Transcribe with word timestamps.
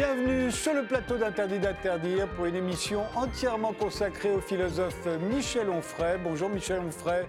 Bienvenue 0.00 0.50
sur 0.50 0.72
le 0.72 0.86
plateau 0.86 1.18
d'Interdit 1.18 1.58
d'interdire 1.58 2.26
pour 2.28 2.46
une 2.46 2.54
émission 2.54 3.04
entièrement 3.14 3.74
consacrée 3.74 4.32
au 4.32 4.40
philosophe 4.40 5.06
Michel 5.30 5.68
Onfray. 5.68 6.18
Bonjour 6.24 6.48
Michel 6.48 6.80
Onfray. 6.80 7.26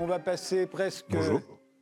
On 0.00 0.06
va 0.06 0.18
passer 0.18 0.66
presque 0.66 1.16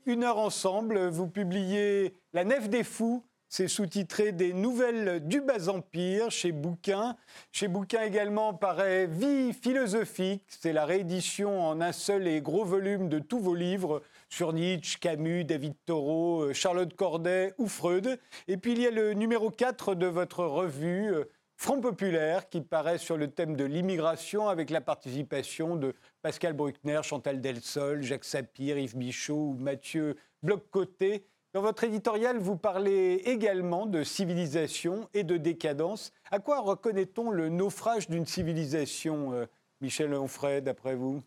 une 0.04 0.24
heure 0.24 0.36
ensemble. 0.36 1.08
Vous 1.08 1.26
publiez 1.26 2.12
La 2.34 2.44
Nef 2.44 2.68
des 2.68 2.84
Fous. 2.84 3.24
C'est 3.48 3.66
sous-titré 3.66 4.32
Des 4.32 4.52
Nouvelles 4.52 5.26
du 5.26 5.40
Bas-Empire 5.40 6.30
chez 6.30 6.52
Bouquin. 6.52 7.16
Chez 7.50 7.68
Bouquin 7.68 8.02
également 8.02 8.52
paraît 8.52 9.06
Vie 9.06 9.54
philosophique. 9.54 10.44
C'est 10.48 10.74
la 10.74 10.84
réédition 10.84 11.66
en 11.66 11.80
un 11.80 11.92
seul 11.92 12.28
et 12.28 12.42
gros 12.42 12.66
volume 12.66 13.08
de 13.08 13.20
tous 13.20 13.38
vos 13.38 13.54
livres 13.54 14.02
sur 14.28 14.52
Nietzsche, 14.52 14.98
Camus, 15.00 15.44
David 15.44 15.74
Thoreau, 15.86 16.42
euh, 16.42 16.52
Charlotte 16.52 16.94
Corday 16.94 17.52
ou 17.58 17.68
Freud. 17.68 18.18
Et 18.48 18.56
puis 18.56 18.72
il 18.72 18.80
y 18.80 18.86
a 18.86 18.90
le 18.90 19.14
numéro 19.14 19.50
4 19.50 19.94
de 19.94 20.06
votre 20.06 20.44
revue, 20.44 21.14
euh, 21.14 21.24
Front 21.56 21.80
Populaire, 21.80 22.48
qui 22.48 22.60
paraît 22.60 22.98
sur 22.98 23.16
le 23.16 23.28
thème 23.28 23.56
de 23.56 23.64
l'immigration 23.64 24.48
avec 24.48 24.68
la 24.68 24.80
participation 24.80 25.76
de 25.76 25.94
Pascal 26.20 26.52
Bruckner, 26.52 27.00
Chantal 27.02 27.40
Delsol, 27.40 28.02
Jacques 28.02 28.24
Sapir, 28.24 28.78
Yves 28.78 28.96
Michaud 28.96 29.50
ou 29.50 29.56
Mathieu 29.58 30.16
Bloc-Côté. 30.42 31.24
Dans 31.54 31.62
votre 31.62 31.84
éditorial, 31.84 32.36
vous 32.36 32.56
parlez 32.56 33.22
également 33.24 33.86
de 33.86 34.02
civilisation 34.02 35.08
et 35.14 35.24
de 35.24 35.38
décadence. 35.38 36.12
À 36.30 36.38
quoi 36.38 36.60
reconnaît-on 36.60 37.30
le 37.30 37.48
naufrage 37.48 38.10
d'une 38.10 38.26
civilisation, 38.26 39.32
euh, 39.32 39.46
Michel 39.80 40.12
Onfray, 40.12 40.60
d'après 40.60 40.94
vous? 40.94 41.22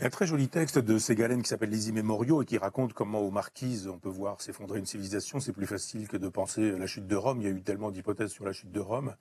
Il 0.00 0.04
y 0.04 0.06
a 0.06 0.06
un 0.06 0.10
très 0.10 0.26
joli 0.26 0.48
texte 0.48 0.78
de 0.78 0.96
Ségalène 0.96 1.42
qui 1.42 1.50
s'appelle 1.50 1.68
Les 1.68 1.90
Immémoriaux 1.90 2.40
et 2.40 2.46
qui 2.46 2.56
raconte 2.56 2.94
comment 2.94 3.20
aux 3.20 3.30
marquises 3.30 3.86
on 3.86 3.98
peut 3.98 4.08
voir 4.08 4.40
s'effondrer 4.40 4.78
une 4.78 4.86
civilisation. 4.86 5.40
C'est 5.40 5.52
plus 5.52 5.66
facile 5.66 6.08
que 6.08 6.16
de 6.16 6.26
penser 6.28 6.70
la 6.70 6.86
chute 6.86 7.06
de 7.06 7.16
Rome. 7.16 7.42
Il 7.42 7.44
y 7.44 7.48
a 7.48 7.54
eu 7.54 7.60
tellement 7.60 7.90
d'hypothèses 7.90 8.30
sur 8.30 8.46
la 8.46 8.54
chute 8.54 8.72
de 8.72 8.80
Rome. 8.80 9.14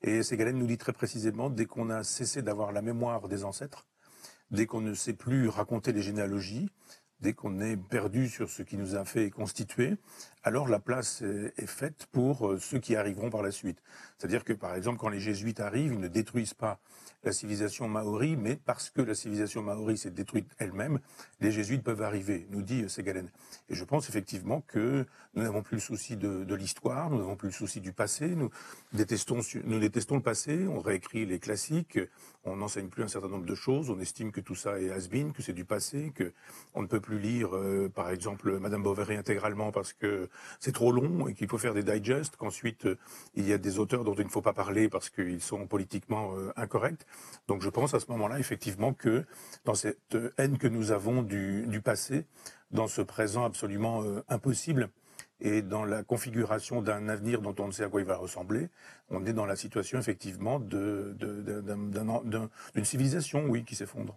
Et 0.00 0.22
Ségalène 0.22 0.56
nous 0.56 0.66
dit 0.66 0.78
très 0.78 0.94
précisément, 0.94 1.50
dès 1.50 1.66
qu'on 1.66 1.90
a 1.90 2.02
cessé 2.02 2.40
d'avoir 2.40 2.72
la 2.72 2.80
mémoire 2.80 3.28
des 3.28 3.44
ancêtres, 3.44 3.86
dès 4.50 4.64
qu'on 4.64 4.80
ne 4.80 4.94
sait 4.94 5.12
plus 5.12 5.50
raconter 5.50 5.92
les 5.92 6.00
généalogies, 6.00 6.70
dès 7.20 7.34
qu'on 7.34 7.60
est 7.60 7.76
perdu 7.76 8.30
sur 8.30 8.48
ce 8.48 8.62
qui 8.62 8.78
nous 8.78 8.96
a 8.96 9.04
fait 9.04 9.28
constituer, 9.28 9.98
alors 10.44 10.68
la 10.68 10.78
place 10.78 11.22
est 11.22 11.66
faite 11.66 12.06
pour 12.12 12.48
euh, 12.48 12.58
ceux 12.58 12.78
qui 12.78 12.96
arriveront 12.96 13.30
par 13.30 13.42
la 13.42 13.50
suite. 13.50 13.82
C'est-à-dire 14.18 14.44
que, 14.44 14.52
par 14.52 14.74
exemple, 14.74 14.98
quand 14.98 15.08
les 15.08 15.20
jésuites 15.20 15.60
arrivent, 15.60 15.92
ils 15.92 16.00
ne 16.00 16.08
détruisent 16.08 16.54
pas 16.54 16.80
la 17.24 17.32
civilisation 17.32 17.88
maori, 17.88 18.36
mais 18.36 18.56
parce 18.56 18.90
que 18.90 19.00
la 19.00 19.14
civilisation 19.14 19.62
maori 19.62 19.96
s'est 19.96 20.10
détruite 20.10 20.50
elle-même, 20.58 20.98
les 21.40 21.52
jésuites 21.52 21.82
peuvent 21.82 22.02
arriver, 22.02 22.46
nous 22.50 22.62
dit 22.62 22.88
Ségalen. 22.88 23.30
Et 23.68 23.74
je 23.74 23.84
pense 23.84 24.08
effectivement 24.08 24.60
que 24.62 25.06
nous 25.34 25.42
n'avons 25.42 25.62
plus 25.62 25.76
le 25.76 25.80
souci 25.80 26.16
de, 26.16 26.44
de 26.44 26.54
l'histoire, 26.54 27.10
nous 27.10 27.18
n'avons 27.18 27.36
plus 27.36 27.48
le 27.48 27.52
souci 27.52 27.80
du 27.80 27.92
passé, 27.92 28.26
nous 28.28 28.50
détestons, 28.92 29.40
nous 29.64 29.78
détestons 29.78 30.16
le 30.16 30.22
passé, 30.22 30.66
on 30.66 30.80
réécrit 30.80 31.24
les 31.24 31.38
classiques, 31.38 31.98
on 32.44 32.56
n'enseigne 32.56 32.88
plus 32.88 33.04
un 33.04 33.08
certain 33.08 33.28
nombre 33.28 33.46
de 33.46 33.54
choses, 33.54 33.88
on 33.88 34.00
estime 34.00 34.32
que 34.32 34.40
tout 34.40 34.56
ça 34.56 34.80
est 34.80 34.90
has-been, 34.90 35.32
que 35.32 35.42
c'est 35.42 35.52
du 35.52 35.64
passé, 35.64 36.12
que 36.14 36.32
on 36.74 36.82
ne 36.82 36.88
peut 36.88 37.00
plus 37.00 37.20
lire, 37.20 37.56
euh, 37.56 37.88
par 37.88 38.10
exemple, 38.10 38.58
Madame 38.58 38.82
Bovary 38.82 39.16
intégralement 39.16 39.70
parce 39.70 39.92
que 39.92 40.28
c'est 40.60 40.72
trop 40.72 40.92
long 40.92 41.28
et 41.28 41.34
qu'il 41.34 41.48
faut 41.48 41.58
faire 41.58 41.74
des 41.74 41.82
digests, 41.82 42.36
qu'ensuite 42.36 42.86
euh, 42.86 42.98
il 43.34 43.48
y 43.48 43.52
a 43.52 43.58
des 43.58 43.78
auteurs 43.78 44.04
dont 44.04 44.14
il 44.14 44.24
ne 44.24 44.30
faut 44.30 44.42
pas 44.42 44.52
parler 44.52 44.88
parce 44.88 45.10
qu'ils 45.10 45.40
sont 45.40 45.66
politiquement 45.66 46.36
euh, 46.36 46.52
incorrects. 46.56 47.06
Donc 47.48 47.62
je 47.62 47.68
pense 47.68 47.94
à 47.94 48.00
ce 48.00 48.06
moment-là 48.10 48.38
effectivement 48.38 48.92
que 48.92 49.24
dans 49.64 49.74
cette 49.74 50.16
haine 50.38 50.58
que 50.58 50.68
nous 50.68 50.92
avons 50.92 51.22
du, 51.22 51.80
passé, 51.84 52.26
dans 52.70 52.88
ce 52.88 53.02
présent 53.02 53.44
absolument 53.44 54.02
impossible, 54.28 54.90
et 55.42 55.60
dans 55.60 55.84
la 55.84 56.02
configuration 56.04 56.80
d'un 56.82 57.08
avenir 57.08 57.42
dont 57.42 57.54
on 57.58 57.66
ne 57.66 57.72
sait 57.72 57.82
à 57.84 57.88
quoi 57.88 58.00
il 58.00 58.06
va 58.06 58.16
ressembler, 58.16 58.68
on 59.10 59.26
est 59.26 59.32
dans 59.32 59.44
la 59.44 59.56
situation 59.56 59.98
effectivement 59.98 60.60
d'une 60.60 61.74
civilisation, 62.84 63.46
oui, 63.46 63.64
qui 63.64 63.74
s'effondre. 63.74 64.16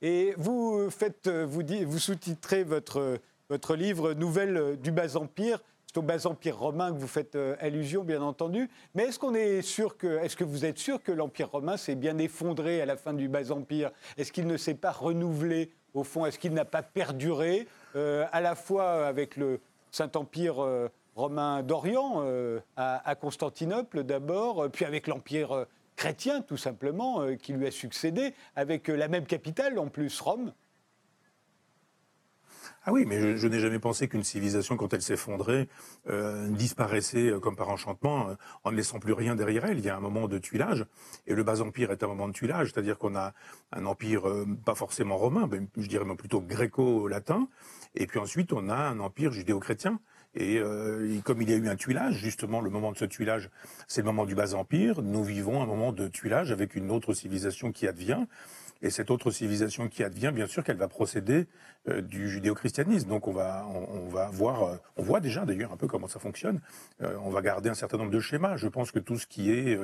Et 0.00 0.32
vous 0.36 0.88
faites, 0.90 1.28
vous, 1.28 1.62
vous 1.86 1.98
sous-titrez 1.98 2.62
votre, 2.62 3.18
votre 3.48 3.76
livre 3.76 4.14
Nouvelle 4.14 4.78
du 4.80 4.90
bas 4.90 5.16
empire. 5.16 5.62
C'est 5.86 5.98
au 5.98 6.02
bas 6.02 6.26
empire 6.26 6.58
romain 6.58 6.92
que 6.92 6.98
vous 6.98 7.06
faites 7.06 7.36
euh, 7.36 7.56
allusion, 7.60 8.02
bien 8.02 8.22
entendu. 8.22 8.68
Mais 8.94 9.04
est-ce 9.04 9.18
est 9.36 9.96
que, 9.96 10.18
est-ce 10.18 10.36
que 10.36 10.44
vous 10.44 10.64
êtes 10.64 10.78
sûr 10.78 11.02
que 11.02 11.12
l'empire 11.12 11.50
romain 11.50 11.76
s'est 11.76 11.94
bien 11.94 12.18
effondré 12.18 12.80
à 12.80 12.86
la 12.86 12.96
fin 12.96 13.12
du 13.12 13.28
bas 13.28 13.52
empire 13.52 13.92
Est-ce 14.16 14.32
qu'il 14.32 14.46
ne 14.46 14.56
s'est 14.56 14.74
pas 14.74 14.90
renouvelé 14.90 15.70
au 15.92 16.02
fond? 16.02 16.26
Est-ce 16.26 16.38
qu'il 16.38 16.52
n'a 16.52 16.64
pas 16.64 16.82
perduré 16.82 17.68
euh, 17.96 18.26
à 18.32 18.40
la 18.40 18.56
fois 18.56 19.06
avec 19.06 19.36
le, 19.36 19.60
Saint-Empire 19.92 20.60
euh, 20.60 20.88
romain 21.14 21.62
d'Orient, 21.62 22.22
euh, 22.24 22.58
à, 22.76 23.14
Constantinople 23.14 24.02
d'abord, 24.02 24.68
puis 24.72 24.84
avec 24.84 25.06
l'Empire 25.06 25.66
chrétien 25.94 26.42
tout 26.42 26.56
simplement, 26.56 27.24
qui 27.36 27.52
lui 27.52 27.68
a 27.68 27.70
succédé, 27.70 28.34
avec 28.56 28.88
la 28.88 29.06
même 29.06 29.26
capitale 29.26 29.78
en 29.78 29.86
plus, 29.86 30.20
Rome? 30.20 30.52
Ah 32.86 32.92
oui, 32.92 33.04
mais 33.06 33.36
je, 33.36 33.48
n'ai 33.48 33.60
jamais 33.60 33.78
pensé 33.78 34.08
qu'une 34.08 34.24
civilisation, 34.24 34.76
quand 34.76 34.92
elle 34.92 35.02
s'effondrait, 35.02 35.68
disparaissait 36.50 37.32
comme 37.40 37.56
par 37.56 37.70
enchantement, 37.70 38.36
en 38.62 38.70
ne 38.70 38.76
laissant 38.76 38.98
plus 38.98 39.14
rien 39.14 39.34
derrière 39.34 39.64
elle. 39.64 39.78
Il 39.78 39.84
y 39.84 39.88
a 39.88 39.96
un 39.96 40.00
moment 40.00 40.28
de 40.28 40.38
tuilage, 40.38 40.84
et 41.26 41.34
le 41.34 41.42
bas-empire 41.42 41.92
est 41.92 42.02
un 42.02 42.08
moment 42.08 42.28
de 42.28 42.34
tuilage, 42.34 42.72
c'est-à-dire 42.72 42.98
qu'on 42.98 43.16
a 43.16 43.32
un 43.72 43.86
empire 43.86 44.24
pas 44.66 44.74
forcément 44.74 45.16
romain, 45.16 45.48
mais 45.50 45.60
je 45.78 45.88
dirais 45.88 46.04
plutôt 46.14 46.42
gréco-latin, 46.42 47.48
et 47.94 48.06
puis 48.06 48.18
ensuite, 48.18 48.52
on 48.52 48.68
a 48.68 48.76
un 48.76 49.00
empire 49.00 49.32
judéo-chrétien. 49.32 50.00
Euh, 50.40 51.16
et, 51.16 51.20
comme 51.20 51.42
il 51.42 51.50
y 51.50 51.52
a 51.52 51.56
eu 51.56 51.68
un 51.68 51.76
tuilage, 51.76 52.14
justement, 52.14 52.60
le 52.60 52.70
moment 52.70 52.92
de 52.92 52.98
ce 52.98 53.04
tuilage, 53.04 53.50
c'est 53.86 54.00
le 54.00 54.06
moment 54.06 54.26
du 54.26 54.34
bas 54.34 54.54
empire. 54.54 55.02
Nous 55.02 55.22
vivons 55.22 55.62
un 55.62 55.66
moment 55.66 55.92
de 55.92 56.08
tuilage 56.08 56.50
avec 56.50 56.74
une 56.74 56.90
autre 56.90 57.14
civilisation 57.14 57.72
qui 57.72 57.86
advient. 57.86 58.26
Et 58.84 58.90
cette 58.90 59.10
autre 59.10 59.32
civilisation 59.32 59.88
qui 59.88 60.04
advient, 60.04 60.30
bien 60.32 60.46
sûr, 60.46 60.62
qu'elle 60.62 60.76
va 60.76 60.86
procéder 60.86 61.48
euh, 61.88 62.00
du 62.00 62.28
judéo-christianisme. 62.28 63.08
Donc 63.08 63.26
on 63.26 63.32
va, 63.32 63.66
on, 63.66 64.08
va 64.08 64.28
voir, 64.28 64.62
euh, 64.62 64.76
on 64.96 65.02
voit 65.02 65.20
déjà 65.20 65.44
d'ailleurs 65.44 65.72
un 65.72 65.76
peu 65.76 65.88
comment 65.88 66.06
ça 66.06 66.20
fonctionne. 66.20 66.60
on 67.00 67.30
va 67.30 67.42
garder 67.42 67.70
un 67.70 67.74
certain 67.74 67.96
nombre 67.96 68.12
de 68.12 68.20
schémas. 68.20 68.56
Je 68.56 68.68
pense 68.68 68.92
que 68.92 69.00
tout 69.00 69.18
ce 69.18 69.26
qui 69.26 69.50
est 69.50 69.76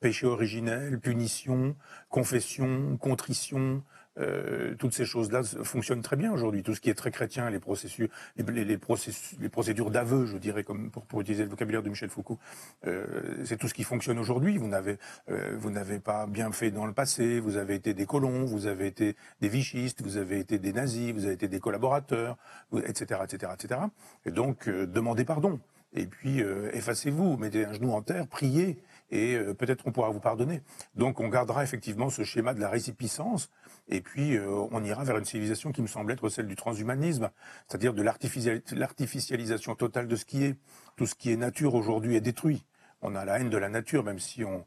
péché 0.00 0.26
originel, 0.26 0.98
punition, 0.98 1.74
confession, 2.10 2.98
contrition, 2.98 3.82
euh, 4.18 4.74
toutes 4.78 4.94
ces 4.94 5.04
choses-là 5.04 5.42
fonctionnent 5.42 6.02
très 6.02 6.16
bien 6.16 6.32
aujourd'hui. 6.32 6.62
Tout 6.62 6.74
ce 6.74 6.80
qui 6.80 6.90
est 6.90 6.94
très 6.94 7.10
chrétien, 7.10 7.50
les 7.50 7.60
procédures 7.60 9.90
d'aveu, 9.90 10.26
je 10.26 10.38
dirais, 10.38 10.64
pour, 10.64 11.20
utiliser 11.20 11.44
le 11.44 11.50
vocabulaire 11.50 11.82
de 11.82 11.88
Michel 11.88 12.08
Foucault, 12.08 12.38
euh, 12.86 13.04
c'est 13.44 13.56
tout 13.56 13.68
ce 13.68 13.74
qui 13.74 13.84
fonctionne 13.84 14.18
aujourd'hui. 14.18 14.58
Vous 14.58 14.68
n'avez, 14.68 14.98
euh, 15.30 15.56
vous 15.58 15.70
n'avez 15.70 16.00
pas 16.00 16.26
bien 16.26 16.52
fait 16.52 16.70
dans 16.70 16.86
le 16.86 16.92
passé. 16.92 17.40
Vous 17.40 17.56
avez 17.56 17.74
été 17.74 17.94
des 17.94 18.06
colons, 18.06 18.44
vous 18.44 18.66
avez 18.66 18.86
été 18.86 19.16
des 19.40 19.48
vichistes, 19.48 20.02
vous 20.02 20.16
avez 20.16 20.40
été 20.40 20.58
des 20.58 20.72
nazis, 20.72 21.12
vous 21.12 21.24
avez 21.24 21.34
été 21.34 21.48
des 21.48 21.60
collaborateurs, 21.60 22.36
etc., 22.84 23.20
etc., 23.24 23.52
etc. 23.54 23.80
Et 24.24 24.30
donc, 24.30 24.68
demandez 24.68 25.24
pardon. 25.24 25.60
Et 25.94 26.06
puis, 26.06 26.42
effacez-vous, 26.72 27.38
mettez 27.38 27.64
un 27.64 27.72
genou 27.72 27.92
en 27.92 28.02
terre, 28.02 28.26
priez 28.26 28.78
et 29.10 29.38
peut-être 29.58 29.86
on 29.86 29.92
pourra 29.92 30.10
vous 30.10 30.20
pardonner. 30.20 30.60
Donc 30.94 31.18
on 31.18 31.28
gardera 31.28 31.62
effectivement 31.62 32.10
ce 32.10 32.24
schéma 32.24 32.52
de 32.52 32.60
la 32.60 32.68
récipiscence, 32.68 33.50
et 33.88 34.00
puis 34.00 34.36
euh, 34.36 34.48
on 34.70 34.84
ira 34.84 35.04
vers 35.04 35.16
une 35.16 35.24
civilisation 35.24 35.72
qui 35.72 35.82
me 35.82 35.86
semble 35.86 36.12
être 36.12 36.28
celle 36.28 36.46
du 36.46 36.56
transhumanisme, 36.56 37.30
c'est-à-dire 37.66 37.94
de 37.94 38.02
l'artificialisation 38.02 39.74
totale 39.74 40.08
de 40.08 40.16
ce 40.16 40.24
qui 40.24 40.44
est. 40.44 40.56
Tout 40.96 41.06
ce 41.06 41.14
qui 41.14 41.30
est 41.30 41.36
nature 41.36 41.74
aujourd'hui 41.74 42.16
est 42.16 42.20
détruit. 42.20 42.64
On 43.02 43.14
a 43.14 43.24
la 43.24 43.38
haine 43.38 43.50
de 43.50 43.56
la 43.56 43.68
nature, 43.68 44.02
même 44.02 44.18
si 44.18 44.44
on, 44.44 44.64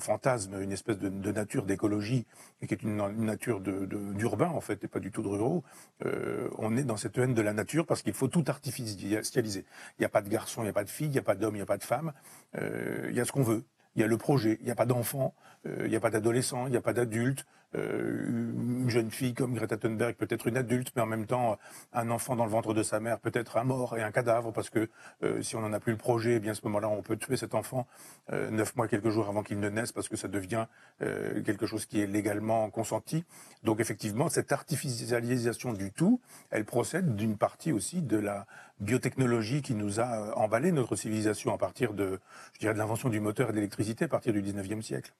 fantasme 0.00 0.60
une 0.60 0.72
espèce 0.72 0.98
de, 0.98 1.30
nature 1.30 1.64
d'écologie, 1.64 2.26
qui 2.66 2.74
est 2.74 2.82
une, 2.82 2.96
nature 3.24 3.60
d'urbain 3.60 4.48
en 4.48 4.60
fait, 4.60 4.82
et 4.82 4.88
pas 4.88 4.98
du 4.98 5.12
tout 5.12 5.22
de 5.22 5.28
ruraux. 5.28 5.62
Euh, 6.04 6.48
on 6.58 6.76
est 6.76 6.82
dans 6.82 6.96
cette 6.96 7.16
haine 7.18 7.34
de 7.34 7.42
la 7.42 7.52
nature 7.52 7.86
parce 7.86 8.02
qu'il 8.02 8.12
faut 8.12 8.26
tout 8.26 8.42
artificialiser. 8.48 9.64
Il 9.96 10.00
n'y 10.00 10.06
a 10.06 10.08
pas 10.08 10.22
de 10.22 10.28
garçon, 10.28 10.62
il 10.62 10.64
n'y 10.64 10.70
a 10.70 10.72
pas 10.72 10.82
de 10.82 10.90
fille, 10.90 11.06
il 11.06 11.12
n'y 11.12 11.18
a 11.18 11.22
pas 11.22 11.36
d'homme, 11.36 11.54
il 11.54 11.58
n'y 11.58 11.62
a 11.62 11.66
pas 11.66 11.78
de 11.78 11.84
femme. 11.84 12.12
il 12.60 13.14
y 13.14 13.20
a 13.20 13.24
ce 13.24 13.30
qu'on 13.30 13.44
veut 13.44 13.64
il 13.94 14.00
y 14.00 14.04
a 14.04 14.06
le 14.06 14.18
projet, 14.18 14.56
il 14.60 14.66
n'y 14.66 14.70
a 14.70 14.74
pas 14.74 14.86
d'enfants, 14.86 15.34
euh, 15.66 15.82
il 15.84 15.90
n'y 15.90 15.96
a 15.96 16.00
pas 16.00 16.10
d'adolescents, 16.10 16.66
il 16.66 16.70
n'y 16.70 16.76
a 16.76 16.80
pas 16.80 16.92
d'adultes. 16.92 17.46
Euh, 17.76 18.26
une 18.28 18.90
jeune 18.90 19.10
fille 19.10 19.34
comme 19.34 19.54
Greta 19.54 19.76
Thunberg 19.76 20.16
peut 20.16 20.26
être 20.28 20.46
une 20.46 20.56
adulte, 20.56 20.92
mais 20.96 21.02
en 21.02 21.06
même 21.06 21.26
temps 21.26 21.58
un 21.92 22.10
enfant 22.10 22.34
dans 22.34 22.44
le 22.44 22.50
ventre 22.50 22.74
de 22.74 22.82
sa 22.82 22.98
mère 22.98 23.20
peut 23.20 23.30
être 23.34 23.56
un 23.56 23.64
mort 23.64 23.96
et 23.96 24.02
un 24.02 24.10
cadavre 24.10 24.52
parce 24.52 24.70
que 24.70 24.88
euh, 25.22 25.40
si 25.42 25.54
on 25.54 25.60
n'en 25.60 25.72
a 25.72 25.80
plus 25.80 25.92
le 25.92 25.98
projet, 25.98 26.36
eh 26.36 26.40
bien 26.40 26.52
à 26.52 26.54
ce 26.54 26.62
moment-là 26.64 26.88
on 26.88 27.02
peut 27.02 27.16
tuer 27.16 27.36
cet 27.36 27.54
enfant 27.54 27.86
neuf 28.30 28.76
mois, 28.76 28.86
quelques 28.86 29.10
jours 29.10 29.28
avant 29.28 29.42
qu'il 29.42 29.58
ne 29.58 29.68
naisse 29.68 29.92
parce 29.92 30.08
que 30.08 30.16
ça 30.16 30.28
devient 30.28 30.66
quelque 31.00 31.66
chose 31.66 31.86
qui 31.86 32.00
est 32.00 32.06
légalement 32.06 32.70
consenti. 32.70 33.24
Donc 33.64 33.80
effectivement 33.80 34.28
cette 34.28 34.52
artificialisation 34.52 35.72
du 35.72 35.90
tout, 35.90 36.20
elle 36.50 36.64
procède 36.64 37.16
d'une 37.16 37.36
partie 37.36 37.72
aussi 37.72 38.02
de 38.02 38.16
la 38.16 38.46
biotechnologie 38.80 39.62
qui 39.62 39.74
nous 39.74 40.00
a 40.00 40.36
emballé 40.36 40.72
notre 40.72 40.96
civilisation 40.96 41.52
à 41.52 41.58
partir 41.58 41.92
de, 41.92 42.20
je 42.54 42.60
dirais, 42.60 42.74
de 42.74 42.78
l'invention 42.78 43.08
du 43.08 43.20
moteur 43.20 43.48
et 43.48 43.52
de 43.52 43.56
l'électricité 43.56 44.04
à 44.04 44.08
partir 44.08 44.32
du 44.32 44.42
19e 44.42 44.82
siècle. 44.82 45.12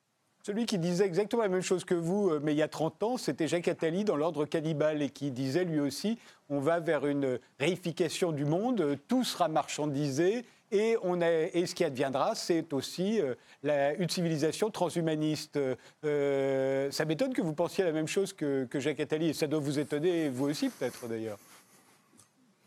Celui 0.43 0.67
qui 0.67 0.79
disait 0.79 1.05
exactement 1.05 1.43
la 1.43 1.49
même 1.49 1.63
chose 1.63 1.85
que 1.85 1.95
vous, 1.95 2.33
mais 2.41 2.55
il 2.55 2.57
y 2.57 2.63
a 2.63 2.69
30 2.69 3.03
ans, 3.03 3.17
c'était 3.17 3.47
Jacques 3.47 3.69
Attali 3.69 4.05
dans 4.05 4.17
l'ordre 4.17 4.47
cannibale 4.47 5.03
et 5.03 5.11
qui 5.11 5.31
disait 5.31 5.65
lui 5.65 5.81
aussi 5.81 6.19
on 6.49 6.59
va 6.59 6.81
vers 6.81 7.07
une 7.07 7.39
réification 7.61 8.33
du 8.33 8.45
monde, 8.45 8.97
tout 9.07 9.23
sera 9.23 9.49
marchandisé 9.49 10.45
et, 10.73 10.97
on 11.03 11.21
et 11.21 11.67
ce 11.67 11.75
qui 11.75 11.85
adviendra, 11.85 12.35
c'est 12.35 12.73
aussi 12.73 13.21
la, 13.63 13.95
une 13.95 14.09
civilisation 14.09 14.71
transhumaniste. 14.71 15.59
ça 16.03 17.05
m'étonne 17.05 17.35
que 17.35 17.43
vous 17.43 17.55
pensiez 17.55 17.85
la 17.85 17.93
même 17.93 18.09
chose 18.09 18.33
que, 18.33 18.65
que 18.65 18.81
Jacques 18.81 19.01
Attali 19.01 19.29
et 19.29 19.33
ça 19.33 19.47
doit 19.47 19.61
vous 19.61 19.79
étonner, 19.79 20.29
vous 20.29 20.49
aussi 20.49 20.71
peut-être 20.71 21.07
d'ailleurs. 21.07 21.39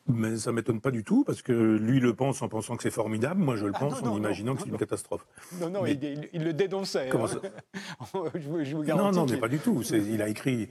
Mais 0.08 0.36
ça 0.36 0.52
m'étonne 0.52 0.82
pas 0.82 0.92
du 0.92 1.06
tout, 1.06 1.24
parce 1.24 1.42
que 1.42 1.54
lui 1.54 2.02
le 2.02 2.14
pense 2.14 2.42
en 2.42 2.50
pensant 2.50 2.76
que 2.76 2.84
c'est 2.84 2.92
formidable, 2.92 3.42
moi 3.42 3.56
je 3.56 3.66
le 3.66 3.72
ah, 3.74 3.80
pense 3.80 4.04
en 4.04 4.18
imaginant 4.18 4.54
que 4.54 4.64
c'est 4.64 4.70
une 4.70 4.78
catastrophe. 4.78 5.26
Non, 5.62 5.70
non, 5.70 5.86
il, 5.86 6.44
le 6.44 6.52
dénonçait. 6.52 7.08
Comment 7.10 7.24
hein. 7.26 7.40
ça 7.42 8.20
je, 8.36 8.76
vous, 8.76 8.84
non, 8.84 9.14
non, 9.14 9.26
mais 9.26 9.38
pas 9.38 9.48
du 9.48 9.60
tout. 9.60 9.82
Il 9.94 10.22
a 10.22 10.28
écrit, 10.28 10.68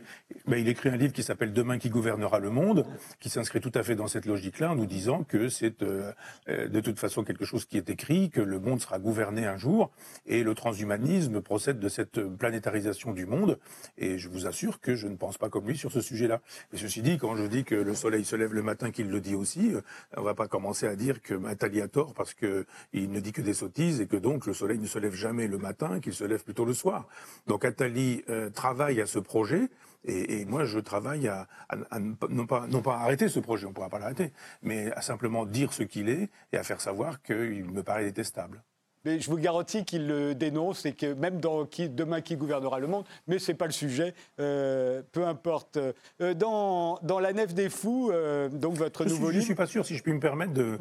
il 0.49 0.69
écrit 0.69 0.91
un 0.91 0.97
livre 0.97 1.15
qui 1.15 1.23
s'appelle 1.23 1.55
Demain 1.55 1.79
qui 1.79 1.89
gouvernera 1.89 2.41
le 2.41 2.51
monde, 2.51 2.85
qui 3.21 3.31
s'inscrit 3.31 3.61
tout 3.61 3.73
à 3.75 3.83
fait 3.83 3.95
dans 3.95 4.07
cette 4.07 4.27
logique-là, 4.27 4.73
en 4.73 4.77
nous 4.77 4.85
disant 4.85 5.25
que 5.25 5.49
c'est 5.49 5.83
euh, 5.83 6.13
euh, 6.51 6.69
de 6.69 6.81
toute 6.81 6.99
façon 6.99 7.25
quelque 7.25 7.47
chose 7.47 7.65
qui 7.65 7.79
est 7.79 7.89
écrit, 7.89 8.29
que 8.29 8.43
le 8.43 8.61
monde 8.61 8.83
sera 8.83 8.99
gouverné 8.99 9.47
un 9.47 9.57
jour, 9.57 9.91
et 10.27 10.43
le 10.43 10.55
transhumanisme 10.55 11.41
procède 11.41 11.79
de 11.79 11.89
cette 11.89 12.21
planétarisation 12.21 13.13
du 13.13 13.25
monde, 13.25 13.59
et 13.97 14.19
je 14.19 14.29
vous 14.29 14.47
assure 14.47 14.79
que 14.79 14.95
je 14.95 15.09
ne 15.09 15.17
pense 15.17 15.39
pas 15.39 15.49
comme 15.49 15.67
lui 15.67 15.79
sur 15.79 15.91
ce 15.91 16.03
sujet-là. 16.03 16.43
Et 16.75 16.77
ceci 16.77 17.01
dit, 17.01 17.17
quand 17.17 17.35
je 17.35 17.45
dis 17.45 17.65
que 17.65 17.75
le 17.75 17.95
soleil 17.95 18.27
se 18.27 18.37
lève 18.37 18.53
le 18.53 18.63
matin 18.63 18.91
qu'il 18.91 19.09
le 19.09 19.22
dit 19.23 19.35
aussi, 19.35 19.73
euh, 19.73 19.81
on 20.17 20.23
va 20.23 20.35
pas 20.35 20.49
commencer 20.49 20.87
à 20.87 20.97
dire 20.97 21.23
que 21.23 21.35
Attali 21.47 21.81
a 21.81 21.89
tort 21.89 22.13
parce 22.13 22.35
qu'il 22.35 22.67
ne 22.95 23.21
dit 23.21 23.33
que 23.33 23.41
des 23.41 23.55
sottises 23.55 24.01
et 24.01 24.07
que 24.07 24.17
donc 24.17 24.47
le 24.47 24.53
soleil 24.53 24.79
ne 24.79 24.87
se 24.87 24.99
lève 24.99 25.15
jamais 25.15 25.49
le 25.49 25.59
matin, 25.59 26.01
qu'il 26.01 26.13
se 26.13 26.25
lève 26.25 26.45
plutôt 26.45 26.65
le 26.65 26.75
soir. 26.75 27.07
Donc 27.47 27.65
Attali 27.65 28.23
euh, 28.29 28.51
travaille 28.51 29.01
à 29.01 29.07
ce 29.07 29.19
projet. 29.19 29.71
Et, 30.05 30.45
moi, 30.47 30.65
je 30.65 30.81
travaille 30.81 31.29
à, 31.29 31.47
non, 32.29 32.45
pas, 32.45 32.67
non 32.67 32.83
pas 32.83 32.97
arrêter 32.97 33.29
ce 33.29 33.39
projet, 33.39 33.67
on 33.67 33.69
ne 33.69 33.75
pourra 33.75 33.89
pas 33.89 34.01
l'arrêter, 34.01 34.33
mais 34.61 34.91
à 34.95 35.01
simplement 35.01 35.47
dire 35.47 35.73
ce 35.73 35.85
qu'il 35.85 36.09
est 36.09 36.29
et 36.53 36.57
à 36.57 36.65
faire 36.65 36.81
savoir 36.81 37.23
qu'il 37.23 37.71
me 37.71 37.85
paraît 37.85 38.03
détestable. 38.03 38.65
Mais 39.05 39.21
je 39.21 39.31
vous 39.31 39.37
garantis 39.37 39.85
qu'il 39.85 40.07
le 40.07 40.35
dénonce 40.35 40.87
et 40.87 40.93
que 40.93 41.13
même 41.15 41.41
dans 41.41 41.67
qui, 41.67 41.89
demain 41.89 42.21
qui 42.21 42.37
gouvernera 42.37 42.79
le 42.79 42.87
monde, 42.87 43.05
mais 43.27 43.39
ce 43.39 43.51
n'est 43.51 43.59
pas 43.59 43.67
le 43.67 43.73
sujet, 43.73 44.15
euh, 44.41 45.03
peu 45.13 45.27
importe. 45.27 45.79
Euh, 46.21 46.35
dans, 46.35 46.99
dans, 47.03 47.19
La 47.19 47.33
Nef 47.33 47.55
des 47.55 47.69
Fous, 47.69 48.11
euh, 48.13 48.49
donc 48.49 48.75
votre 48.75 49.05
nouveau 49.05 49.31
livre. 49.31 49.33
Je 49.33 49.39
ne 49.39 49.45
suis 49.45 49.55
pas 49.55 49.67
sûr, 49.67 49.85
si 49.85 49.97
je 49.97 50.03
puis 50.03 50.13
me 50.13 50.21
permettre 50.21 50.53
de. 50.53 50.79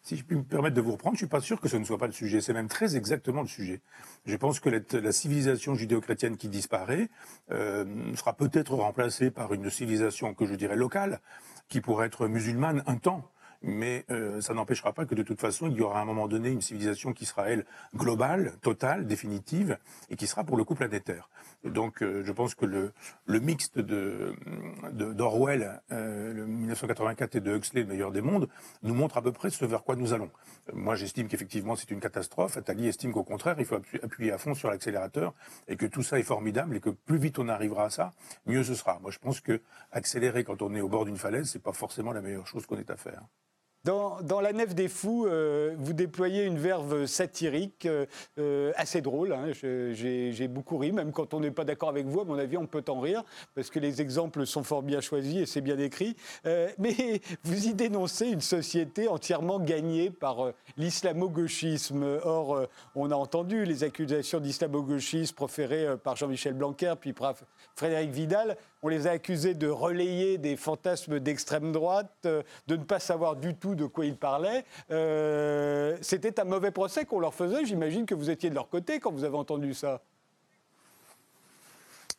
Si 0.00 0.16
je 0.16 0.24
puis 0.24 0.36
me 0.36 0.42
permettre 0.42 0.74
de 0.74 0.80
vous 0.80 0.92
reprendre, 0.92 1.16
je 1.16 1.24
ne 1.24 1.26
suis 1.26 1.30
pas 1.30 1.40
sûr 1.40 1.60
que 1.60 1.68
ce 1.68 1.76
ne 1.76 1.84
soit 1.84 1.98
pas 1.98 2.06
le 2.06 2.12
sujet. 2.12 2.40
C'est 2.40 2.54
même 2.54 2.68
très 2.68 2.96
exactement 2.96 3.42
le 3.42 3.48
sujet. 3.48 3.82
Je 4.24 4.36
pense 4.36 4.58
que 4.58 4.70
la, 4.70 4.78
la 4.92 5.12
civilisation 5.12 5.74
judéo-chrétienne 5.74 6.38
qui 6.38 6.48
disparaît 6.48 7.10
sera 7.50 8.32
peut-être 8.32 8.74
remplacée 8.74 9.30
par 9.30 9.52
une 9.52 9.68
civilisation 9.68 10.32
que 10.32 10.46
je 10.46 10.54
dirais 10.54 10.76
locale, 10.76 11.20
qui 11.68 11.82
pourrait 11.82 12.06
être 12.06 12.26
musulmane 12.26 12.82
un 12.86 12.96
temps 12.96 13.28
mais 13.62 14.04
euh, 14.10 14.40
ça 14.40 14.54
n'empêchera 14.54 14.92
pas 14.92 15.04
que 15.04 15.14
de 15.14 15.22
toute 15.22 15.40
façon, 15.40 15.68
il 15.68 15.76
y 15.76 15.80
aura 15.80 15.98
à 15.98 16.02
un 16.02 16.04
moment 16.04 16.28
donné 16.28 16.50
une 16.50 16.60
civilisation 16.60 17.12
qui 17.12 17.26
sera, 17.26 17.50
elle, 17.50 17.64
globale, 17.94 18.52
totale, 18.62 19.06
définitive, 19.06 19.78
et 20.10 20.16
qui 20.16 20.26
sera 20.26 20.44
pour 20.44 20.56
le 20.56 20.64
coup 20.64 20.74
planétaire. 20.74 21.28
donc 21.64 22.02
euh, 22.02 22.22
je 22.24 22.32
pense 22.32 22.54
que 22.54 22.66
le, 22.66 22.92
mixte 23.40 23.78
d'Orwell, 23.78 25.80
euh, 25.90 26.32
le 26.32 26.46
1984, 26.46 27.36
et 27.36 27.40
de 27.40 27.56
Huxley, 27.56 27.82
le 27.82 27.88
meilleur 27.88 28.12
des 28.12 28.20
mondes, 28.20 28.48
nous 28.82 28.94
montre 28.94 29.18
à 29.18 29.22
peu 29.22 29.32
près 29.32 29.50
ce 29.50 29.64
vers 29.64 29.82
quoi 29.82 29.96
nous 29.96 30.12
allons. 30.12 30.30
Moi, 30.72 30.94
j'estime 30.94 31.28
qu'effectivement, 31.28 31.76
c'est 31.76 31.90
une 31.90 32.00
catastrophe. 32.00 32.56
Attali 32.56 32.86
estime 32.86 33.12
qu'au 33.12 33.24
contraire, 33.24 33.56
il 33.58 33.64
faut 33.64 33.76
appuyer 34.02 34.32
à 34.32 34.38
fond 34.38 34.54
sur 34.54 34.70
l'accélérateur, 34.70 35.34
et 35.66 35.76
que 35.76 35.86
tout 35.86 36.02
ça 36.02 36.18
est 36.18 36.22
formidable, 36.22 36.76
et 36.76 36.80
que 36.80 36.90
plus 36.90 37.18
vite 37.18 37.38
on 37.38 37.48
arrivera 37.48 37.86
à 37.86 37.90
ça, 37.90 38.12
mieux 38.46 38.62
ce 38.62 38.74
sera. 38.74 38.98
Moi, 39.00 39.10
je 39.10 39.18
pense 39.18 39.40
que 39.40 39.60
accélérer 39.90 40.44
quand 40.44 40.62
on 40.62 40.74
est 40.74 40.80
au 40.80 40.88
bord 40.88 41.04
d'une 41.04 41.18
falaise, 41.18 41.50
c'est 41.50 41.62
pas 41.62 41.72
forcément 41.72 42.12
la 42.12 42.20
meilleure 42.20 42.46
chose 42.46 42.66
qu'on 42.66 42.78
ait 42.78 42.90
à 42.90 42.96
faire. 42.96 43.22
Dans, 43.88 44.42
La 44.42 44.52
Nef 44.52 44.74
des 44.74 44.86
Fous, 44.86 45.24
euh, 45.26 45.74
vous 45.78 45.94
déployez 45.94 46.44
une 46.44 46.58
verve 46.58 47.06
satirique 47.06 47.86
euh, 47.86 48.04
euh, 48.38 48.70
assez 48.76 49.00
drôle. 49.00 49.32
Hein. 49.32 49.52
J'ai 49.54 50.46
beaucoup 50.46 50.76
ri, 50.76 50.92
même 50.92 51.10
quand 51.10 51.32
on 51.32 51.40
n'est 51.40 51.50
pas 51.50 51.64
d'accord 51.64 51.88
avec 51.88 52.04
vous, 52.04 52.20
à 52.20 52.24
mon 52.26 52.38
avis, 52.38 52.58
on 52.58 52.66
peut 52.66 52.84
en 52.88 53.00
rire, 53.00 53.24
parce 53.54 53.70
que 53.70 53.78
les 53.78 54.02
exemples 54.02 54.44
sont 54.44 54.62
fort 54.62 54.82
bien 54.82 55.00
choisis 55.00 55.36
et 55.36 55.46
c'est 55.46 55.62
bien 55.62 55.78
écrit. 55.78 56.16
mais 56.44 57.22
vous 57.44 57.66
y 57.66 57.72
dénoncez 57.72 58.26
une 58.26 58.42
société 58.42 59.08
entièrement 59.08 59.58
gagnée 59.58 60.10
par 60.10 60.52
l'islamo-gauchisme. 60.76 62.20
Or, 62.24 62.66
on 62.94 63.10
a 63.10 63.14
entendu 63.14 63.64
les 63.64 63.84
accusations 63.84 64.40
d'islamo-gauchisme 64.40 65.34
proférées 65.34 65.96
par 66.04 66.14
Jean-Michel 66.14 66.52
Blanquer, 66.52 66.92
puis 67.00 67.14
par 67.14 67.36
Frédéric 67.74 68.10
Vidal. 68.10 68.58
On 68.82 68.88
les 68.88 69.06
a 69.06 69.10
accusés 69.10 69.54
de 69.54 69.68
relayer 69.68 70.38
des 70.38 70.56
fantasmes 70.56 71.18
d'extrême 71.18 71.72
droite, 71.72 72.12
euh, 72.26 72.42
de 72.68 72.76
ne 72.76 72.84
pas 72.84 73.00
savoir 73.00 73.34
du 73.34 73.56
tout 73.56 73.74
de 73.74 73.86
quoi 73.86 74.06
ils 74.06 74.16
parlaient. 74.16 74.64
Euh, 74.90 75.96
c'était 76.00 76.38
un 76.38 76.44
mauvais 76.44 76.70
procès 76.70 77.04
qu'on 77.04 77.18
leur 77.18 77.34
faisait. 77.34 77.64
J'imagine 77.64 78.06
que 78.06 78.14
vous 78.14 78.30
étiez 78.30 78.50
de 78.50 78.54
leur 78.54 78.68
côté 78.68 79.00
quand 79.00 79.10
vous 79.10 79.24
avez 79.24 79.36
entendu 79.36 79.74
ça. 79.74 80.00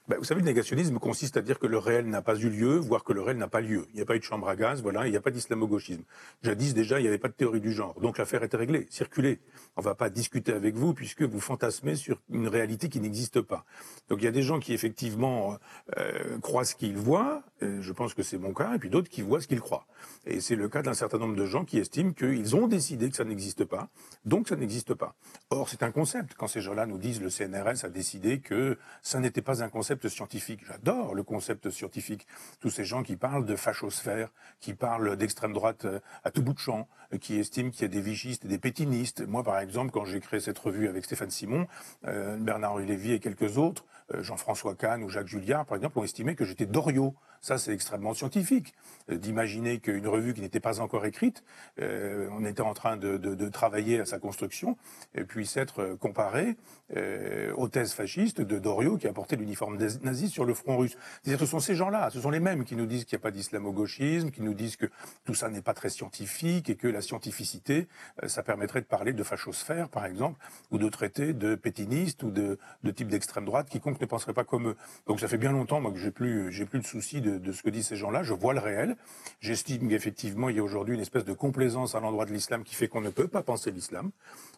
Ben, 0.09 0.17
vous 0.17 0.23
savez, 0.23 0.41
le 0.41 0.47
négationnisme 0.47 0.97
consiste 0.97 1.37
à 1.37 1.41
dire 1.43 1.59
que 1.59 1.67
le 1.67 1.77
réel 1.77 2.07
n'a 2.07 2.23
pas 2.23 2.35
eu 2.35 2.49
lieu, 2.49 2.77
voire 2.77 3.03
que 3.03 3.13
le 3.13 3.21
réel 3.21 3.37
n'a 3.37 3.47
pas 3.47 3.61
lieu. 3.61 3.85
Il 3.91 3.97
n'y 3.97 4.01
a 4.01 4.05
pas 4.05 4.15
eu 4.15 4.19
de 4.19 4.23
chambre 4.23 4.49
à 4.49 4.55
gaz, 4.55 4.81
voilà, 4.81 5.05
il 5.05 5.11
n'y 5.11 5.17
a 5.17 5.21
pas 5.21 5.29
d'islamo-gauchisme. 5.29 6.01
Jadis, 6.41 6.73
déjà, 6.73 6.99
il 6.99 7.03
n'y 7.03 7.07
avait 7.07 7.19
pas 7.19 7.27
de 7.27 7.33
théorie 7.33 7.61
du 7.61 7.71
genre. 7.71 7.93
Donc 8.01 8.17
l'affaire 8.17 8.41
était 8.41 8.57
réglée, 8.57 8.87
circulée. 8.89 9.39
On 9.77 9.81
ne 9.81 9.85
va 9.85 9.93
pas 9.93 10.09
discuter 10.09 10.51
avec 10.51 10.73
vous 10.73 10.95
puisque 10.95 11.21
vous 11.21 11.39
fantasmez 11.39 11.93
sur 11.93 12.19
une 12.31 12.47
réalité 12.47 12.89
qui 12.89 12.99
n'existe 12.99 13.39
pas. 13.41 13.65
Donc 14.09 14.17
il 14.19 14.25
y 14.25 14.27
a 14.27 14.31
des 14.31 14.41
gens 14.41 14.59
qui, 14.59 14.73
effectivement, 14.73 15.59
euh, 15.99 16.39
croient 16.39 16.65
ce 16.65 16.73
qu'ils 16.73 16.97
voient, 16.97 17.43
je 17.61 17.91
pense 17.91 18.15
que 18.15 18.23
c'est 18.23 18.39
mon 18.39 18.53
cas, 18.53 18.73
et 18.73 18.79
puis 18.79 18.89
d'autres 18.89 19.09
qui 19.09 19.21
voient 19.21 19.41
ce 19.41 19.47
qu'ils 19.47 19.61
croient. 19.61 19.85
Et 20.25 20.39
c'est 20.41 20.55
le 20.55 20.69
cas 20.69 20.81
d'un 20.81 20.93
certain 20.95 21.19
nombre 21.19 21.35
de 21.35 21.45
gens 21.45 21.65
qui 21.65 21.77
estiment 21.77 22.13
qu'ils 22.13 22.55
ont 22.55 22.67
décidé 22.67 23.11
que 23.11 23.15
ça 23.15 23.25
n'existe 23.25 23.65
pas, 23.65 23.89
donc 24.25 24.47
ça 24.47 24.55
n'existe 24.55 24.95
pas. 24.95 25.13
Or, 25.51 25.69
c'est 25.69 25.83
un 25.83 25.91
concept. 25.91 26.33
Quand 26.35 26.47
ces 26.47 26.61
gens-là 26.61 26.85
nous 26.85 26.97
disent 26.97 27.21
le 27.21 27.29
CNRS 27.29 27.83
a 27.83 27.89
décidé 27.89 28.39
que 28.39 28.77
ça 29.03 29.19
n'était 29.19 29.41
pas 29.41 29.61
un 29.61 29.69
concept 29.69 29.98
scientifique. 30.07 30.61
J'adore 30.65 31.15
le 31.15 31.23
concept 31.23 31.69
scientifique. 31.69 32.27
Tous 32.59 32.69
ces 32.69 32.85
gens 32.85 33.03
qui 33.03 33.15
parlent 33.15 33.45
de 33.45 33.55
fachosphère, 33.55 34.29
qui 34.59 34.73
parlent 34.73 35.17
d'extrême 35.17 35.53
droite 35.53 35.85
euh, 35.85 35.99
à 36.23 36.31
tout 36.31 36.41
bout 36.41 36.53
de 36.53 36.59
champ, 36.59 36.87
euh, 37.13 37.17
qui 37.17 37.37
estiment 37.37 37.71
qu'il 37.71 37.81
y 37.81 37.85
a 37.85 37.87
des 37.89 38.01
vigistes 38.01 38.45
et 38.45 38.47
des 38.47 38.59
pétinistes. 38.59 39.27
Moi, 39.27 39.43
par 39.43 39.59
exemple, 39.59 39.91
quand 39.91 40.05
j'ai 40.05 40.19
créé 40.19 40.39
cette 40.39 40.59
revue 40.59 40.87
avec 40.87 41.05
Stéphane 41.05 41.31
Simon, 41.31 41.67
euh, 42.05 42.37
Bernard 42.37 42.77
Lévy 42.77 43.13
et 43.13 43.19
quelques 43.19 43.57
autres, 43.57 43.85
Jean-François 44.21 44.73
Kahn 44.73 45.03
ou 45.03 45.09
Jacques 45.09 45.27
Julliard, 45.27 45.67
par 45.67 45.75
exemple, 45.77 45.99
ont 45.99 46.03
estimé 46.03 46.33
que 46.33 46.43
j'étais 46.43 46.65
Doriot. 46.65 47.13
Ça, 47.41 47.57
c'est 47.57 47.73
extrêmement 47.73 48.13
scientifique. 48.13 48.73
Euh, 49.09 49.17
d'imaginer 49.17 49.79
qu'une 49.79 50.07
revue 50.07 50.33
qui 50.33 50.41
n'était 50.41 50.59
pas 50.59 50.79
encore 50.79 51.05
écrite, 51.05 51.43
euh, 51.81 52.27
on 52.31 52.45
était 52.45 52.61
en 52.61 52.73
train 52.73 52.97
de, 52.97 53.17
travailler 53.49 53.99
à 53.99 54.05
sa 54.05 54.19
construction, 54.19 54.77
et 55.15 55.23
puisse 55.23 55.57
être 55.57 55.95
comparée 55.99 56.55
euh, 56.95 57.53
aux 57.55 57.67
thèses 57.67 57.93
fascistes 57.93 58.41
de 58.41 58.59
Doriot 58.59 58.97
qui 58.97 59.07
a 59.07 59.13
porté 59.13 59.35
l'uniforme 59.35 59.77
nazi 60.01 60.29
sur 60.29 60.45
le 60.45 60.53
front 60.53 60.77
russe. 60.77 60.97
C'est-à-dire 61.23 61.39
ce 61.39 61.45
sont 61.45 61.59
ces 61.59 61.75
gens-là, 61.75 62.09
ce 62.11 62.21
sont 62.21 62.29
les 62.29 62.39
mêmes 62.39 62.63
qui 62.63 62.75
nous 62.75 62.85
disent 62.85 63.05
qu'il 63.05 63.17
n'y 63.17 63.21
a 63.21 63.23
pas 63.23 63.31
d'islamo-gauchisme, 63.31 64.31
qui 64.31 64.41
nous 64.41 64.53
disent 64.53 64.75
que 64.75 64.87
tout 65.25 65.33
ça 65.33 65.49
n'est 65.49 65.61
pas 65.61 65.73
très 65.73 65.89
scientifique 65.89 66.69
et 66.69 66.75
que 66.75 66.87
la 66.87 67.01
scientificité, 67.01 67.87
euh, 68.23 68.27
ça 68.27 68.43
permettrait 68.43 68.81
de 68.81 68.85
parler 68.85 69.13
de 69.13 69.23
fachosphère, 69.23 69.89
par 69.89 70.05
exemple, 70.05 70.39
ou 70.71 70.77
de 70.77 70.89
traiter 70.89 71.33
de 71.33 71.55
pétinistes 71.55 72.23
ou 72.23 72.31
de, 72.31 72.57
de 72.83 72.91
type 72.91 73.07
d'extrême 73.07 73.45
droite, 73.45 73.69
quiconque 73.69 73.99
ne 73.99 74.05
penserait 74.05 74.33
pas 74.33 74.43
comme 74.43 74.69
eux. 74.69 74.75
Donc 75.07 75.19
ça 75.19 75.27
fait 75.27 75.37
bien 75.37 75.51
longtemps 75.51 75.81
moi, 75.81 75.91
que 75.91 75.97
j'ai 75.99 76.11
plus, 76.11 76.51
plus 76.65 76.79
de 76.79 76.85
soucis 76.85 77.21
de 77.21 77.28
de, 77.37 77.51
ce 77.51 77.61
que 77.61 77.69
disent 77.69 77.87
ces 77.87 77.95
gens-là. 77.95 78.23
Je 78.23 78.33
vois 78.33 78.53
le 78.53 78.59
réel. 78.59 78.95
J'estime 79.39 79.89
qu'effectivement, 79.89 80.49
il 80.49 80.55
y 80.55 80.59
a 80.59 80.63
aujourd'hui 80.63 80.95
une 80.95 81.01
espèce 81.01 81.25
de 81.25 81.33
complaisance 81.33 81.95
à 81.95 81.99
l'endroit 81.99 82.25
de 82.25 82.33
l'islam 82.33 82.63
qui 82.63 82.75
fait 82.75 82.87
qu'on 82.87 83.01
ne 83.01 83.09
peut 83.09 83.27
pas 83.27 83.43
penser 83.43 83.71
l'islam 83.71 84.11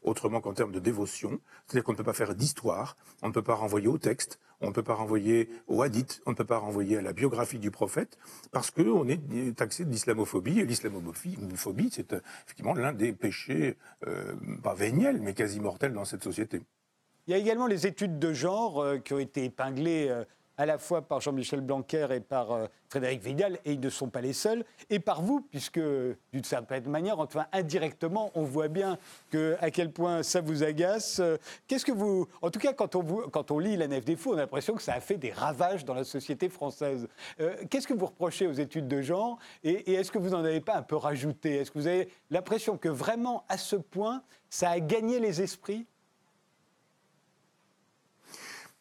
autrement 0.04 0.42
qu'en 0.42 0.54
termes 0.54 0.72
de 0.72 0.80
dévotion. 0.80 1.40
C'est-à-dire 1.68 1.84
qu'on 1.84 1.92
ne 1.92 1.98
peut 1.98 2.04
pas 2.04 2.14
faire 2.14 2.36
d'histoire, 2.36 2.96
on 3.22 3.28
ne 3.28 3.34
peut 3.34 3.42
pas 3.42 3.56
renvoyer 3.56 3.88
au 3.88 3.98
texte, 3.98 4.40
on 4.62 4.68
ne 4.68 4.74
peut 4.74 4.84
pas 4.84 4.94
renvoyer 4.94 5.50
au 5.68 5.82
hadith, 5.82 6.22
on 6.26 6.32
ne 6.32 6.36
peut 6.36 6.46
pas 6.46 6.58
renvoyer 6.58 6.98
à 6.98 7.02
la 7.02 7.14
biographie 7.14 7.60
du 7.60 7.72
prophète, 7.72 8.18
parce 8.52 8.72
qu'on 8.72 9.08
est 9.08 9.56
taxé 9.56 9.86
d'islamophobie. 9.86 10.60
Et 10.60 10.66
l'islamophobie, 10.66 11.90
c'est 11.92 12.14
euh, 12.14 12.22
effectivement 12.46 12.74
l'un 12.74 12.94
des 12.94 13.12
péchés, 13.12 13.78
euh, 14.08 14.34
pas 14.64 14.74
véniels, 14.74 15.20
mais 15.22 15.34
quasi 15.34 15.60
mortels 15.60 15.94
dans 15.94 16.06
cette 16.06 16.24
société. 16.24 16.62
Il 17.28 17.32
y 17.32 17.34
a 17.34 17.38
également 17.38 17.68
les 17.68 17.88
études 17.88 18.20
de 18.20 18.34
genre 18.34 18.82
euh, 18.82 18.98
qui 18.98 19.14
ont 19.14 19.20
été 19.20 19.44
épinglées 19.44 20.24
à 20.62 20.68
la 20.68 20.78
fois 20.78 21.02
par 21.02 21.22
Jean-Michel 21.22 21.62
Blanquer 21.62 22.08
et 22.12 22.20
par 22.20 22.52
euh, 22.52 22.68
Frédéric 22.88 23.24
Vidal, 23.24 23.58
et 23.66 23.74
ils 23.74 23.80
ne 23.80 23.90
sont 23.90 24.10
pas 24.10 24.22
les 24.22 24.32
seuls, 24.32 24.64
et 24.92 25.00
par 25.00 25.24
vous, 25.24 25.42
puisque 25.42 25.80
d'une 25.80 26.44
certaine 26.44 26.88
manière, 26.88 27.18
enfin 27.18 27.48
indirectement, 27.52 28.30
on 28.36 28.44
voit 28.44 28.68
bien 28.68 29.00
à 29.60 29.72
quel 29.72 29.92
point 29.92 30.22
ça 30.22 30.40
vous 30.40 30.64
agace. 30.64 31.20
Euh, 31.20 31.38
qu'est-ce 31.66 31.84
que 31.84 31.92
vous. 31.92 32.28
En 32.44 32.52
tout 32.52 32.60
cas, 32.60 32.74
quand 32.74 32.96
on, 33.52 33.58
lit 33.58 33.76
La 33.76 33.88
Nef 33.88 34.06
des 34.06 34.16
Fous, 34.16 34.34
on 34.34 34.38
a 34.38 34.42
l'impression 34.42 34.76
que 34.76 34.84
ça 34.84 34.94
a 34.94 35.00
fait 35.00 35.18
des 35.18 35.32
ravages 35.32 35.84
dans 35.84 35.96
la 35.96 36.04
société 36.04 36.48
française. 36.48 37.08
Euh, 37.40 37.56
qu'est-ce 37.72 37.88
que 37.88 37.96
vous 37.96 38.06
reprochez 38.06 38.46
aux 38.46 38.54
études 38.54 38.88
de 38.88 39.02
genre, 39.02 39.40
et 39.64 39.94
est-ce 39.94 40.12
que 40.12 40.20
vous 40.20 40.30
n'en 40.30 40.46
avez 40.46 40.62
pas 40.62 40.76
un 40.76 40.84
peu 40.84 40.96
rajouté? 40.96 41.56
Est-ce 41.56 41.72
que 41.72 41.80
vous 41.80 41.88
avez 41.88 42.08
l'impression 42.30 42.78
que 42.78 42.90
vraiment, 42.90 43.46
à 43.50 43.58
ce 43.58 43.78
point, 43.78 44.22
ça 44.52 44.70
a 44.70 44.80
gagné 44.80 45.20
les 45.20 45.42
esprits? 45.42 45.88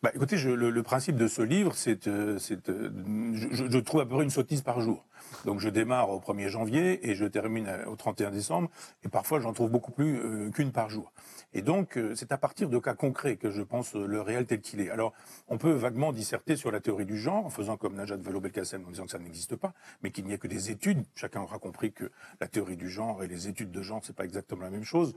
Bah, 0.03 0.11
écoutez, 0.15 0.39
le, 0.39 0.83
principe 0.83 1.17
de 1.17 1.29
ce 1.29 1.43
livre, 1.43 1.75
c'est, 1.75 2.09
euh, 2.09 2.39
euh, 2.51 3.33
je, 3.35 3.69
je, 3.69 3.79
trouve 3.79 4.01
à 4.01 4.07
peu 4.07 4.15
près 4.15 4.25
une 4.25 4.31
sottise 4.31 4.63
par 4.63 4.81
jour. 4.81 5.05
Donc 5.45 5.61
je 5.61 5.69
démarre 5.69 6.09
au 6.09 6.19
1er 6.19 6.49
janvier 6.49 7.11
et 7.11 7.15
je 7.15 7.27
termine 7.27 7.69
au 7.87 7.97
31 7.97 8.31
décembre, 8.31 8.71
et 9.05 9.11
parfois 9.11 9.41
j'en 9.41 9.53
trouve 9.53 9.71
beaucoup 9.71 9.93
plus 9.93 10.19
euh, 10.19 10.51
qu'une 10.51 10.73
par 10.73 10.89
jour. 10.89 11.13
Et 11.53 11.61
donc 11.61 11.99
c'est 12.15 12.33
à 12.33 12.39
partir 12.39 12.71
de 12.71 12.79
cas 12.79 12.95
concrets 12.95 13.37
que 13.37 13.51
je 13.51 13.61
pense 13.61 13.95
le 13.95 14.23
réel 14.23 14.47
tel 14.47 14.63
qu'il 14.63 14.81
est. 14.81 14.89
Alors 14.89 15.13
on 15.49 15.59
peut 15.59 15.73
vaguement 15.73 16.13
disserter 16.15 16.57
sur 16.57 16.71
la 16.71 16.81
théorie 16.81 17.05
du 17.05 17.19
genre, 17.19 17.45
en 17.45 17.51
faisant 17.51 17.77
comme 17.77 17.95
Najat 17.95 18.17
Vallaud-Belkacem 18.17 18.87
en 18.87 18.91
disant 18.91 19.05
que 19.05 19.11
ça 19.11 19.19
n'existe 19.19 19.57
pas, 19.57 19.75
mais 20.03 20.13
qu'il 20.13 20.25
n'y 20.25 20.33
a 20.33 20.39
que 20.39 20.49
des 20.49 20.71
études. 20.71 21.05
Chacun 21.15 21.43
aura 21.43 21.59
compris 21.59 21.93
que 21.93 22.11
la 22.41 22.49
théorie 22.49 22.79
du 22.79 22.89
genre 22.89 23.23
et 23.23 23.29
les 23.29 23.49
études 23.49 23.71
de 23.71 23.83
genre, 23.83 24.01
c'est 24.03 24.17
pas 24.17 24.25
exactement 24.25 24.63
la 24.63 24.71
même 24.71 24.85
chose. 24.85 25.15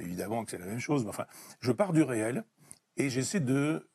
Évidemment 0.00 0.42
que 0.44 0.52
c'est 0.52 0.58
la 0.58 0.66
même 0.66 0.80
chose, 0.80 1.04
mais 1.04 1.10
enfin, 1.10 1.26
je 1.60 1.72
pars 1.72 1.92
du 1.92 2.02
réel 2.02 2.44
et 2.96 3.10
j'essaie 3.10 3.40
de 3.40 3.54
euh, 3.54 3.91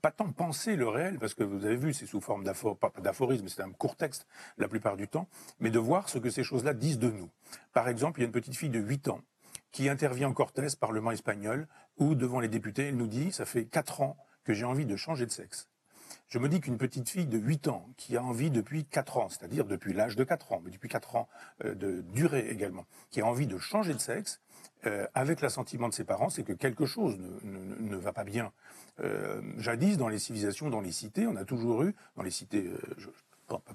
pas 0.00 0.10
tant 0.10 0.32
penser 0.32 0.76
le 0.76 0.88
réel, 0.88 1.18
parce 1.18 1.34
que 1.34 1.44
vous 1.44 1.64
avez 1.64 1.76
vu, 1.76 1.92
c'est 1.92 2.06
sous 2.06 2.20
forme 2.20 2.44
d'aphorisme, 2.44 3.48
c'est 3.48 3.62
un 3.62 3.70
court 3.70 3.96
texte 3.96 4.26
la 4.58 4.68
plupart 4.68 4.96
du 4.96 5.08
temps, 5.08 5.28
mais 5.58 5.70
de 5.70 5.78
voir 5.78 6.08
ce 6.08 6.18
que 6.18 6.30
ces 6.30 6.42
choses-là 6.42 6.74
disent 6.74 6.98
de 6.98 7.10
nous. 7.10 7.30
Par 7.72 7.88
exemple, 7.88 8.20
il 8.20 8.22
y 8.22 8.24
a 8.24 8.26
une 8.26 8.32
petite 8.32 8.56
fille 8.56 8.70
de 8.70 8.80
8 8.80 9.08
ans 9.08 9.20
qui 9.72 9.88
intervient 9.88 10.28
en 10.28 10.32
Cortés, 10.32 10.66
Parlement 10.78 11.10
espagnol, 11.10 11.68
où 11.98 12.14
devant 12.14 12.40
les 12.40 12.48
députés, 12.48 12.88
elle 12.88 12.96
nous 12.96 13.06
dit, 13.06 13.30
ça 13.32 13.44
fait 13.44 13.66
4 13.66 14.00
ans 14.00 14.16
que 14.44 14.52
j'ai 14.52 14.64
envie 14.64 14.86
de 14.86 14.96
changer 14.96 15.26
de 15.26 15.30
sexe. 15.30 15.68
Je 16.28 16.38
me 16.38 16.48
dis 16.48 16.60
qu'une 16.60 16.78
petite 16.78 17.08
fille 17.08 17.26
de 17.26 17.38
8 17.38 17.68
ans 17.68 17.88
qui 17.96 18.16
a 18.16 18.22
envie 18.22 18.50
depuis 18.50 18.84
4 18.84 19.18
ans, 19.18 19.28
c'est-à-dire 19.28 19.64
depuis 19.64 19.92
l'âge 19.92 20.16
de 20.16 20.24
4 20.24 20.52
ans, 20.52 20.62
mais 20.64 20.70
depuis 20.70 20.88
4 20.88 21.16
ans 21.16 21.28
euh, 21.64 21.74
de 21.74 22.00
durée 22.00 22.48
également, 22.50 22.86
qui 23.10 23.20
a 23.20 23.26
envie 23.26 23.46
de 23.46 23.58
changer 23.58 23.94
de 23.94 23.98
sexe, 23.98 24.40
euh, 24.86 25.06
avec 25.14 25.40
l'assentiment 25.40 25.88
de 25.88 25.94
ses 25.94 26.04
parents, 26.04 26.30
c'est 26.30 26.42
que 26.42 26.52
quelque 26.52 26.86
chose 26.86 27.18
ne, 27.42 27.96
va 27.96 28.12
pas 28.12 28.24
bien. 28.24 28.52
Euh, 29.00 29.42
jadis, 29.58 29.98
dans 29.98 30.08
les 30.08 30.18
civilisations, 30.18 30.70
dans 30.70 30.80
les 30.80 30.92
cités, 30.92 31.26
on 31.26 31.36
a 31.36 31.44
toujours 31.44 31.82
eu, 31.82 31.94
dans 32.16 32.22
les 32.22 32.30
cités, 32.30 32.66
euh, 32.66 32.78
je, 32.96 33.08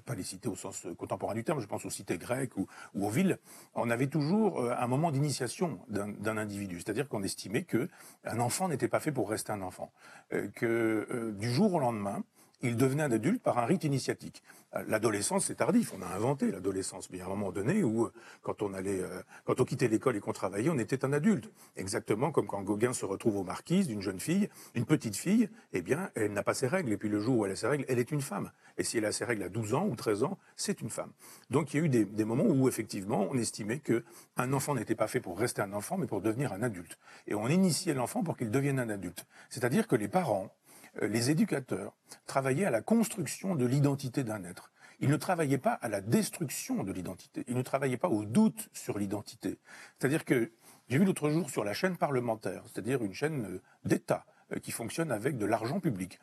pas 0.04 0.14
les 0.14 0.22
cités 0.22 0.48
au 0.48 0.56
sens 0.56 0.86
contemporain 0.98 1.34
du 1.34 1.44
terme, 1.44 1.60
je 1.60 1.66
pense 1.66 1.84
aux 1.84 1.90
cités 1.90 2.16
grecques 2.16 2.56
ou, 2.56 2.66
aux 2.98 3.10
villes, 3.10 3.38
on 3.74 3.90
avait 3.90 4.06
toujours 4.06 4.72
un 4.72 4.86
moment 4.86 5.10
d'initiation 5.10 5.78
d'un 5.88 6.36
individu. 6.38 6.76
C'est-à-dire 6.80 7.10
qu'on 7.10 7.22
estimait 7.22 7.64
que 7.64 7.90
un 8.24 8.40
enfant 8.40 8.68
n'était 8.68 8.88
pas 8.88 9.00
fait 9.00 9.12
pour 9.12 9.28
rester 9.28 9.52
un 9.52 9.60
enfant. 9.60 9.92
que 10.30 11.34
du 11.36 11.52
jour 11.52 11.74
au 11.74 11.78
lendemain, 11.78 12.24
il 12.62 12.76
devenait 12.76 13.02
un 13.02 13.12
adulte 13.12 13.42
par 13.42 13.58
un 13.58 13.66
rite 13.66 13.84
initiatique. 13.84 14.42
Euh, 14.74 14.82
l'adolescence, 14.88 15.46
c'est 15.46 15.56
tardif. 15.56 15.92
On 15.96 16.02
a 16.02 16.06
inventé 16.06 16.50
l'adolescence. 16.50 17.10
Mais 17.10 17.18
il 17.18 17.20
y 17.20 17.22
a 17.22 17.26
un 17.26 17.30
moment 17.30 17.52
donné 17.52 17.82
où, 17.82 18.04
euh, 18.04 18.12
quand 18.42 18.62
on 18.62 18.72
allait, 18.74 19.00
euh, 19.00 19.22
quand 19.44 19.60
on 19.60 19.64
quittait 19.64 19.88
l'école 19.88 20.16
et 20.16 20.20
qu'on 20.20 20.32
travaillait, 20.32 20.70
on 20.70 20.78
était 20.78 21.04
un 21.04 21.12
adulte. 21.12 21.50
Exactement 21.76 22.32
comme 22.32 22.46
quand 22.46 22.62
Gauguin 22.62 22.92
se 22.92 23.04
retrouve 23.04 23.36
aux 23.36 23.44
marquises 23.44 23.88
d'une 23.88 24.02
jeune 24.02 24.20
fille, 24.20 24.48
une 24.74 24.86
petite 24.86 25.16
fille, 25.16 25.48
eh 25.72 25.82
bien, 25.82 26.10
elle 26.14 26.32
n'a 26.32 26.42
pas 26.42 26.54
ses 26.54 26.66
règles. 26.66 26.92
Et 26.92 26.96
puis 26.96 27.08
le 27.08 27.20
jour 27.20 27.38
où 27.38 27.46
elle 27.46 27.52
a 27.52 27.56
ses 27.56 27.68
règles, 27.68 27.84
elle 27.88 27.98
est 27.98 28.10
une 28.10 28.22
femme. 28.22 28.50
Et 28.78 28.84
si 28.84 28.98
elle 28.98 29.04
a 29.04 29.12
ses 29.12 29.24
règles 29.24 29.42
à 29.42 29.48
12 29.48 29.74
ans 29.74 29.86
ou 29.86 29.94
13 29.94 30.22
ans, 30.24 30.38
c'est 30.56 30.80
une 30.80 30.90
femme. 30.90 31.12
Donc 31.50 31.72
il 31.72 31.76
y 31.78 31.80
a 31.80 31.84
eu 31.84 31.88
des, 31.88 32.04
des 32.04 32.24
moments 32.24 32.44
où, 32.44 32.68
effectivement, 32.68 33.26
on 33.30 33.36
estimait 33.36 33.78
que 33.78 34.04
un 34.36 34.52
enfant 34.52 34.74
n'était 34.74 34.94
pas 34.94 35.08
fait 35.08 35.20
pour 35.20 35.38
rester 35.38 35.62
un 35.62 35.72
enfant, 35.72 35.96
mais 35.98 36.06
pour 36.06 36.20
devenir 36.20 36.52
un 36.52 36.62
adulte. 36.62 36.98
Et 37.26 37.34
on 37.34 37.48
initiait 37.48 37.94
l'enfant 37.94 38.22
pour 38.22 38.36
qu'il 38.36 38.50
devienne 38.50 38.78
un 38.78 38.90
adulte. 38.90 39.26
C'est-à-dire 39.50 39.86
que 39.86 39.96
les 39.96 40.08
parents, 40.08 40.52
les 41.00 41.30
éducateurs 41.30 41.94
travaillaient 42.26 42.64
à 42.64 42.70
la 42.70 42.82
construction 42.82 43.54
de 43.54 43.66
l'identité 43.66 44.24
d'un 44.24 44.44
être. 44.44 44.70
Ils 45.00 45.10
ne 45.10 45.16
travaillaient 45.16 45.58
pas 45.58 45.74
à 45.74 45.88
la 45.88 46.00
destruction 46.00 46.82
de 46.82 46.92
l'identité. 46.92 47.44
Ils 47.48 47.56
ne 47.56 47.62
travaillaient 47.62 47.96
pas 47.96 48.08
au 48.08 48.24
doute 48.24 48.68
sur 48.72 48.98
l'identité. 48.98 49.58
C'est-à-dire 49.98 50.24
que 50.24 50.52
j'ai 50.88 50.98
vu 50.98 51.04
l'autre 51.04 51.30
jour 51.30 51.50
sur 51.50 51.64
la 51.64 51.74
chaîne 51.74 51.96
parlementaire, 51.96 52.62
c'est-à-dire 52.64 53.02
une 53.02 53.12
chaîne 53.12 53.44
euh, 53.46 53.62
d'État 53.84 54.24
euh, 54.52 54.58
qui 54.58 54.70
fonctionne 54.70 55.12
avec 55.12 55.36
de 55.36 55.44
l'argent 55.44 55.80
public, 55.80 56.18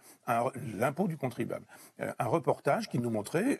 l'impôt 0.75 1.07
du 1.07 1.17
contribuable, 1.17 1.65
un 1.99 2.25
reportage 2.25 2.89
qui 2.89 2.97
nous 2.97 3.09
montrait 3.09 3.59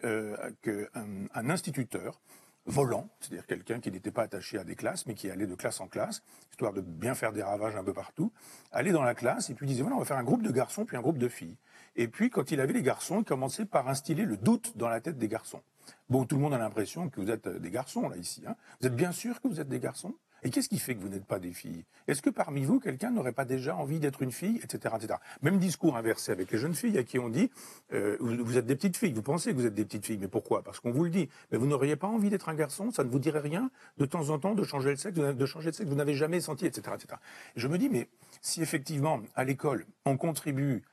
qu'un 0.61 1.49
instituteur 1.49 2.21
volant, 2.65 3.09
c'est-à-dire 3.19 3.45
quelqu'un 3.45 3.79
qui 3.79 3.91
n'était 3.91 4.11
pas 4.11 4.23
attaché 4.23 4.57
à 4.57 4.63
des 4.63 4.75
classes, 4.75 5.05
mais 5.05 5.15
qui 5.15 5.29
allait 5.29 5.47
de 5.47 5.55
classe 5.55 5.81
en 5.81 5.87
classe, 5.87 6.23
histoire 6.51 6.73
de 6.73 6.81
bien 6.81 7.13
faire 7.13 7.33
des 7.33 7.43
ravages 7.43 7.75
un 7.75 7.83
peu 7.83 7.93
partout, 7.93 8.31
allait 8.71 8.91
dans 8.91 9.03
la 9.03 9.15
classe 9.15 9.49
et 9.49 9.53
puis 9.53 9.67
disait, 9.67 9.81
voilà, 9.81 9.97
on 9.97 9.99
va 9.99 10.05
faire 10.05 10.17
un 10.17 10.23
groupe 10.23 10.43
de 10.43 10.51
garçons 10.51 10.85
puis 10.85 10.95
un 10.95 11.01
groupe 11.01 11.17
de 11.17 11.27
filles. 11.27 11.57
Et 11.95 12.07
puis, 12.07 12.29
quand 12.29 12.51
il 12.51 12.59
avait 12.59 12.73
les 12.73 12.81
garçons, 12.81 13.19
il 13.19 13.25
commençait 13.25 13.65
par 13.65 13.87
instiller 13.87 14.25
le 14.25 14.37
doute 14.37 14.77
dans 14.77 14.89
la 14.89 15.01
tête 15.01 15.17
des 15.17 15.27
garçons. 15.27 15.61
Bon, 16.09 16.25
tout 16.25 16.35
le 16.35 16.41
monde 16.41 16.53
a 16.53 16.57
l'impression 16.57 17.09
que 17.09 17.19
vous 17.19 17.29
êtes 17.29 17.47
des 17.47 17.69
garçons, 17.69 18.09
là, 18.09 18.17
ici. 18.17 18.43
Hein. 18.47 18.55
Vous 18.79 18.87
êtes 18.87 18.95
bien 18.95 19.11
sûr 19.11 19.41
que 19.41 19.47
vous 19.47 19.59
êtes 19.59 19.69
des 19.69 19.79
garçons? 19.79 20.15
Et 20.43 20.49
qu'est-ce 20.49 20.69
qui 20.69 20.79
fait 20.79 20.95
que 20.95 21.01
vous 21.01 21.09
n'êtes 21.09 21.25
pas 21.25 21.39
des 21.39 21.53
filles? 21.53 21.85
Est-ce 22.07 22.21
que 22.21 22.29
parmi 22.29 22.63
vous, 22.63 22.79
quelqu'un 22.79 23.11
n'aurait 23.11 23.31
pas 23.31 23.45
déjà 23.45 23.75
envie 23.75 23.99
d'être 23.99 24.21
une 24.21 24.31
fille, 24.31 24.59
etc., 24.63 24.95
etc. 24.97 25.19
Même 25.41 25.57
discours 25.57 25.95
inversé 25.95 26.31
avec 26.31 26.51
les 26.51 26.57
jeunes 26.57 26.75
filles 26.75 26.97
à 26.97 27.03
qui 27.03 27.19
on 27.19 27.29
dit 27.29 27.49
euh, 27.93 28.17
vous 28.19 28.57
êtes 28.57 28.65
des 28.65 28.75
petites 28.75 28.97
filles, 28.97 29.13
vous 29.13 29.21
pensez 29.21 29.51
que 29.51 29.55
vous 29.55 29.65
êtes 29.65 29.73
des 29.73 29.85
petites 29.85 30.05
filles, 30.05 30.17
mais 30.19 30.27
pourquoi? 30.27 30.63
Parce 30.63 30.79
qu'on 30.79 30.91
vous 30.91 31.05
le 31.05 31.09
dit. 31.09 31.29
Mais 31.51 31.57
vous 31.57 31.67
n'auriez 31.67 31.95
pas 31.95 32.07
envie 32.07 32.29
d'être 32.29 32.49
un 32.49 32.55
garçon 32.55 32.91
Ça 32.91 33.03
ne 33.03 33.09
vous 33.09 33.19
dirait 33.19 33.39
rien 33.39 33.71
de 33.97 34.05
temps 34.05 34.29
en 34.29 34.39
temps 34.39 34.53
de 34.53 34.63
changer 34.63 34.89
le 34.89 34.97
sexe, 34.97 35.17
de 35.17 35.45
changer 35.45 35.71
de 35.71 35.75
sexe 35.75 35.89
Vous 35.89 35.95
n'avez 35.95 36.15
jamais 36.15 36.41
senti, 36.41 36.65
etc., 36.65 36.95
etc. 36.95 37.19
je 37.55 37.67
me 37.67 37.77
dis 37.77 37.89
mais 37.89 38.09
si 38.41 38.61
effectivement 38.61 39.21
à 39.35 39.43
l'école 39.43 39.85
on 40.05 40.17
contribue 40.17 40.83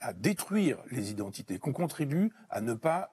à 0.00 0.12
détruire 0.12 0.78
les 0.92 1.10
identités, 1.10 1.58
qu'on 1.58 1.72
contribue 1.72 2.30
à 2.48 2.60
ne 2.60 2.74
pas 2.74 3.12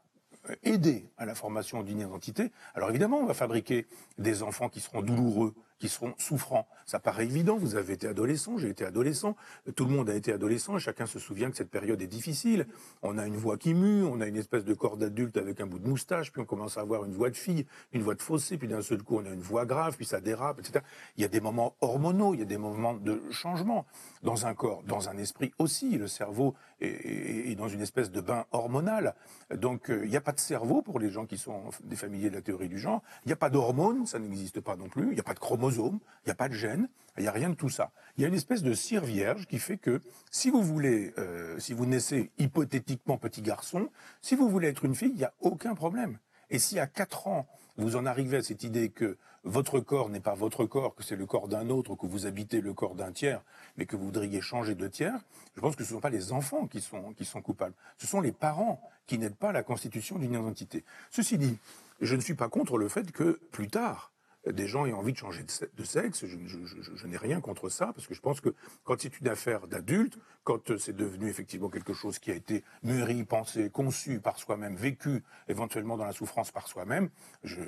euh, 0.49 0.55
aider 0.63 1.05
à 1.17 1.25
la 1.25 1.35
formation 1.35 1.83
d'une 1.83 1.99
identité. 1.99 2.51
Alors 2.73 2.89
évidemment, 2.89 3.17
on 3.17 3.25
va 3.25 3.35
fabriquer 3.35 3.85
des 4.17 4.41
enfants 4.41 4.69
qui 4.69 4.79
seront 4.79 5.03
douloureux, 5.03 5.53
qui 5.81 5.89
seront 5.89 6.13
souffrants. 6.19 6.67
Ça 6.85 6.99
paraît 6.99 7.25
évident, 7.25 7.57
vous 7.57 7.75
avez 7.75 7.93
été 7.93 8.07
adolescent, 8.07 8.57
j'ai 8.59 8.69
été 8.69 8.85
adolescent, 8.85 9.35
tout 9.75 9.85
le 9.85 9.91
monde 9.91 10.09
a 10.11 10.15
été 10.15 10.31
adolescent, 10.31 10.77
et 10.77 10.79
chacun 10.79 11.07
se 11.07 11.17
souvient 11.17 11.49
que 11.49 11.57
cette 11.57 11.71
période 11.71 11.99
est 12.01 12.07
difficile. 12.07 12.67
On 13.01 13.17
a 13.17 13.25
une 13.25 13.35
voix 13.35 13.57
qui 13.57 13.73
mue, 13.73 14.03
on 14.03 14.21
a 14.21 14.27
une 14.27 14.37
espèce 14.37 14.63
de 14.63 14.75
corps 14.75 14.95
d'adulte 14.95 15.37
avec 15.37 15.59
un 15.59 15.65
bout 15.65 15.79
de 15.79 15.87
moustache, 15.87 16.31
puis 16.31 16.39
on 16.39 16.45
commence 16.45 16.77
à 16.77 16.81
avoir 16.81 17.03
une 17.03 17.13
voix 17.13 17.31
de 17.31 17.35
fille, 17.35 17.65
une 17.93 18.03
voix 18.03 18.13
de 18.13 18.21
fossé, 18.21 18.59
puis 18.59 18.67
d'un 18.67 18.83
seul 18.83 19.01
coup 19.01 19.17
on 19.17 19.25
a 19.25 19.29
une 19.29 19.41
voix 19.41 19.65
grave, 19.65 19.95
puis 19.97 20.05
ça 20.05 20.21
dérape, 20.21 20.59
etc. 20.59 20.85
Il 21.17 21.23
y 21.23 21.25
a 21.25 21.29
des 21.29 21.41
moments 21.41 21.75
hormonaux, 21.81 22.35
il 22.35 22.41
y 22.41 22.43
a 22.43 22.45
des 22.45 22.57
moments 22.57 22.93
de 22.93 23.19
changement 23.31 23.87
dans 24.23 24.45
un 24.45 24.53
corps, 24.53 24.83
dans 24.83 25.09
un 25.09 25.17
esprit 25.17 25.51
aussi. 25.57 25.97
Le 25.97 26.07
cerveau 26.07 26.55
est, 26.79 27.55
dans 27.55 27.67
une 27.67 27.81
espèce 27.81 28.11
de 28.11 28.21
bain 28.21 28.45
hormonal. 28.51 29.15
Donc 29.53 29.89
euh, 29.89 30.01
il 30.03 30.09
n'y 30.09 30.17
a 30.17 30.21
pas 30.21 30.31
de 30.31 30.39
cerveau 30.39 30.81
pour 30.81 30.99
les 30.99 31.09
gens 31.09 31.25
qui 31.25 31.37
sont 31.37 31.63
des 31.83 31.95
familiers 31.95 32.29
de 32.29 32.35
la 32.35 32.41
théorie 32.41 32.69
du 32.69 32.79
genre. 32.79 33.01
Il 33.25 33.29
n'y 33.29 33.33
a 33.33 33.37
pas 33.37 33.49
d'hormones, 33.49 34.05
ça 34.05 34.19
n'existe 34.19 34.61
pas 34.61 34.75
non 34.75 34.89
plus. 34.89 35.07
Il 35.07 35.13
n'y 35.13 35.19
a 35.19 35.23
pas 35.23 35.33
de 35.33 35.39
chromosomes 35.39 35.99
il 36.25 36.27
n'y 36.27 36.31
a 36.31 36.35
pas 36.35 36.49
de 36.49 36.53
gène, 36.53 36.87
il 37.17 37.23
n'y 37.23 37.27
a 37.27 37.31
rien 37.31 37.49
de 37.49 37.55
tout 37.55 37.69
ça. 37.69 37.91
Il 38.17 38.21
y 38.21 38.25
a 38.25 38.27
une 38.27 38.33
espèce 38.33 38.63
de 38.63 38.73
cire 38.73 39.03
vierge 39.03 39.47
qui 39.47 39.59
fait 39.59 39.77
que 39.77 40.01
si 40.29 40.49
vous 40.49 40.61
voulez, 40.61 41.13
euh, 41.17 41.59
si 41.59 41.73
vous 41.73 41.85
naissez 41.85 42.31
hypothétiquement 42.37 43.17
petit 43.17 43.41
garçon, 43.41 43.89
si 44.21 44.35
vous 44.35 44.49
voulez 44.49 44.67
être 44.67 44.85
une 44.85 44.95
fille, 44.95 45.11
il 45.13 45.17
n'y 45.17 45.23
a 45.23 45.33
aucun 45.41 45.75
problème. 45.75 46.19
Et 46.49 46.59
si 46.59 46.79
à 46.79 46.87
4 46.87 47.27
ans, 47.27 47.47
vous 47.77 47.95
en 47.95 48.05
arrivez 48.05 48.37
à 48.37 48.43
cette 48.43 48.63
idée 48.63 48.89
que 48.89 49.17
votre 49.43 49.79
corps 49.79 50.09
n'est 50.09 50.19
pas 50.19 50.35
votre 50.35 50.65
corps, 50.65 50.95
que 50.95 51.03
c'est 51.03 51.15
le 51.15 51.25
corps 51.25 51.47
d'un 51.47 51.69
autre, 51.69 51.95
que 51.95 52.05
vous 52.05 52.25
habitez 52.25 52.61
le 52.61 52.73
corps 52.73 52.95
d'un 52.95 53.11
tiers, 53.11 53.41
mais 53.77 53.85
que 53.85 53.95
vous 53.95 54.05
voudriez 54.05 54.41
changer 54.41 54.75
de 54.75 54.87
tiers, 54.87 55.19
je 55.55 55.61
pense 55.61 55.75
que 55.75 55.83
ce 55.83 55.89
ne 55.89 55.95
sont 55.95 56.01
pas 56.01 56.09
les 56.09 56.31
enfants 56.31 56.67
qui 56.67 56.81
sont, 56.81 57.13
qui 57.13 57.25
sont 57.25 57.41
coupables. 57.41 57.73
Ce 57.97 58.07
sont 58.07 58.21
les 58.21 58.31
parents 58.31 58.81
qui 59.07 59.17
n'aident 59.17 59.35
pas 59.35 59.51
la 59.51 59.63
constitution 59.63 60.19
d'une 60.19 60.33
identité. 60.33 60.85
Ceci 61.09 61.37
dit, 61.37 61.57
je 62.01 62.15
ne 62.15 62.21
suis 62.21 62.35
pas 62.35 62.49
contre 62.49 62.77
le 62.77 62.87
fait 62.87 63.11
que 63.11 63.39
plus 63.51 63.67
tard, 63.67 64.10
des 64.49 64.67
gens 64.67 64.85
aient 64.85 64.93
envie 64.93 65.13
de 65.13 65.17
changer 65.17 65.43
de 65.43 65.83
sexe. 65.83 66.25
Je, 66.25 67.07
n'ai 67.07 67.17
rien 67.17 67.41
contre 67.41 67.69
ça, 67.69 67.91
parce 67.93 68.07
que 68.07 68.13
je 68.13 68.21
pense 68.21 68.41
que 68.41 68.53
quand 68.83 68.99
c'est 68.99 69.19
une 69.19 69.27
affaire 69.27 69.67
d'adulte, 69.67 70.17
quand 70.43 70.77
c'est 70.77 70.95
devenu 70.95 71.29
effectivement 71.29 71.69
quelque 71.69 71.93
chose 71.93 72.17
qui 72.19 72.31
a 72.31 72.35
été 72.35 72.63
mûri, 72.83 73.23
pensé, 73.23 73.69
conçu 73.69 74.19
par 74.19 74.37
soi-même, 74.39 74.75
vécu 74.75 75.23
éventuellement 75.47 75.97
dans 75.97 76.05
la 76.05 76.13
souffrance 76.13 76.51
par 76.51 76.67
soi-même, 76.67 77.09
je, 77.43 77.61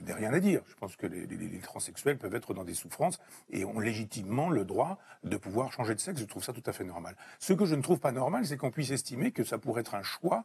n'ai 0.00 0.12
rien 0.12 0.32
à 0.32 0.40
dire. 0.40 0.62
Je 0.68 0.74
pense 0.74 0.94
que 0.96 1.06
les, 1.06 1.26
transsexuels 1.60 2.18
peuvent 2.18 2.34
être 2.34 2.54
dans 2.54 2.64
des 2.64 2.74
souffrances 2.74 3.18
et 3.50 3.64
ont 3.64 3.80
légitimement 3.80 4.50
le 4.50 4.64
droit 4.64 4.98
de 5.24 5.36
pouvoir 5.36 5.72
changer 5.72 5.94
de 5.94 6.00
sexe. 6.00 6.20
Je 6.20 6.26
trouve 6.26 6.44
ça 6.44 6.52
tout 6.52 6.62
à 6.66 6.72
fait 6.72 6.84
normal. 6.84 7.16
Ce 7.40 7.52
que 7.52 7.64
je 7.64 7.74
ne 7.74 7.82
trouve 7.82 7.98
pas 7.98 8.12
normal, 8.12 8.46
c'est 8.46 8.56
qu'on 8.56 8.70
puisse 8.70 8.90
estimer 8.90 9.32
que 9.32 9.42
ça 9.42 9.58
pourrait 9.58 9.80
être 9.80 9.94
un 9.94 10.02
choix 10.02 10.44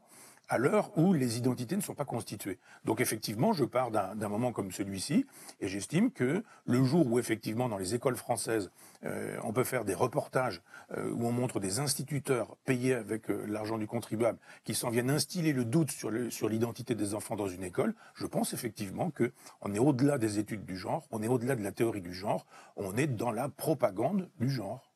à 0.50 0.58
l'heure 0.58 0.92
où 0.98 1.14
les 1.14 1.38
identités 1.38 1.76
ne 1.78 1.82
sont 1.82 1.96
pas 1.96 2.06
constituées. 2.06 2.60
Donc 2.84 3.00
effectivement, 3.00 3.54
je 3.54 3.64
pars 3.64 3.92
d'un 3.92 4.28
moment 4.28 4.52
comme 4.52 4.72
celui-ci, 4.72 5.26
et 5.62 5.68
j'estime 5.68 6.12
que 6.12 6.44
le 6.66 6.84
jour 6.84 7.08
où 7.08 7.20
effectivement 7.20 7.70
dans 7.70 7.78
les 7.78 7.96
écoles 7.96 8.18
françaises, 8.18 8.70
euh, 9.04 9.38
on 9.44 9.54
peut 9.54 9.64
faire 9.64 9.86
des 9.86 9.94
reportages 9.94 10.62
euh, 10.98 11.10
où 11.12 11.26
on 11.26 11.32
montre 11.32 11.60
des 11.60 11.80
instituteurs 11.80 12.56
payés 12.66 12.94
avec 12.94 13.30
euh, 13.30 13.46
l'argent 13.48 13.78
du 13.78 13.88
contribuable 13.88 14.38
qui 14.64 14.76
s'en 14.76 14.90
viennent 14.90 15.10
instiller 15.10 15.54
le 15.54 15.66
doute 15.66 15.92
sur 15.92 16.50
l'identité 16.50 16.96
des 16.96 17.16
enfants 17.16 17.36
dans 17.36 17.48
une 17.48 17.64
école, 17.64 17.96
je 18.14 18.28
pense 18.28 18.54
effectivement 18.54 19.10
que 19.10 19.32
on 19.62 19.74
est 19.74 19.80
au-delà 19.80 20.18
des 20.18 20.38
études 20.38 20.66
du 20.66 20.78
genre, 20.78 21.08
on 21.12 21.24
est 21.24 21.28
au-delà 21.28 21.56
de 21.56 21.64
la 21.64 21.72
théorie 21.72 22.02
du 22.02 22.14
genre, 22.14 22.46
on 22.76 22.96
est 22.98 23.08
dans 23.08 23.32
la 23.32 23.50
propagande 23.50 24.30
du 24.40 24.50
genre. 24.50 24.92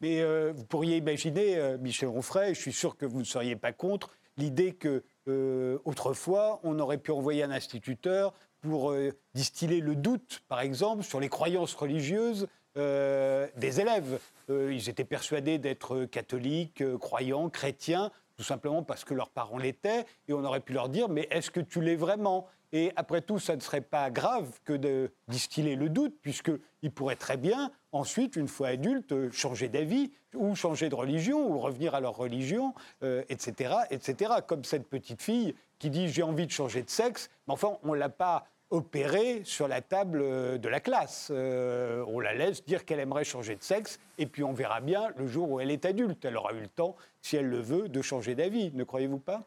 Mais 0.00 0.22
vous 0.52 0.64
pourriez 0.64 0.96
imaginer, 0.96 1.76
Michel 1.80 2.08
Onfray, 2.08 2.54
je 2.54 2.60
suis 2.60 2.72
sûr 2.72 2.96
que 2.96 3.04
vous 3.04 3.18
ne 3.18 3.24
seriez 3.24 3.56
pas 3.56 3.72
contre, 3.72 4.10
l'idée 4.38 4.72
que 4.72 5.02
euh, 5.28 5.78
autrefois, 5.84 6.60
on 6.62 6.78
aurait 6.78 6.98
pu 6.98 7.10
envoyer 7.10 7.42
un 7.42 7.50
instituteur 7.50 8.32
pour 8.62 8.90
euh, 8.90 9.12
distiller 9.34 9.80
le 9.80 9.94
doute, 9.94 10.42
par 10.48 10.60
exemple, 10.60 11.02
sur 11.02 11.20
les 11.20 11.28
croyances 11.28 11.74
religieuses 11.74 12.48
des 12.76 13.80
élèves. 13.80 14.20
ils 14.48 14.88
étaient 14.88 15.02
persuadés 15.02 15.58
d'être 15.58 16.04
catholiques, 16.04 16.84
croyants, 16.98 17.48
chrétiens, 17.48 18.12
tout 18.36 18.44
simplement 18.44 18.84
parce 18.84 19.04
que 19.04 19.14
leurs 19.14 19.30
parents 19.30 19.58
l'étaient, 19.58 20.06
et 20.28 20.32
on 20.32 20.44
aurait 20.44 20.60
pu 20.60 20.74
leur 20.74 20.88
dire, 20.88 21.08
mais 21.08 21.26
est-ce 21.32 21.50
que 21.50 21.58
tu 21.58 21.80
l'es 21.80 21.96
vraiment? 21.96 22.46
Et 22.72 22.92
après 22.96 23.20
tout, 23.20 23.38
ça 23.38 23.56
ne 23.56 23.60
serait 23.60 23.80
pas 23.80 24.10
grave 24.10 24.46
que 24.64 24.74
de 24.74 25.10
distiller 25.26 25.74
le 25.74 25.88
doute, 25.88 26.14
puisqu'ils 26.22 26.92
pourraient 26.92 27.16
très 27.16 27.36
bien, 27.36 27.72
ensuite, 27.92 28.36
une 28.36 28.48
fois 28.48 28.68
adultes, 28.68 29.32
changer 29.32 29.68
d'avis, 29.68 30.12
ou 30.34 30.54
changer 30.54 30.88
de 30.88 30.94
religion, 30.94 31.48
ou 31.50 31.58
revenir 31.58 31.94
à 31.94 32.00
leur 32.00 32.16
religion, 32.16 32.74
etc., 33.02 33.74
etc. 33.90 34.32
Comme 34.46 34.64
cette 34.64 34.88
petite 34.88 35.22
fille 35.22 35.54
qui 35.78 35.90
dit 35.90 36.08
j'ai 36.08 36.22
envie 36.22 36.46
de 36.46 36.52
changer 36.52 36.82
de 36.82 36.90
sexe, 36.90 37.30
mais 37.46 37.54
enfin, 37.54 37.78
on 37.82 37.94
ne 37.94 37.98
l'a 37.98 38.08
pas 38.08 38.46
opérée 38.70 39.42
sur 39.44 39.68
la 39.68 39.80
table 39.80 40.20
euh, 40.20 40.58
de 40.58 40.68
la 40.68 40.80
classe. 40.80 41.28
Euh, 41.30 42.04
on 42.08 42.20
la 42.20 42.34
laisse 42.34 42.64
dire 42.64 42.84
qu'elle 42.84 43.00
aimerait 43.00 43.24
changer 43.24 43.56
de 43.56 43.62
sexe, 43.62 43.98
et 44.18 44.26
puis 44.26 44.44
on 44.44 44.52
verra 44.52 44.80
bien 44.80 45.10
le 45.16 45.26
jour 45.26 45.50
où 45.50 45.60
elle 45.60 45.70
est 45.70 45.84
adulte. 45.84 46.24
Elle 46.24 46.36
aura 46.36 46.52
eu 46.52 46.60
le 46.60 46.68
temps, 46.68 46.96
si 47.22 47.36
elle 47.36 47.46
le 47.46 47.60
veut, 47.60 47.88
de 47.88 48.02
changer 48.02 48.34
d'avis. 48.34 48.70
Ne 48.74 48.84
croyez-vous 48.84 49.18
pas? 49.18 49.40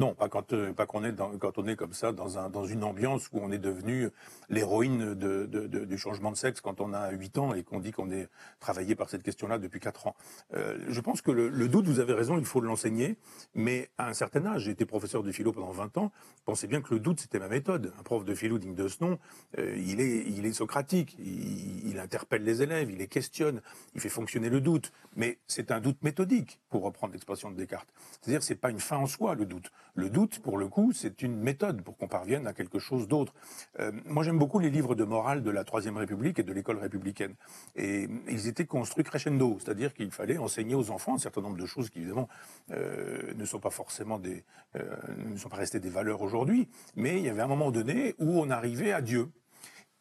Non, 0.00 0.14
pas 0.14 0.30
quand, 0.30 0.54
euh, 0.54 0.72
quand 0.72 1.58
on 1.58 1.66
est 1.66 1.76
comme 1.76 1.92
ça 1.92 2.12
dans, 2.12 2.38
un, 2.38 2.48
dans 2.48 2.64
une 2.64 2.84
ambiance 2.84 3.28
où 3.32 3.38
on 3.42 3.52
est 3.52 3.58
devenu 3.58 4.08
l'héroïne 4.48 5.14
du 5.14 5.98
changement 5.98 6.32
de 6.32 6.38
sexe 6.38 6.62
quand 6.62 6.80
on 6.80 6.94
a 6.94 7.10
8 7.10 7.36
ans 7.36 7.52
et 7.52 7.62
qu'on 7.62 7.80
dit 7.80 7.92
qu'on 7.92 8.10
est 8.10 8.28
travaillé 8.60 8.94
par 8.94 9.10
cette 9.10 9.22
question-là 9.22 9.58
depuis 9.58 9.78
4 9.78 10.06
ans. 10.06 10.16
Euh, 10.54 10.78
je 10.88 11.00
pense 11.02 11.20
que 11.20 11.30
le, 11.30 11.68
doute, 11.68 11.86
vous 11.86 12.00
avez 12.00 12.14
raison, 12.14 12.38
il 12.38 12.46
faut 12.46 12.62
l'enseigner, 12.62 13.18
mais 13.54 13.90
à 13.98 14.08
un 14.08 14.14
certain 14.14 14.46
âge, 14.46 14.62
j'ai 14.62 14.70
été 14.70 14.86
professeur 14.86 15.22
de 15.22 15.30
philo 15.32 15.52
pendant 15.52 15.70
20 15.70 15.98
ans, 15.98 16.12
pensez 16.46 16.66
bien 16.66 16.80
que 16.80 16.94
le 16.94 17.00
doute, 17.00 17.20
c'était 17.20 17.38
ma 17.38 17.48
méthode. 17.48 17.92
Un 18.00 18.02
prof 18.02 18.24
de 18.24 18.34
philo 18.34 18.58
digne 18.58 18.74
de 18.74 18.88
ce 18.88 19.04
nom, 19.04 19.18
euh, 19.58 19.76
il, 19.76 20.00
est, 20.00 20.24
il 20.26 20.46
est 20.46 20.54
socratique, 20.54 21.14
il, 21.18 21.90
il 21.90 21.98
interpelle 21.98 22.42
les 22.42 22.62
élèves, 22.62 22.90
il 22.90 22.96
les 22.96 23.08
questionne, 23.08 23.60
il 23.94 24.00
fait 24.00 24.08
fonctionner 24.08 24.48
le 24.48 24.62
doute, 24.62 24.92
mais 25.14 25.38
c'est 25.46 25.70
un 25.70 25.80
doute 25.80 26.02
méthodique, 26.02 26.58
pour 26.70 26.84
reprendre 26.84 27.12
l'expression 27.12 27.50
de 27.50 27.56
Descartes. 27.56 27.92
C'est-à-dire, 28.22 28.42
c'est 28.42 28.54
pas 28.54 28.70
une 28.70 28.80
fin 28.80 28.96
en 28.96 29.06
soi, 29.06 29.34
le 29.34 29.44
doute. 29.44 29.70
Le 29.94 30.10
doute, 30.10 30.40
pour 30.40 30.58
le 30.58 30.68
coup, 30.68 30.92
c'est 30.92 31.22
une 31.22 31.36
méthode 31.36 31.82
pour 31.82 31.96
qu'on 31.96 32.08
parvienne 32.08 32.46
à 32.46 32.52
quelque 32.52 32.78
chose 32.78 33.08
d'autre. 33.08 33.34
Euh, 33.78 33.92
moi, 34.06 34.22
j'aime 34.22 34.38
beaucoup 34.38 34.58
les 34.58 34.70
livres 34.70 34.94
de 34.94 35.04
morale 35.04 35.42
de 35.42 35.50
la 35.50 35.64
Troisième 35.64 35.96
République 35.96 36.38
et 36.38 36.42
de 36.42 36.52
l'école 36.52 36.78
républicaine. 36.78 37.34
Et 37.76 38.08
ils 38.28 38.48
étaient 38.48 38.66
construits 38.66 39.04
crescendo, 39.04 39.58
c'est-à-dire 39.58 39.94
qu'il 39.94 40.10
fallait 40.10 40.38
enseigner 40.38 40.74
aux 40.74 40.90
enfants 40.90 41.14
un 41.14 41.18
certain 41.18 41.40
nombre 41.40 41.56
de 41.56 41.66
choses 41.66 41.90
qui, 41.90 41.98
évidemment, 41.98 42.28
euh, 42.70 43.34
ne 43.34 43.44
sont 43.44 43.60
pas 43.60 43.70
forcément 43.70 44.18
des, 44.18 44.44
euh, 44.76 44.96
ne 45.26 45.36
sont 45.36 45.48
pas 45.48 45.56
restées 45.56 45.80
des 45.80 45.90
valeurs 45.90 46.22
aujourd'hui, 46.22 46.68
mais 46.96 47.18
il 47.18 47.24
y 47.24 47.28
avait 47.28 47.42
un 47.42 47.48
moment 47.48 47.70
donné 47.70 48.14
où 48.18 48.40
on 48.40 48.50
arrivait 48.50 48.92
à 48.92 49.02
Dieu. 49.02 49.30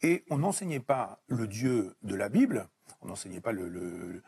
Et 0.01 0.23
on 0.29 0.37
n'enseignait 0.37 0.79
pas 0.79 1.21
le 1.27 1.45
Dieu 1.45 1.95
de 2.03 2.15
la 2.15 2.29
Bible, 2.29 2.69
on 3.01 3.07
n'enseignait 3.07 3.41
pas 3.41 3.51
le, 3.51 3.67
le, 3.67 4.21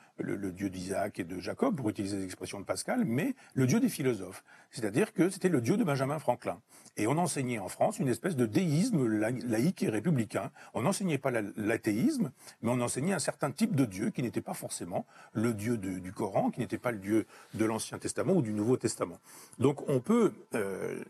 Dieu 0.51 0.69
d'Isaac 0.69 1.19
et 1.19 1.23
de 1.23 1.39
Jacob, 1.39 1.75
pour 1.75 1.89
utiliser 1.89 2.17
les 2.17 2.25
expressions 2.25 2.59
de 2.59 2.65
Pascal, 2.65 3.05
mais 3.05 3.35
le 3.53 3.67
Dieu 3.67 3.79
des 3.79 3.89
philosophes. 3.89 4.43
C'est-à-dire 4.71 5.13
que 5.13 5.29
c'était 5.29 5.49
le 5.49 5.61
Dieu 5.61 5.77
de 5.77 5.83
Benjamin 5.83 6.19
Franklin. 6.19 6.59
Et 6.97 7.07
on 7.07 7.17
enseignait 7.17 7.59
en 7.59 7.69
France 7.69 7.99
une 7.99 8.09
espèce 8.09 8.35
de 8.35 8.45
déisme 8.45 9.07
laïque 9.07 9.83
et 9.83 9.89
républicain. 9.89 10.51
On 10.73 10.81
n'enseignait 10.81 11.17
pas 11.17 11.31
l'athéisme, 11.55 12.31
mais 12.61 12.71
on 12.71 12.81
enseignait 12.81 13.13
un 13.13 13.19
certain 13.19 13.51
type 13.51 13.75
de 13.75 13.85
Dieu 13.85 14.09
qui 14.09 14.21
n'était 14.21 14.41
pas 14.41 14.53
forcément 14.53 15.05
le 15.33 15.53
Dieu 15.53 15.77
du 15.77 16.11
Coran, 16.11 16.51
qui 16.51 16.59
n'était 16.59 16.77
pas 16.77 16.91
le 16.91 16.99
Dieu 16.99 17.25
de 17.53 17.65
l'Ancien 17.65 17.97
Testament 17.97 18.33
ou 18.33 18.41
du 18.41 18.53
Nouveau 18.53 18.77
Testament. 18.77 19.19
Donc 19.59 19.89
on 19.89 19.99
peut 19.99 20.33
euh, 20.53 21.03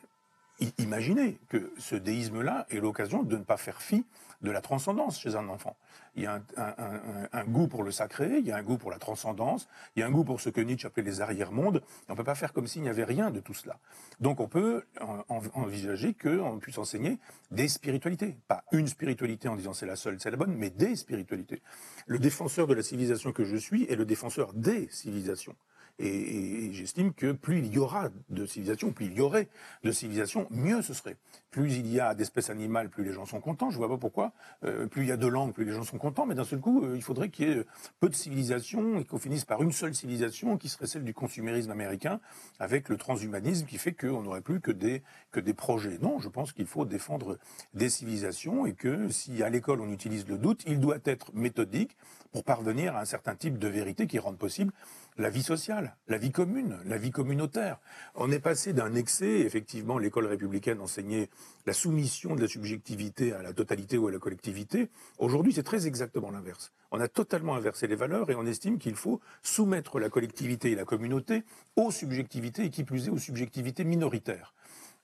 imaginer 0.78 1.40
que 1.50 1.74
ce 1.78 1.96
déisme-là 1.96 2.66
est 2.70 2.80
l'occasion 2.80 3.24
de 3.24 3.38
ne 3.38 3.44
pas 3.44 3.58
faire 3.58 3.82
fi 3.82 4.06
de 4.42 4.52
la 4.52 4.62
transcendance 4.62 5.20
chez 5.20 5.36
un 5.36 5.48
enfant. 5.50 5.76
Il 6.16 6.24
y 6.24 6.26
a 6.26 6.42
un, 6.58 7.44
goût 7.46 7.68
pour 7.68 7.84
le 7.84 7.92
sacré, 7.92 8.40
il 8.40 8.46
y 8.46 8.52
a 8.52 8.58
un 8.58 8.64
goût 8.64 8.78
pour 8.78 8.92
la 8.92 8.98
transcendance, 8.98 9.68
il 9.96 10.02
y 10.02 10.04
a 10.04 10.08
un 10.08 10.12
goût 10.12 10.24
pour 10.24 10.42
ce 10.42 10.50
que 10.50 10.60
Nietzsche 10.60 10.88
appelait 10.88 11.04
les 11.04 11.22
arrière-mondes. 11.22 11.82
On 12.10 12.14
ne 12.14 12.18
peut 12.18 12.24
pas 12.24 12.36
faire 12.36 12.52
comme 12.52 12.68
s'il 12.68 12.82
n'y 12.82 12.90
avait 12.90 13.04
rien 13.04 13.32
de 13.32 13.40
tout 13.40 13.54
cela. 13.54 13.80
Donc 14.20 14.40
on 14.40 14.48
peut 14.48 14.84
envisager 15.30 16.14
qu'on 16.14 16.60
puisse 16.60 16.78
enseigner 16.78 17.18
des 17.52 17.68
spiritualités. 17.68 18.36
Pas 18.48 18.64
une 18.72 18.88
spiritualité 18.88 19.48
en 19.48 19.56
disant 19.56 19.74
c'est 19.74 19.86
la 19.86 19.96
seule, 19.96 20.20
c'est 20.20 20.32
la 20.32 20.38
bonne, 20.38 20.56
mais 20.56 20.70
des 20.70 20.96
spiritualités. 20.96 21.62
Le 22.08 22.20
défenseur 22.20 22.68
de 22.68 22.74
la 22.74 22.84
civilisation 22.84 23.32
que 23.32 23.46
je 23.46 23.56
suis 23.56 23.86
est 23.86 23.96
le 23.96 24.06
défenseur 24.06 24.54
des 24.54 24.90
civilisations. 24.90 25.56
Et, 26.00 26.72
j'estime 26.74 27.14
que 27.14 27.32
plus 27.32 27.60
il 27.60 27.68
y 27.68 27.78
aura 27.78 28.10
de 28.30 28.46
civilisations, 28.46 28.92
plus 28.92 29.08
il 29.08 29.14
y 29.14 29.22
aurait 29.22 29.48
de 29.84 29.92
civilisations, 29.92 30.48
mieux 30.50 30.82
ce 30.82 30.94
serait. 30.94 31.18
Plus 31.52 31.76
il 31.76 31.92
y 31.92 32.00
a 32.00 32.16
d'espèces 32.16 32.50
animales, 32.50 32.90
plus 32.90 33.04
les 33.04 33.12
gens 33.12 33.26
sont 33.26 33.42
contents. 33.42 33.70
Je 33.70 33.76
ne 33.76 33.80
vois 33.80 33.90
pas 33.90 34.00
pourquoi. 34.00 34.32
Euh, 34.64 34.88
plus 34.88 35.04
il 35.04 35.10
y 35.10 35.12
a 35.12 35.18
de 35.18 35.28
langues, 35.28 35.54
plus 35.54 35.66
les 35.66 35.74
gens 35.74 35.84
sont 35.84 35.98
contents. 35.98 36.26
Mais 36.26 36.36
d'un 36.36 36.46
seul 36.46 36.60
coup, 36.60 36.84
euh, 36.84 36.96
il 36.96 37.02
faudrait 37.02 37.30
qu'il 37.30 37.50
y 37.50 37.52
ait 37.52 37.66
peu 38.00 38.08
de 38.08 38.16
civilisations 38.16 39.00
et 39.00 39.06
qu'on 39.06 39.20
finisse 39.20 39.44
par 39.44 39.62
une 39.62 39.72
seule 39.72 39.94
civilisation 39.94 40.58
qui 40.58 40.70
serait 40.70 40.88
celle 40.88 41.04
du 41.04 41.14
consumérisme 41.14 41.72
américain, 41.72 42.22
avec 42.60 42.88
le 42.90 42.98
transhumanisme 42.98 43.66
qui 43.66 43.78
fait 43.78 43.92
qu'on 43.92 44.22
n'aurait 44.22 44.42
plus 44.42 44.62
que 44.62 44.72
des, 44.72 45.04
que 45.32 45.40
des 45.40 45.54
projets. 45.54 45.98
Non, 46.02 46.20
je 46.20 46.30
pense 46.30 46.54
qu'il 46.54 46.68
faut 46.68 46.86
défendre 46.86 47.38
des 47.74 47.90
civilisations 47.90 48.66
et 48.66 48.74
que 48.74 49.10
si 49.10 49.44
à 49.44 49.50
l'école 49.50 49.82
on 49.82 49.92
utilise 49.92 50.28
le 50.28 50.38
doute, 50.38 50.64
il 50.68 50.80
doit 50.80 50.98
être 51.06 51.34
méthodique 51.34 51.98
pour 52.32 52.44
parvenir 52.44 52.96
à 52.96 53.02
un 53.02 53.06
certain 53.06 53.36
type 53.36 53.58
de 53.58 53.68
vérité 53.68 54.08
qui 54.08 54.20
rende 54.20 54.38
possible 54.38 54.72
la 55.18 55.30
vie 55.30 55.44
sociale, 55.44 55.96
la 56.08 56.18
vie 56.18 56.32
commune, 56.32 56.78
la 56.86 56.98
vie 56.98 57.12
communautaire. 57.12 57.80
On 58.16 58.32
est 58.32 58.40
passé 58.40 58.74
d'un 58.74 58.96
excès, 58.96 59.42
effectivement, 59.42 59.98
l'école 59.98 60.26
républicaine 60.26 60.80
enseignait 60.80 61.30
la 61.66 61.74
soumission 61.74 62.36
de 62.36 62.42
la 62.42 62.48
subjectivité 62.48 63.34
à 63.34 63.42
la 63.42 63.54
totalité 63.54 63.98
ou 63.98 64.08
à 64.08 64.12
la 64.12 64.20
collectivité. 64.20 64.90
Aujourd'hui, 65.18 65.54
c'est 65.54 65.64
très 65.64 65.88
exactement 65.88 66.32
l'inverse. 66.32 66.72
On 66.92 67.00
a 67.00 67.08
totalement 67.08 67.56
inversé 67.56 67.88
les 67.88 67.96
valeurs 67.96 68.30
et 68.30 68.36
on 68.36 68.46
estime 68.46 68.78
qu'il 68.78 68.96
faut 68.96 69.22
soumettre 69.44 70.00
la 70.00 70.10
collectivité 70.10 70.72
et 70.72 70.76
la 70.76 70.86
communauté 70.86 71.44
aux 71.76 71.92
subjectivités 71.92 72.66
et 72.66 72.70
qui 72.70 72.84
plus 72.84 73.08
est 73.08 73.12
aux 73.12 73.18
subjectivités 73.18 73.84
minoritaires. 73.84 74.54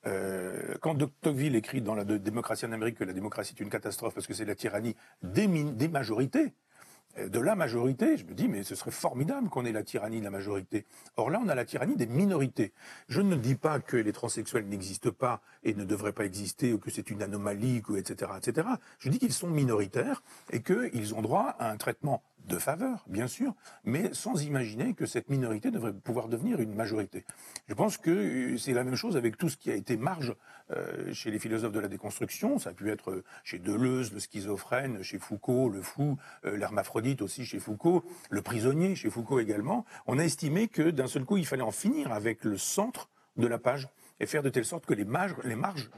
Euh, 0.06 0.74
quand 0.80 0.96
Tocqueville 1.20 1.56
écrit 1.56 1.82
dans 1.82 1.94
la 1.94 2.04
démocratie 2.04 2.66
en 2.66 2.72
Amérique 2.72 2.98
que 2.98 3.04
la 3.04 3.12
démocratie 3.12 3.54
est 3.58 3.62
une 3.62 3.70
catastrophe 3.70 4.14
parce 4.14 4.26
que 4.26 4.34
c'est 4.34 4.44
la 4.44 4.54
tyrannie 4.54 4.94
des 5.22 5.88
majorités, 5.88 6.52
de 7.16 7.40
la 7.40 7.56
majorité, 7.56 8.16
je 8.16 8.24
me 8.24 8.32
dis, 8.32 8.48
mais 8.48 8.62
ce 8.62 8.74
serait 8.74 8.90
formidable 8.90 9.48
qu'on 9.48 9.64
ait 9.64 9.72
la 9.72 9.82
tyrannie 9.82 10.20
de 10.20 10.24
la 10.24 10.30
majorité. 10.30 10.86
Or 11.16 11.30
là, 11.30 11.40
on 11.42 11.48
a 11.48 11.54
la 11.54 11.64
tyrannie 11.64 11.96
des 11.96 12.06
minorités. 12.06 12.72
Je 13.08 13.20
ne 13.20 13.36
dis 13.36 13.56
pas 13.56 13.80
que 13.80 13.96
les 13.96 14.12
transsexuels 14.12 14.68
n'existent 14.68 15.10
pas 15.10 15.40
et 15.64 15.74
ne 15.74 15.84
devraient 15.84 16.12
pas 16.12 16.24
exister, 16.24 16.72
ou 16.72 16.78
que 16.78 16.90
c'est 16.90 17.10
une 17.10 17.22
anomalie, 17.22 17.82
etc., 17.96 18.32
etc. 18.36 18.68
Je 18.98 19.10
dis 19.10 19.18
qu'ils 19.18 19.32
sont 19.32 19.50
minoritaires 19.50 20.22
et 20.50 20.62
qu'ils 20.62 21.14
ont 21.14 21.22
droit 21.22 21.56
à 21.58 21.70
un 21.70 21.76
traitement 21.76 22.22
de 22.48 22.58
faveur, 22.58 23.04
bien 23.06 23.28
sûr, 23.28 23.54
mais 23.84 24.12
sans 24.12 24.42
imaginer 24.42 24.94
que 24.94 25.06
cette 25.06 25.28
minorité 25.28 25.70
devrait 25.70 25.92
pouvoir 25.92 26.28
devenir 26.28 26.60
une 26.60 26.74
majorité. 26.74 27.24
Je 27.68 27.74
pense 27.74 27.98
que 27.98 28.10
euh, 28.10 28.58
c'est 28.58 28.72
la 28.72 28.84
même 28.84 28.96
chose 28.96 29.16
avec 29.16 29.36
tout 29.36 29.48
ce 29.48 29.56
qui 29.56 29.70
a 29.70 29.74
été 29.74 29.96
marge 29.96 30.34
euh, 30.70 31.12
chez 31.12 31.30
les 31.30 31.38
philosophes 31.38 31.72
de 31.72 31.80
la 31.80 31.88
déconstruction. 31.88 32.58
Ça 32.58 32.70
a 32.70 32.72
pu 32.72 32.90
être 32.90 33.22
chez 33.44 33.58
Deleuze, 33.58 34.12
le 34.12 34.20
schizophrène, 34.20 35.02
chez 35.02 35.18
Foucault, 35.18 35.68
le 35.68 35.82
fou, 35.82 36.18
euh, 36.44 36.56
l'hermaphrodite 36.56 37.22
aussi 37.22 37.44
chez 37.44 37.60
Foucault, 37.60 38.04
le 38.30 38.42
prisonnier 38.42 38.96
chez 38.96 39.10
Foucault 39.10 39.40
également. 39.40 39.84
On 40.06 40.18
a 40.18 40.24
estimé 40.24 40.68
que 40.68 40.90
d'un 40.90 41.06
seul 41.06 41.24
coup, 41.24 41.36
il 41.36 41.46
fallait 41.46 41.62
en 41.62 41.70
finir 41.70 42.12
avec 42.12 42.44
le 42.44 42.56
centre 42.56 43.10
de 43.36 43.46
la 43.46 43.58
page 43.58 43.88
et 44.20 44.26
faire 44.26 44.42
de 44.42 44.48
telle 44.48 44.64
sorte 44.64 44.84
que 44.84 44.94
les 44.94 45.04
marges, 45.04 45.36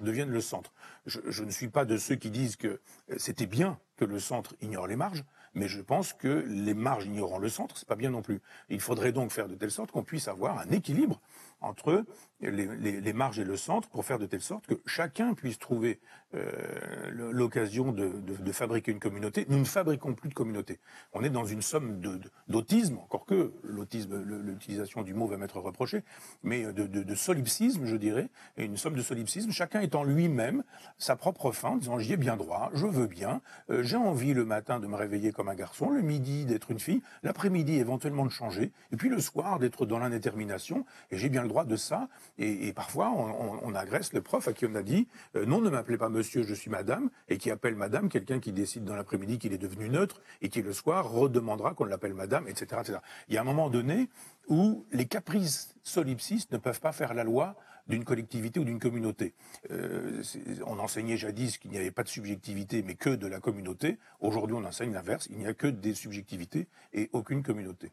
deviennent 0.02 0.30
le 0.30 0.42
centre. 0.42 0.72
Je 1.06 1.42
ne 1.42 1.50
suis 1.50 1.68
pas 1.68 1.86
de 1.86 1.96
ceux 1.96 2.16
qui 2.16 2.30
disent 2.30 2.56
que 2.56 2.80
c'était 3.16 3.46
bien 3.46 3.78
que 3.96 4.04
le 4.04 4.18
centre 4.18 4.54
ignore 4.60 4.86
les 4.86 4.96
marges, 4.96 5.24
mais 5.54 5.68
je 5.68 5.80
pense 5.80 6.12
que 6.12 6.44
les 6.48 6.74
marges 6.74 7.06
ignorant 7.06 7.38
le 7.38 7.48
centre, 7.48 7.76
c'est 7.76 7.88
pas 7.88 7.96
bien 7.96 8.10
non 8.10 8.22
plus. 8.22 8.40
Il 8.68 8.80
faudrait 8.80 9.12
donc 9.12 9.32
faire 9.32 9.48
de 9.48 9.54
telle 9.54 9.70
sorte 9.70 9.90
qu'on 9.90 10.04
puisse 10.04 10.28
avoir 10.28 10.58
un 10.58 10.70
équilibre 10.70 11.20
entre 11.60 12.04
les, 12.40 13.12
marges 13.12 13.38
et 13.38 13.44
le 13.44 13.56
centre 13.56 13.88
pour 13.88 14.04
faire 14.04 14.18
de 14.18 14.26
telle 14.26 14.40
sorte 14.40 14.66
que 14.66 14.74
chacun 14.86 15.34
puisse 15.34 15.58
trouver 15.58 16.00
euh, 16.34 17.10
l'occasion 17.10 17.92
de, 17.92 18.52
fabriquer 18.52 18.92
une 18.92 19.00
communauté. 19.00 19.46
Nous 19.48 19.58
ne 19.58 19.64
fabriquons 19.64 20.14
plus 20.14 20.28
de 20.28 20.34
communauté. 20.34 20.78
On 21.12 21.22
est 21.22 21.30
dans 21.30 21.44
une 21.44 21.62
somme 21.62 22.00
d'autisme, 22.48 22.98
encore 22.98 23.26
que 23.26 23.52
l'autisme, 23.62 24.22
l'utilisation 24.22 25.02
du 25.02 25.14
mot 25.14 25.26
va 25.26 25.36
m'être 25.36 25.60
reprochée, 25.60 26.02
mais 26.42 26.72
de, 26.72 27.14
solipsisme, 27.14 27.84
je 27.84 27.96
dirais, 27.96 28.28
une 28.56 28.76
somme 28.76 28.94
de 28.94 29.02
solipsisme, 29.02 29.50
chacun 29.50 29.80
étant 29.80 30.04
lui-même 30.04 30.62
sa 30.98 31.16
propre 31.16 31.52
fin, 31.52 31.76
disant 31.76 31.98
j'y 31.98 32.14
ai 32.14 32.16
bien 32.16 32.36
droit, 32.36 32.70
je 32.74 32.86
veux 32.86 33.06
bien, 33.06 33.40
euh, 33.70 33.82
j'ai 33.82 33.96
envie 33.96 34.34
le 34.34 34.44
matin 34.44 34.80
de 34.80 34.86
me 34.86 34.96
réveiller 34.96 35.32
comme 35.32 35.48
un 35.48 35.54
garçon, 35.54 35.90
le 35.90 36.02
midi 36.02 36.44
d'être 36.44 36.70
une 36.70 36.80
fille, 36.80 37.02
l'après-midi 37.22 37.78
éventuellement 37.78 38.24
de 38.24 38.30
changer, 38.30 38.72
et 38.92 38.96
puis 38.96 39.08
le 39.08 39.20
soir 39.20 39.58
d'être 39.58 39.86
dans 39.86 39.98
l'indétermination, 39.98 40.84
et 41.10 41.18
j'ai 41.18 41.28
bien 41.28 41.42
le 41.42 41.48
droit 41.50 41.64
de 41.64 41.76
ça. 41.76 42.08
Et, 42.38 42.72
parfois, 42.72 43.10
on, 43.10 43.74
agresse 43.74 44.12
le 44.12 44.20
prof 44.20 44.48
à 44.48 44.52
qui 44.52 44.66
on 44.66 44.74
a 44.74 44.82
dit 44.82 45.06
euh, 45.36 45.44
non, 45.46 45.60
ne 45.60 45.70
m'appelez 45.70 45.98
pas 45.98 46.08
monsieur, 46.08 46.42
je 46.42 46.54
suis 46.54 46.70
madame, 46.70 47.10
et 47.28 47.38
qui 47.38 47.50
appelle 47.50 47.76
madame 47.76 48.08
quelqu'un 48.08 48.40
qui 48.40 48.52
décide 48.52 48.84
dans 48.84 48.96
l'après-midi 48.96 49.38
qu'il 49.38 49.52
est 49.52 49.58
devenu 49.58 49.88
neutre 49.88 50.20
et 50.42 50.48
qui 50.48 50.62
le 50.62 50.72
soir 50.72 51.10
redemandera 51.10 51.74
qu'on 51.74 51.84
l'appelle 51.84 52.14
madame, 52.14 52.48
etc., 52.48 52.80
etc. 52.80 52.98
Il 53.28 53.34
y 53.34 53.38
a 53.38 53.42
un 53.42 53.44
moment 53.44 53.70
donné 53.70 54.08
où 54.48 54.86
les 54.92 55.06
caprices 55.06 55.74
solipsistes 55.82 56.52
ne 56.52 56.58
peuvent 56.58 56.80
pas 56.80 56.92
faire 56.92 57.14
la 57.14 57.24
loi 57.24 57.56
d'une 57.90 58.04
collectivité 58.04 58.60
ou 58.60 58.64
d'une 58.64 58.78
communauté. 58.78 59.34
Euh, 59.70 60.22
on 60.66 60.78
enseignait 60.78 61.16
jadis 61.16 61.58
qu'il 61.58 61.70
n'y 61.70 61.78
avait 61.78 61.90
pas 61.90 62.02
de 62.02 62.08
subjectivité, 62.08 62.82
mais 62.82 62.94
que 62.94 63.10
de 63.10 63.26
la 63.26 63.40
communauté. 63.40 63.98
Aujourd'hui, 64.20 64.56
on 64.58 64.64
enseigne 64.64 64.92
l'inverse. 64.92 65.26
Il 65.30 65.38
n'y 65.38 65.46
a 65.46 65.54
que 65.54 65.66
des 65.66 65.94
subjectivités 65.94 66.68
et 66.92 67.10
aucune 67.12 67.42
communauté. 67.42 67.92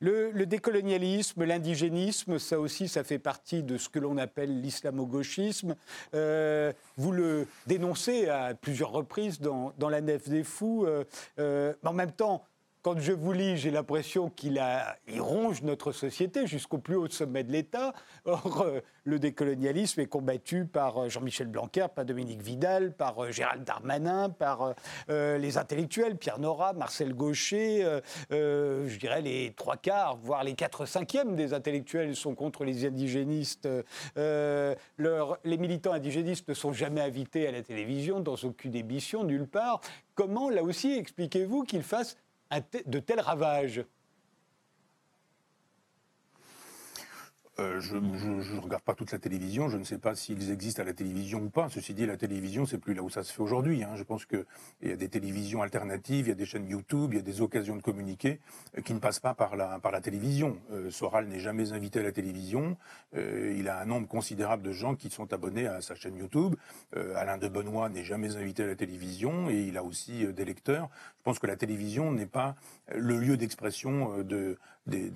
Le, 0.00 0.46
décolonialisme, 0.46 1.44
l'indigénisme, 1.44 2.38
ça 2.38 2.60
aussi, 2.60 2.86
ça 2.86 3.02
fait 3.02 3.18
partie 3.18 3.64
de 3.64 3.76
ce 3.76 3.88
que 3.88 3.98
l'on 3.98 4.16
appelle 4.16 4.60
l'islamo-gauchisme. 4.60 5.74
Euh, 6.14 6.72
vous 6.96 7.10
le 7.10 7.48
dénoncez 7.66 8.28
à 8.28 8.54
plusieurs 8.54 8.92
reprises 8.92 9.40
dans, 9.40 9.72
la 9.88 10.00
Nef 10.00 10.28
des 10.28 10.44
Fous. 10.44 10.84
Euh, 10.86 11.04
euh, 11.40 11.74
en 11.84 11.92
même 11.92 12.12
temps, 12.12 12.44
quand 12.88 13.00
je 13.00 13.12
vous 13.12 13.34
lis, 13.34 13.58
j'ai 13.58 13.70
l'impression 13.70 14.30
qu'il 14.30 14.58
il 15.08 15.20
ronge 15.20 15.60
notre 15.60 15.92
société 15.92 16.46
jusqu'au 16.46 16.78
plus 16.78 16.96
haut 16.96 17.06
sommet 17.10 17.44
de 17.44 17.52
l'État. 17.52 17.92
Or, 18.24 18.62
euh, 18.62 18.80
le 19.04 19.18
décolonialisme 19.18 20.00
est 20.00 20.06
combattu 20.06 20.64
par 20.64 20.96
euh, 20.96 21.08
Jean-Michel 21.10 21.48
Blanquer, 21.48 21.88
par 21.94 22.06
Dominique 22.06 22.40
Vidal, 22.40 22.94
par 22.94 23.22
euh, 23.22 23.30
Gérald 23.30 23.62
Darmanin, 23.62 24.30
par 24.30 24.74
les 25.08 25.58
intellectuels, 25.58 26.16
Pierre 26.16 26.38
Nora, 26.38 26.72
Marcel 26.72 27.12
Gaucher. 27.12 27.84
je 28.30 28.98
dirais 28.98 29.20
les 29.20 29.52
trois 29.54 29.76
quarts, 29.76 30.16
voire 30.16 30.42
les 30.42 30.54
quatre 30.54 30.86
cinquièmes 30.86 31.36
des 31.36 31.52
intellectuels 31.52 32.16
sont 32.16 32.34
contre 32.34 32.64
les 32.64 32.86
indigénistes. 32.86 33.68
les 34.16 34.76
militants 35.44 35.92
indigénistes 35.92 36.48
ne 36.48 36.54
sont 36.54 36.72
jamais 36.72 37.02
invités 37.02 37.46
à 37.48 37.52
la 37.52 37.62
télévision, 37.62 38.20
dans 38.20 38.36
aucune 38.36 38.74
émission, 38.74 39.24
nulle 39.24 39.46
part. 39.46 39.80
Comment, 40.14 40.48
là 40.50 40.62
aussi, 40.62 40.94
expliquez-vous 40.94 41.64
qu'ils 41.64 41.82
fassent 41.82 42.16
de 42.86 43.04
tels 43.04 43.22
ravages 43.22 43.84
Euh, 47.60 47.80
je 47.80 47.96
ne 47.96 48.60
regarde 48.60 48.84
pas 48.84 48.94
toute 48.94 49.10
la 49.10 49.18
télévision, 49.18 49.68
je 49.68 49.78
ne 49.78 49.82
sais 49.82 49.98
pas 49.98 50.14
s'ils 50.14 50.52
existent 50.52 50.82
à 50.82 50.84
la 50.84 50.92
télévision 50.92 51.40
ou 51.40 51.50
pas. 51.50 51.68
Ceci 51.68 51.92
dit, 51.92 52.06
la 52.06 52.16
télévision, 52.16 52.66
c'est 52.66 52.78
plus 52.78 52.94
là 52.94 53.02
où 53.02 53.10
ça 53.10 53.24
se 53.24 53.32
fait 53.32 53.42
aujourd'hui. 53.42 53.82
Hein. 53.82 53.96
Je 53.96 54.04
pense 54.04 54.26
qu'il 54.26 54.44
y 54.82 54.92
a 54.92 54.96
des 54.96 55.08
télévisions 55.08 55.60
alternatives, 55.62 56.26
il 56.26 56.28
y 56.28 56.32
a 56.32 56.36
des 56.36 56.46
chaînes 56.46 56.68
YouTube, 56.68 57.10
il 57.12 57.16
y 57.16 57.18
a 57.18 57.22
des 57.22 57.40
occasions 57.40 57.74
de 57.74 57.82
communiquer 57.82 58.38
euh, 58.76 58.82
qui 58.82 58.94
ne 58.94 59.00
passent 59.00 59.18
pas 59.18 59.34
par 59.34 59.56
la, 59.56 59.80
par 59.80 59.90
la 59.90 60.00
télévision. 60.00 60.56
Euh, 60.70 60.90
Soral 60.90 61.26
n'est 61.26 61.40
jamais 61.40 61.72
invité 61.72 61.98
à 61.98 62.04
la 62.04 62.12
télévision. 62.12 62.76
Euh, 63.16 63.56
il 63.58 63.68
a 63.68 63.80
un 63.80 63.86
nombre 63.86 64.06
considérable 64.06 64.62
de 64.62 64.70
gens 64.70 64.94
qui 64.94 65.10
sont 65.10 65.32
abonnés 65.32 65.66
à 65.66 65.80
sa 65.80 65.96
chaîne 65.96 66.16
YouTube. 66.16 66.54
Alain 67.16 67.38
de 67.38 67.48
Benoît 67.48 67.88
n'est 67.88 68.04
jamais 68.04 68.36
invité 68.36 68.62
à 68.62 68.66
la 68.66 68.74
télévision 68.74 69.50
et 69.50 69.62
il 69.62 69.76
a 69.76 69.82
aussi 69.82 70.26
des 70.32 70.44
lecteurs. 70.44 70.88
Je 71.18 71.22
pense 71.22 71.38
que 71.38 71.46
la 71.46 71.56
télévision 71.56 72.12
n'est 72.12 72.26
pas 72.26 72.54
le 72.94 73.18
lieu 73.18 73.36
d'expression 73.36 74.22
de, 74.22 74.58
de, 74.88 75.08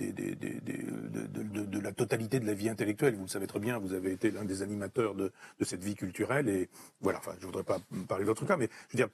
la 1.80 1.92
totalité 1.92 2.40
de 2.40 2.46
la 2.46 2.54
vie 2.54 2.68
intellectuelle. 2.68 3.14
Vous 3.16 3.22
le 3.22 3.28
savez 3.28 3.46
très 3.46 3.58
bien, 3.58 3.78
vous 3.78 3.92
avez 3.94 4.12
été 4.12 4.30
l'un 4.30 4.44
des 4.44 4.62
animateurs 4.62 5.14
de, 5.14 5.32
cette 5.62 5.82
vie 5.82 5.94
culturelle. 5.94 6.48
Et 6.48 6.68
voilà, 7.00 7.18
enfin, 7.18 7.32
je 7.36 7.42
ne 7.42 7.46
voudrais 7.46 7.64
pas 7.64 7.78
parler 8.08 8.24
d'autres 8.24 8.46
cas, 8.46 8.56
mais 8.56 8.68
je 8.88 8.96
veux 8.96 9.04
dire, 9.04 9.08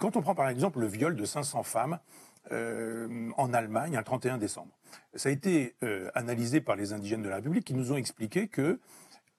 quand 0.00 0.16
on 0.16 0.22
prend 0.22 0.34
par 0.34 0.48
exemple 0.48 0.80
le 0.80 0.86
viol 0.86 1.16
de 1.16 1.24
500 1.24 1.62
femmes 1.62 1.98
euh, 2.52 3.30
en 3.36 3.52
Allemagne 3.52 3.96
un 3.96 4.02
31 4.02 4.38
décembre, 4.38 4.76
ça 5.14 5.28
a 5.28 5.32
été 5.32 5.74
euh, 5.82 6.10
analysé 6.14 6.60
par 6.60 6.76
les 6.76 6.92
indigènes 6.92 7.22
de 7.22 7.28
la 7.28 7.36
République 7.36 7.64
qui 7.64 7.74
nous 7.74 7.92
ont 7.92 7.96
expliqué 7.96 8.48
que 8.48 8.78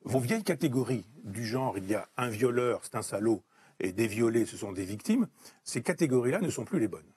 vos 0.04 0.20
vieilles 0.20 0.44
catégories 0.44 1.06
du 1.24 1.46
genre, 1.46 1.78
il 1.78 1.88
y 1.88 1.96
a 1.96 2.08
un 2.18 2.30
violeur, 2.30 2.82
c'est 2.84 2.96
un 2.96 3.02
salaud, 3.02 3.44
et 3.80 3.92
des 3.92 4.08
violés, 4.08 4.46
ce 4.46 4.58
sont 4.58 4.72
des 4.72 4.86
victimes, 4.86 5.28
ces 5.64 5.82
catégories-là 5.82 6.40
ne 6.42 6.50
sont 6.50 6.64
plus 6.64 6.80
les 6.80 6.88
bonnes. 6.88 7.12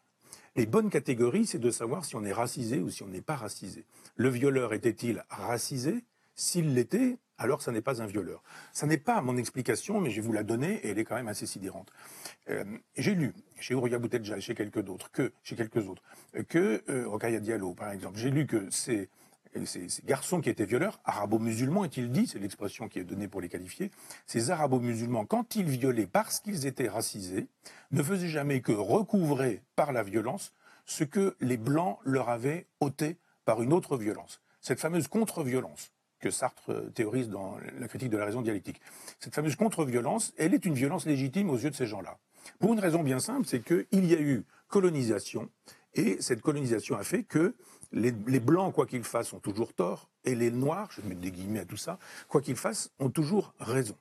Les 0.57 0.67
bonnes 0.67 0.91
catégories, 0.91 1.47
c'est 1.47 1.59
de 1.59 1.71
savoir 1.71 2.05
si 2.05 2.17
on 2.17 2.25
est 2.25 2.33
racisé 2.33 2.81
ou 2.81 2.91
si 2.91 3.03
on 3.03 3.09
n'est 3.09 3.21
pas 3.21 3.37
racisé. 3.37 3.85
Le 4.17 4.29
violeur 4.29 4.73
était-il 4.73 5.25
racisé? 5.31 6.05
S'il 6.35 6.75
l'était, 6.75 7.19
alors 7.39 7.63
ça 7.63 7.73
n'est 7.73 7.81
pas 7.81 8.03
un 8.03 8.07
violeur. 8.07 8.43
Ça 8.73 8.87
n'est 8.87 8.99
pas 8.99 9.21
mon 9.23 9.37
explication, 9.37 10.01
mais 10.01 10.11
je 10.11 10.21
vais 10.21 10.27
vous 10.27 10.33
la 10.33 10.43
donner 10.43 10.75
et 10.85 10.91
elle 10.91 10.99
est 10.99 11.05
quand 11.05 11.15
même 11.15 11.29
assez 11.29 11.47
sidérante. 11.47 11.93
Euh, 12.51 12.65
j'ai 12.97 13.15
lu 13.15 13.33
chez 13.59 13.75
Ouria 13.75 13.99
Boutelja 13.99 14.37
et 14.37 14.41
chez 14.41 14.55
quelques 14.55 14.85
que 15.13 15.33
chez 15.43 15.57
quelques 15.57 15.89
autres 15.89 16.03
que 16.49 16.83
euh, 16.89 17.41
Diallo 17.41 17.75
par 17.75 17.93
exemple, 17.93 18.19
j'ai 18.19 18.31
lu 18.31 18.47
que 18.47 18.69
c'est 18.71 19.09
ces, 19.65 19.89
garçons 20.05 20.41
qui 20.41 20.51
étaient 20.51 20.65
violeurs, 20.65 21.01
arabo-musulmans 21.05 21.85
est-il 21.85 22.11
dit, 22.11 22.27
c'est 22.27 22.39
l'expression 22.39 22.89
qui 22.89 22.99
est 22.99 23.05
donnée 23.05 23.29
pour 23.29 23.41
les 23.41 23.49
qualifier, 23.49 23.91
ces 24.27 24.51
arabo-musulmans, 24.51 25.27
quand 25.27 25.57
ils 25.57 25.69
violaient 25.69 26.07
parce 26.07 26.41
qu'ils 26.41 26.67
étaient 26.67 26.89
racisés, 26.89 27.49
ne 27.91 28.03
faisaient 28.03 28.29
jamais 28.29 28.61
que 28.61 28.73
recouvrer 28.73 29.63
par 29.77 29.93
la 29.93 30.03
violence 30.03 30.53
ce 30.85 31.05
que 31.05 31.37
les 31.41 31.57
blancs 31.57 31.99
leur 32.05 32.29
avaient 32.29 32.67
ôté 32.81 33.19
par 33.45 33.63
une 33.63 33.73
autre 33.73 33.97
violence. 33.97 34.41
Cette 34.61 34.81
fameuse 34.81 35.09
contre-violence 35.09 35.93
que 36.21 36.31
Sartre 36.31 36.93
théorise 36.95 37.29
dans 37.29 37.57
la 37.79 37.89
critique 37.89 38.11
de 38.11 38.17
la 38.17 38.25
raison 38.25 38.43
dialectique. 38.43 38.81
Cette 39.21 39.35
fameuse 39.35 39.57
contre-violence, 39.57 40.33
elle 40.37 40.55
est 40.55 40.65
une 40.67 40.75
violence 40.75 41.07
légitime 41.07 41.51
aux 41.51 41.57
yeux 41.57 41.71
de 41.71 41.77
ces 41.77 41.87
gens-là. 41.87 42.19
Pour 42.59 42.73
une 42.73 42.81
raison 42.81 43.03
bien 43.03 43.21
simple, 43.21 43.47
c'est 43.47 43.63
qu'il 43.63 44.05
y 44.05 44.15
a 44.15 44.21
eu 44.21 44.45
colonisation, 44.69 45.49
et 45.95 46.21
cette 46.21 46.41
colonisation 46.41 46.97
a 46.97 47.05
fait 47.05 47.23
que 47.23 47.55
les, 47.93 48.41
blancs, 48.41 48.75
quoi 48.75 48.87
qu'ils 48.87 49.05
fassent, 49.05 49.33
ont 49.33 49.41
toujours 49.41 49.73
tort, 49.73 50.09
et 50.25 50.35
les 50.35 50.51
noirs, 50.51 50.91
je 50.93 51.01
mets 51.03 51.15
des 51.15 51.31
guillemets 51.31 51.61
à 51.61 51.65
tout 51.65 51.77
ça, 51.77 51.99
quoi 52.29 52.41
qu'ils 52.41 52.57
fassent, 52.57 52.91
ont 52.99 53.11
toujours 53.11 53.55
raison. 53.59 53.97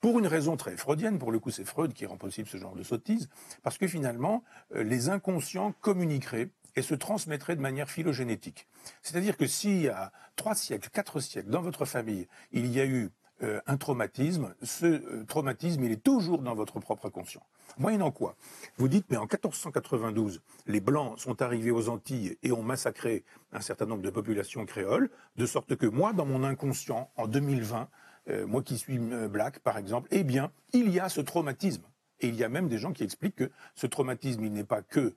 Pour 0.00 0.18
une 0.18 0.26
raison 0.26 0.56
très 0.56 0.76
freudienne, 0.76 1.18
pour 1.18 1.32
le 1.32 1.38
coup 1.38 1.50
c'est 1.50 1.64
Freud 1.64 1.92
qui 1.92 2.04
rend 2.06 2.16
possible 2.16 2.48
ce 2.48 2.58
genre 2.58 2.74
de 2.74 2.82
sottise, 2.82 3.28
parce 3.62 3.78
que 3.78 3.88
finalement, 3.88 4.44
euh, 4.74 4.82
les 4.82 5.08
inconscients 5.08 5.72
communiqueraient 5.80 6.50
et 6.76 6.82
se 6.82 6.94
transmettraient 6.94 7.56
de 7.56 7.60
manière 7.60 7.90
phylogénétique. 7.90 8.66
C'est-à-dire 9.02 9.36
que 9.36 9.46
s'il 9.46 9.82
y 9.82 9.88
a 9.88 10.12
trois 10.36 10.54
siècles, 10.54 10.88
quatre 10.90 11.20
siècles, 11.20 11.50
dans 11.50 11.62
votre 11.62 11.84
famille, 11.84 12.28
il 12.52 12.66
y 12.66 12.80
a 12.80 12.86
eu 12.86 13.10
euh, 13.42 13.60
un 13.66 13.76
traumatisme, 13.76 14.54
ce 14.62 14.86
euh, 14.86 15.24
traumatisme, 15.26 15.82
il 15.82 15.90
est 15.90 16.02
toujours 16.02 16.42
dans 16.42 16.54
votre 16.54 16.78
propre 16.78 17.08
conscient. 17.08 17.42
Moyennant 17.76 18.12
quoi 18.12 18.36
Vous 18.76 18.86
dites, 18.86 19.06
mais 19.10 19.16
en 19.16 19.22
1492, 19.22 20.42
les 20.66 20.80
Blancs 20.80 21.18
sont 21.18 21.42
arrivés 21.42 21.72
aux 21.72 21.88
Antilles 21.88 22.36
et 22.44 22.52
ont 22.52 22.62
massacré 22.62 23.24
un 23.52 23.60
certain 23.60 23.86
nombre 23.86 24.02
de 24.02 24.10
populations 24.10 24.64
créoles, 24.64 25.10
de 25.36 25.46
sorte 25.46 25.74
que 25.74 25.86
moi, 25.86 26.12
dans 26.12 26.26
mon 26.26 26.44
inconscient, 26.44 27.10
en 27.16 27.26
2020, 27.26 27.88
euh, 28.28 28.46
moi 28.46 28.62
qui 28.62 28.78
suis 28.78 28.98
black, 28.98 29.58
par 29.58 29.76
exemple, 29.76 30.06
eh 30.12 30.22
bien, 30.22 30.52
il 30.72 30.90
y 30.90 31.00
a 31.00 31.08
ce 31.08 31.20
traumatisme. 31.20 31.82
Et 32.20 32.28
il 32.28 32.36
y 32.36 32.44
a 32.44 32.48
même 32.48 32.68
des 32.68 32.78
gens 32.78 32.92
qui 32.92 33.02
expliquent 33.02 33.34
que 33.34 33.50
ce 33.74 33.88
traumatisme, 33.88 34.44
il 34.44 34.52
n'est 34.52 34.62
pas 34.62 34.82
que 34.82 35.14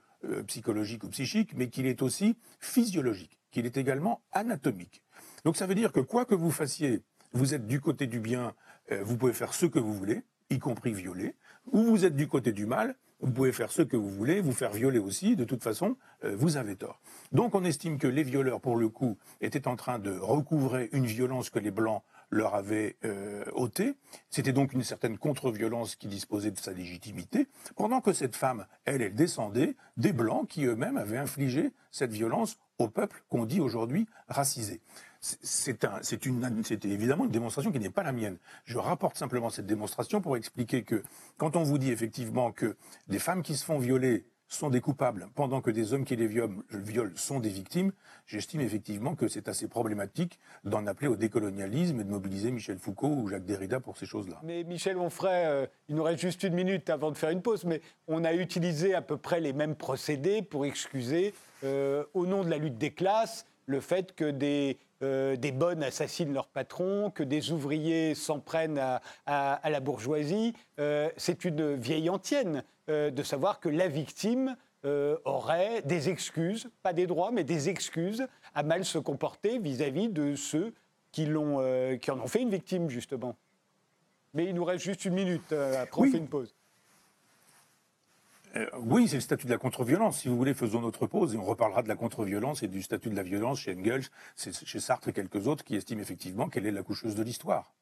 psychologique 0.48 1.04
ou 1.04 1.10
psychique, 1.10 1.52
mais 1.56 1.70
qu'il 1.70 1.86
est 1.86 2.02
aussi 2.02 2.36
physiologique, 2.60 3.40
qu'il 3.52 3.68
est 3.68 3.78
également 3.78 4.24
anatomique. 4.32 5.04
Donc 5.44 5.56
ça 5.56 5.68
veut 5.68 5.76
dire 5.76 5.92
que 5.92 6.00
quoi 6.00 6.26
que 6.26 6.34
vous 6.34 6.50
fassiez, 6.50 7.04
vous 7.36 7.54
êtes 7.54 7.67
du 7.67 7.80
côté 7.80 8.08
du 8.08 8.19
bien, 8.19 8.54
vous 8.89 9.17
pouvez 9.17 9.34
faire 9.34 9.54
ce 9.54 9.65
que 9.65 9.80
vous 9.80 9.93
voulez, 9.93 10.24
y 10.50 10.58
compris 10.58 10.93
violer, 10.93 11.36
ou 11.71 11.84
vous 11.84 12.06
êtes 12.06 12.15
du 12.15 12.28
côté 12.28 12.52
du 12.52 12.65
mal, 12.65 12.95
vous 13.19 13.32
pouvez 13.32 13.52
faire 13.52 13.71
ce 13.71 13.82
que 13.82 13.98
vous 13.98 14.10
voulez, 14.10 14.41
vous 14.41 14.52
faire 14.52 14.71
violer 14.71 15.00
aussi, 15.00 15.36
de 15.36 15.43
toute 15.43 15.63
façon, 15.63 15.98
vous 16.24 16.58
avez 16.58 16.76
tort. 16.76 17.00
Donc 17.32 17.56
on 17.56 17.63
estime 17.63 17.98
que 17.98 18.08
les 18.08 18.24
violeurs, 18.24 18.62
pour 18.62 18.76
le 18.76 18.89
coup, 18.89 19.17
étaient 19.41 19.67
en 19.67 19.76
train 19.76 20.00
de 20.00 20.12
recouvrer 20.12 20.89
une 20.91 21.06
violence 21.06 21.50
que 21.50 21.60
les 21.60 21.71
Blancs 21.71 22.04
leur 22.30 22.56
avait 22.56 22.98
euh, 23.06 23.45
ôté. 23.54 23.95
C'était 24.30 24.54
donc 24.54 24.74
une 24.74 24.84
certaine 24.84 25.17
contre-violence 25.17 25.95
qui 25.95 26.08
disposait 26.08 26.52
de 26.52 26.58
sa 26.58 26.74
légitimité, 26.74 27.48
pendant 27.76 28.02
que 28.02 28.13
cette 28.13 28.36
femme, 28.36 28.65
elle, 28.86 29.02
elle 29.02 29.15
descendait 29.15 29.76
des 29.98 30.13
Blancs 30.13 30.48
qui 30.48 30.65
eux-mêmes 30.65 30.98
avaient 30.98 31.17
infligé 31.17 31.71
cette 31.91 32.12
violence 32.12 32.58
au 32.78 32.89
peuple 32.89 33.24
qu'on 33.30 33.45
dit 33.45 33.62
aujourd'hui 33.62 34.08
racisé. 34.28 34.82
C'est 35.26 36.86
évidemment 36.86 37.26
une 37.26 37.32
démonstration 37.32 37.72
qui 37.72 37.80
n'est 37.80 37.90
pas 37.90 38.04
la 38.04 38.12
mienne. 38.12 38.38
Je 38.66 38.78
rapporte 38.78 39.18
simplement 39.18 39.50
cette 39.50 39.66
démonstration 39.66 40.22
pour 40.22 40.38
expliquer 40.38 40.84
que 40.84 41.02
quand 41.38 41.56
on 41.56 41.64
vous 41.64 41.80
dit 41.80 41.92
effectivement 41.92 42.52
que 42.52 42.78
des 43.08 43.20
femmes 43.20 43.42
qui 43.42 43.56
se 43.56 43.66
font 43.66 43.80
violer 43.80 44.26
sont 44.48 44.70
des 44.70 44.82
coupables 44.82 45.28
pendant 45.34 45.62
que 45.62 45.72
des 45.72 45.94
hommes 45.94 46.06
qui 46.06 46.16
les 46.16 46.28
violent, 46.28 46.62
sont 47.16 47.40
des 47.40 47.50
victimes, 47.50 47.92
j'estime 48.28 48.62
effectivement 48.62 49.16
que 49.16 49.28
c'est 49.28 49.48
assez 49.48 49.68
problématique 49.68 50.40
d'en 50.64 50.86
appeler 50.86 51.08
au 51.08 51.16
décolonialisme 51.16 52.00
et 52.00 52.04
de 52.04 52.10
mobiliser 52.10 52.52
Michel 52.52 52.78
Foucault 52.78 53.10
ou 53.10 53.28
Jacques 53.28 53.46
Derrida 53.46 53.80
pour 53.80 53.98
ces 53.98 54.06
choses-là. 54.06 54.40
Mais 54.44 54.64
Michel 54.64 54.98
Onfray, 54.98 55.46
euh, 55.48 55.66
il 55.90 55.96
nous 55.96 56.04
reste 56.04 56.22
juste 56.22 56.44
une 56.44 56.54
minute 56.54 56.92
avant 56.92 57.10
de 57.10 57.18
faire 57.18 57.32
une 57.32 57.42
pause, 57.42 57.66
mais 57.66 57.82
on 58.08 58.24
a 58.24 58.34
utilisé 58.34 58.94
à 58.94 59.02
peu 59.02 59.18
près 59.18 59.40
les 59.40 59.54
mêmes 59.54 59.76
procédés 59.76 60.44
pour 60.44 60.68
excuser, 60.68 61.34
euh, 61.64 62.04
au 62.14 62.28
nom 62.28 62.44
de 62.44 62.50
la 62.50 62.58
lutte 62.58 62.78
des 62.78 62.92
classes, 62.92 63.48
le 63.66 63.80
fait 63.80 64.14
que 64.14 64.30
des, 64.30 64.78
euh, 65.06 65.36
des 65.36 65.52
bonnes 65.52 65.84
assassinent 65.84 66.34
leurs 66.34 66.48
patrons, 66.48 67.12
que 67.12 67.24
des 67.24 67.52
ouvriers 67.52 68.15
s'en 68.15 68.39
prennent 68.39 68.80
à, 68.80 69.70
la 69.70 69.80
bourgeoisie. 69.80 70.54
c'est 71.18 71.46
une 71.46 71.76
vieille 71.76 72.10
antienne. 72.10 72.63
Euh, 72.88 73.10
de 73.10 73.24
savoir 73.24 73.60
que 73.60 73.68
la 73.68 73.88
victime 73.88 74.56
euh, 74.86 75.18
aurait 75.26 75.82
des 75.82 76.10
excuses, 76.10 76.70
pas 76.84 76.94
des 76.94 77.08
droits, 77.08 77.32
mais 77.32 77.44
des 77.44 77.68
excuses 77.68 78.28
à 78.54 78.62
mal 78.62 78.86
se 78.86 79.00
comporter 79.00 79.58
vis-à-vis 79.58 80.08
de 80.08 80.36
ceux 80.36 80.72
qui, 81.12 81.26
l'ont, 81.26 81.58
euh, 81.62 81.98
qui 81.98 82.12
en 82.12 82.20
ont 82.20 82.28
fait 82.28 82.44
une 82.44 82.52
victime, 82.52 82.91
justement. 82.91 83.36
Mais 84.36 84.46
il 84.46 84.54
nous 84.54 84.65
reste 84.65 84.84
juste 84.84 85.04
une 85.06 85.15
minute, 85.15 85.52
après 85.52 86.02
on 86.02 86.12
fait 86.12 86.18
une 86.18 86.28
pause. 86.28 86.54
Euh, 88.56 88.65
oui, 88.80 89.08
c'est 89.08 89.15
le 89.15 89.22
statut 89.22 89.48
de 89.48 89.52
la 89.52 89.58
contre-violence. 89.58 90.20
Si 90.20 90.28
vous 90.28 90.38
voulez, 90.38 90.54
faisons 90.54 90.82
notre 90.82 91.08
pause 91.08 91.34
et 91.34 91.38
on 91.38 91.44
reparlera 91.44 91.84
de 91.84 91.88
la 91.88 91.96
contre-violence 91.96 92.63
et 92.63 92.68
du 92.68 92.82
statut 92.82 93.10
de 93.10 93.15
la 93.15 93.24
violence 93.24 93.60
chez 93.60 93.76
Engels, 93.76 94.06
chez 94.38 94.80
Sartre 94.80 95.10
et 95.10 95.13
quelques 95.13 95.48
autres 95.48 95.63
qui 95.63 95.76
estiment 95.76 96.02
effectivement 96.02 96.50
qu'elle 96.50 96.65
est 96.65 96.72
la 96.72 96.84
coucheuse 96.84 97.15
de 97.15 97.24
l'histoire. 97.24 97.74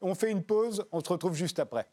On 0.00 0.14
fait 0.14 0.30
une 0.30 0.42
pause, 0.42 0.84
on 0.92 1.00
se 1.00 1.08
retrouve 1.08 1.34
juste 1.34 1.58
après. 1.58 1.88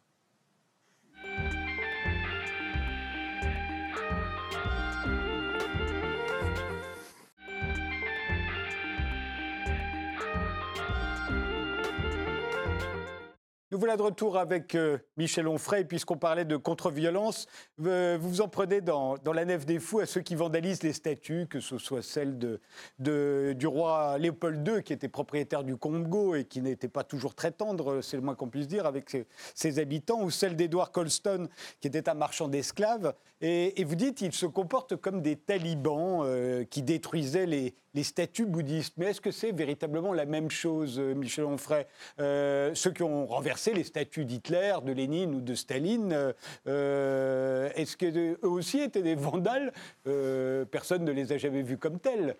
Nous 13.73 13.79
voilà 13.79 13.97
de 13.97 14.03
retour 14.03 14.37
avec 14.37 14.75
euh, 14.75 14.99
Michel 15.17 15.47
Onfray, 15.47 15.83
puisqu'on 15.83 16.15
parlait 16.15 16.45
de 16.45 16.57
contre-violence. 16.57 17.47
Euh, 17.83 18.19
vous 18.21 18.29
vous 18.29 18.41
en 18.41 18.47
prenez 18.47 18.81
dans, 18.81 19.15
la 19.25 19.45
nef 19.45 19.65
des 19.65 19.79
fous 19.79 19.99
à 19.99 20.05
ceux 20.05 20.21
qui 20.21 20.35
vandalisent 20.35 20.83
les 20.83 20.93
statues, 20.93 21.47
que 21.49 21.59
ce 21.59 21.79
soit 21.79 22.03
celle 22.03 22.37
de, 22.37 23.53
du 23.53 23.65
roi 23.65 24.19
Léopold 24.19 24.67
II, 24.67 24.83
qui 24.83 24.93
était 24.93 25.07
propriétaire 25.07 25.63
du 25.63 25.75
Congo 25.75 26.35
et 26.35 26.43
qui 26.45 26.61
n'était 26.61 26.87
pas 26.87 27.03
toujours 27.03 27.33
très 27.33 27.49
tendre, 27.49 28.01
c'est 28.01 28.15
le 28.15 28.21
moins 28.21 28.35
qu'on 28.35 28.47
puisse 28.47 28.67
dire, 28.67 28.85
avec 28.85 29.17
ses, 29.55 29.79
habitants, 29.79 30.21
ou 30.21 30.29
celle 30.29 30.55
d'Edward 30.55 30.91
Colston, 30.91 31.47
qui 31.81 31.87
était 31.87 32.07
un 32.07 32.13
marchand 32.13 32.49
d'esclaves. 32.49 33.15
Et, 33.41 33.83
vous 33.83 33.95
dites, 33.95 34.21
il 34.21 34.33
se 34.33 34.45
comporte 34.45 34.97
comme 34.97 35.23
des 35.23 35.35
talibans 35.35 36.21
euh, 36.23 36.63
qui 36.63 36.83
détruisaient 36.83 37.47
les, 37.47 37.73
les 37.93 38.03
statues 38.03 38.45
bouddhistes. 38.45 38.95
Mais 38.97 39.07
est-ce 39.07 39.21
que 39.21 39.31
c'est 39.31 39.51
véritablement 39.51 40.13
la 40.13 40.25
même 40.25 40.49
chose, 40.49 40.99
Michel 40.99 41.45
Onfray 41.45 41.85
Ceux 42.17 42.91
qui 42.91 43.03
ont 43.03 43.25
renversé 43.25 43.73
les 43.73 43.83
statues 43.83 44.25
d'Hitler, 44.25 44.73
de 44.83 44.91
Lénine 44.91 45.35
ou 45.35 45.41
de 45.41 45.55
Staline. 45.55 46.33
Euh, 46.67 47.69
est-ce 47.75 47.97
qu'eux 47.97 48.37
aussi 48.41 48.79
étaient 48.79 49.01
des 49.01 49.15
vandales? 49.15 49.73
Euh, 50.07 50.65
Personne 50.65 51.03
ne 51.03 51.11
les 51.11 51.31
a 51.31 51.37
jamais 51.37 51.61
vus 51.61 51.77
comme 51.77 51.99
tels. 51.99 52.35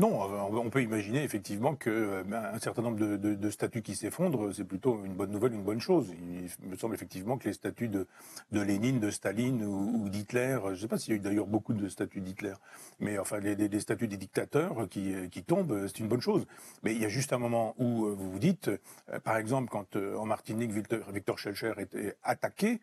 Non, 0.00 0.28
on 0.50 0.70
peut 0.70 0.82
imaginer 0.82 1.22
effectivement 1.22 1.76
qu'un 1.76 1.90
euh, 1.92 2.58
certain 2.60 2.82
nombre 2.82 2.98
de, 2.98 3.50
statues 3.50 3.80
qui 3.80 3.94
s'effondrent, 3.94 4.52
c'est 4.52 4.64
plutôt 4.64 5.04
une 5.04 5.14
bonne 5.14 5.30
nouvelle, 5.30 5.52
une 5.52 5.62
bonne 5.62 5.80
chose. 5.80 6.12
Il 6.60 6.68
me 6.68 6.76
semble 6.76 6.96
effectivement 6.96 7.38
que 7.38 7.46
les 7.46 7.52
statues 7.52 7.86
de, 7.86 8.08
Lénine, 8.50 8.98
de 8.98 9.10
Staline 9.10 9.64
ou, 9.64 10.08
d'Hitler, 10.08 10.58
je 10.64 10.70
ne 10.70 10.74
sais 10.74 10.88
pas 10.88 10.98
s'il 10.98 11.10
y 11.10 11.12
a 11.12 11.16
eu 11.18 11.20
d'ailleurs 11.20 11.46
beaucoup 11.46 11.74
de 11.74 11.88
statues 11.88 12.20
d'Hitler, 12.20 12.54
mais 12.98 13.20
enfin 13.20 13.38
les, 13.38 13.78
statues 13.78 14.08
des 14.08 14.16
dictateurs 14.16 14.88
qui, 14.88 15.44
tombent, 15.46 15.86
c'est 15.86 16.00
une 16.00 16.08
bonne 16.08 16.20
chose. 16.20 16.44
Mais 16.82 16.92
il 16.92 17.00
y 17.00 17.04
a 17.04 17.08
juste 17.08 17.32
un 17.32 17.38
moment 17.38 17.76
où 17.78 18.06
euh, 18.06 18.16
vous 18.18 18.32
vous 18.32 18.38
dites, 18.40 18.66
euh, 18.66 19.20
par 19.20 19.36
exemple, 19.36 19.68
quand 19.70 19.94
en 19.94 20.26
Martinique 20.26 20.72
Victor, 20.72 21.38
Schellcher 21.38 21.74
était 21.78 22.16
attaqué, 22.24 22.80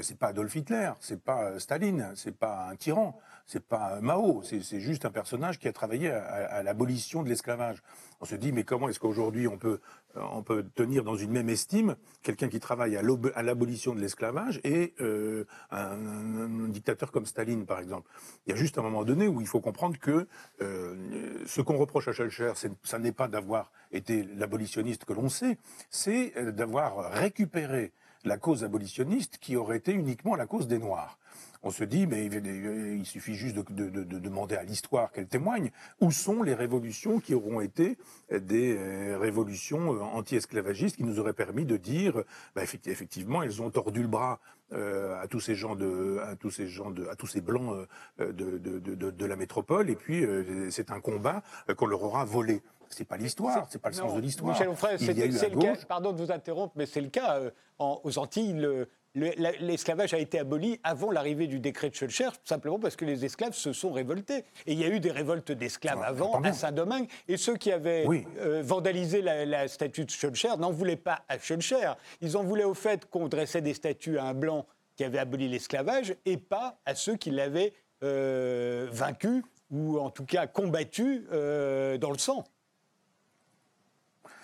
c'est 0.00 0.16
pas 0.16 0.28
Adolf 0.28 0.54
Hitler, 0.54 0.92
c'est 1.00 1.20
pas 1.20 1.58
Staline, 1.58 2.12
c'est 2.14 2.36
pas 2.36 2.68
un 2.70 2.76
tyran 2.76 3.20
c'est 3.52 3.66
pas 3.66 4.00
Mao, 4.00 4.42
c'est 4.42 4.80
juste 4.80 5.04
un 5.04 5.10
personnage 5.10 5.58
qui 5.58 5.68
a 5.68 5.74
travaillé 5.74 6.10
à, 6.10 6.62
l'abolition 6.62 7.22
de 7.22 7.28
l'esclavage. 7.28 7.82
On 8.22 8.24
se 8.24 8.34
dit, 8.34 8.50
mais 8.50 8.64
comment 8.64 8.88
est-ce 8.88 8.98
qu'aujourd'hui 8.98 9.46
on 9.46 9.58
peut, 9.58 9.80
euh, 10.16 10.20
on 10.32 10.42
peut 10.42 10.64
tenir 10.74 11.04
dans 11.04 11.16
une 11.16 11.30
même 11.30 11.50
estime 11.50 11.96
quelqu'un 12.22 12.48
qui 12.48 12.60
travaille 12.60 12.96
à 12.96 13.42
l'abolition 13.42 13.94
de 13.94 14.00
l'esclavage 14.00 14.58
et 14.64 14.94
euh, 15.00 15.44
un, 15.70 16.68
dictateur 16.68 17.12
comme 17.12 17.26
Staline, 17.26 17.66
par 17.66 17.80
exemple? 17.80 18.08
Il 18.46 18.50
y 18.50 18.52
a 18.54 18.56
juste 18.56 18.78
un 18.78 18.82
moment 18.82 19.04
donné 19.04 19.28
où 19.28 19.42
il 19.42 19.46
faut 19.46 19.60
comprendre 19.60 19.98
que 19.98 20.26
euh, 20.62 21.44
ce 21.44 21.60
qu'on 21.60 21.76
reproche 21.76 22.08
à 22.08 22.12
Schellcher, 22.12 22.52
ça 22.82 22.98
n'est 22.98 23.12
pas 23.12 23.28
d'avoir 23.28 23.70
été 23.90 24.22
l'abolitionniste 24.22 25.04
que 25.04 25.12
l'on 25.12 25.28
sait, 25.28 25.58
c'est 25.90 26.32
d'avoir 26.54 27.12
récupéré 27.12 27.92
la 28.24 28.36
cause 28.36 28.64
abolitionniste 28.64 29.38
qui 29.38 29.56
aurait 29.56 29.78
été 29.78 29.92
uniquement 29.92 30.36
la 30.36 30.46
cause 30.46 30.68
des 30.68 30.78
Noirs. 30.78 31.18
On 31.64 31.70
se 31.70 31.84
dit, 31.84 32.08
mais 32.08 32.26
il 32.26 33.06
suffit 33.06 33.34
juste 33.34 33.54
de, 33.54 34.18
demander 34.18 34.56
à 34.56 34.64
l'histoire 34.64 35.12
qu'elle 35.12 35.28
témoigne, 35.28 35.70
où 36.00 36.10
sont 36.10 36.42
les 36.42 36.54
révolutions 36.54 37.20
qui 37.20 37.34
auront 37.34 37.60
été 37.60 37.96
des 38.32 38.76
euh, 38.76 39.16
révolutions 39.16 39.94
euh, 39.94 40.00
anti-esclavagistes 40.00 40.96
qui 40.96 41.04
nous 41.04 41.20
auraient 41.20 41.32
permis 41.32 41.64
de 41.64 41.76
dire, 41.76 42.24
bah, 42.56 42.62
effectivement, 42.64 43.44
elles 43.44 43.62
ont 43.62 43.70
tordu 43.70 44.02
le 44.02 44.08
bras 44.08 44.40
euh, 44.72 45.20
à 45.22 45.28
tous 45.28 45.38
ces 45.38 45.54
gens 45.54 45.76
de, 45.76 46.18
à 46.26 46.34
tous 46.34 46.50
ces 46.50 46.66
gens 46.66 46.90
de, 46.90 47.06
à 47.06 47.14
tous 47.14 47.28
ces 47.28 47.40
blancs 47.40 47.86
de, 48.18 49.26
la 49.26 49.36
métropole, 49.36 49.88
et 49.88 49.96
puis 49.96 50.26
c'est 50.70 50.90
un 50.90 51.00
combat 51.00 51.42
qu'on 51.76 51.86
leur 51.86 52.02
aura 52.02 52.24
volé. 52.24 52.60
C'est 52.94 53.04
pas 53.04 53.16
l'histoire, 53.16 53.66
c'est 53.70 53.80
pas 53.80 53.88
le 53.88 53.94
sens 53.94 54.14
de 54.14 54.20
l'histoire. 54.20 54.52
Michel 54.52 54.68
Onfray, 54.68 54.98
c'est 54.98 55.14
le 55.14 55.60
cas. 55.60 55.74
Pardon 55.88 56.12
de 56.12 56.18
vous 56.18 56.30
interrompre, 56.30 56.74
mais 56.76 56.86
c'est 56.86 57.00
le 57.00 57.08
cas 57.08 57.40
aux 57.78 58.18
Antilles. 58.18 58.54
Le, 58.54 58.88
l'esclavage 59.14 60.14
a 60.14 60.18
été 60.18 60.38
aboli 60.38 60.80
avant 60.82 61.10
l'arrivée 61.10 61.46
du 61.46 61.58
décret 61.58 61.90
de 61.90 61.94
Schulcher, 61.94 62.30
simplement 62.44 62.78
parce 62.78 62.96
que 62.96 63.04
les 63.04 63.24
esclaves 63.24 63.52
se 63.52 63.72
sont 63.72 63.92
révoltés. 63.92 64.44
Et 64.66 64.72
il 64.72 64.78
y 64.78 64.84
a 64.84 64.88
eu 64.88 65.00
des 65.00 65.10
révoltes 65.10 65.52
d'esclaves 65.52 66.02
avant, 66.02 66.40
à 66.40 66.52
Saint-Domingue, 66.52 67.08
et 67.28 67.36
ceux 67.36 67.56
qui 67.56 67.72
avaient 67.72 68.06
euh, 68.38 68.62
vandalisé 68.64 69.20
la, 69.20 69.68
statue 69.68 70.04
de 70.04 70.10
Schulcher 70.10 70.56
n'en 70.58 70.70
voulaient 70.70 70.96
pas 70.96 71.22
à 71.28 71.38
Schulcher. 71.38 71.92
Ils 72.20 72.36
en 72.36 72.42
voulaient 72.42 72.64
au 72.64 72.74
fait 72.74 73.08
qu'on 73.10 73.28
dressait 73.28 73.60
des 73.60 73.74
statues 73.74 74.18
à 74.18 74.24
un 74.24 74.34
blanc 74.34 74.66
qui 74.96 75.04
avait 75.04 75.18
aboli 75.18 75.48
l'esclavage, 75.48 76.14
et 76.24 76.36
pas 76.36 76.78
à 76.84 76.94
ceux 76.94 77.16
qui 77.16 77.30
l'avaient 77.30 77.72
euh, 78.02 78.88
vaincu, 78.92 79.42
ou 79.70 79.98
en 79.98 80.10
tout 80.10 80.26
cas 80.26 80.46
combattu 80.46 81.26
euh, 81.32 81.98
dans 81.98 82.10
le 82.10 82.18
sang. 82.18 82.44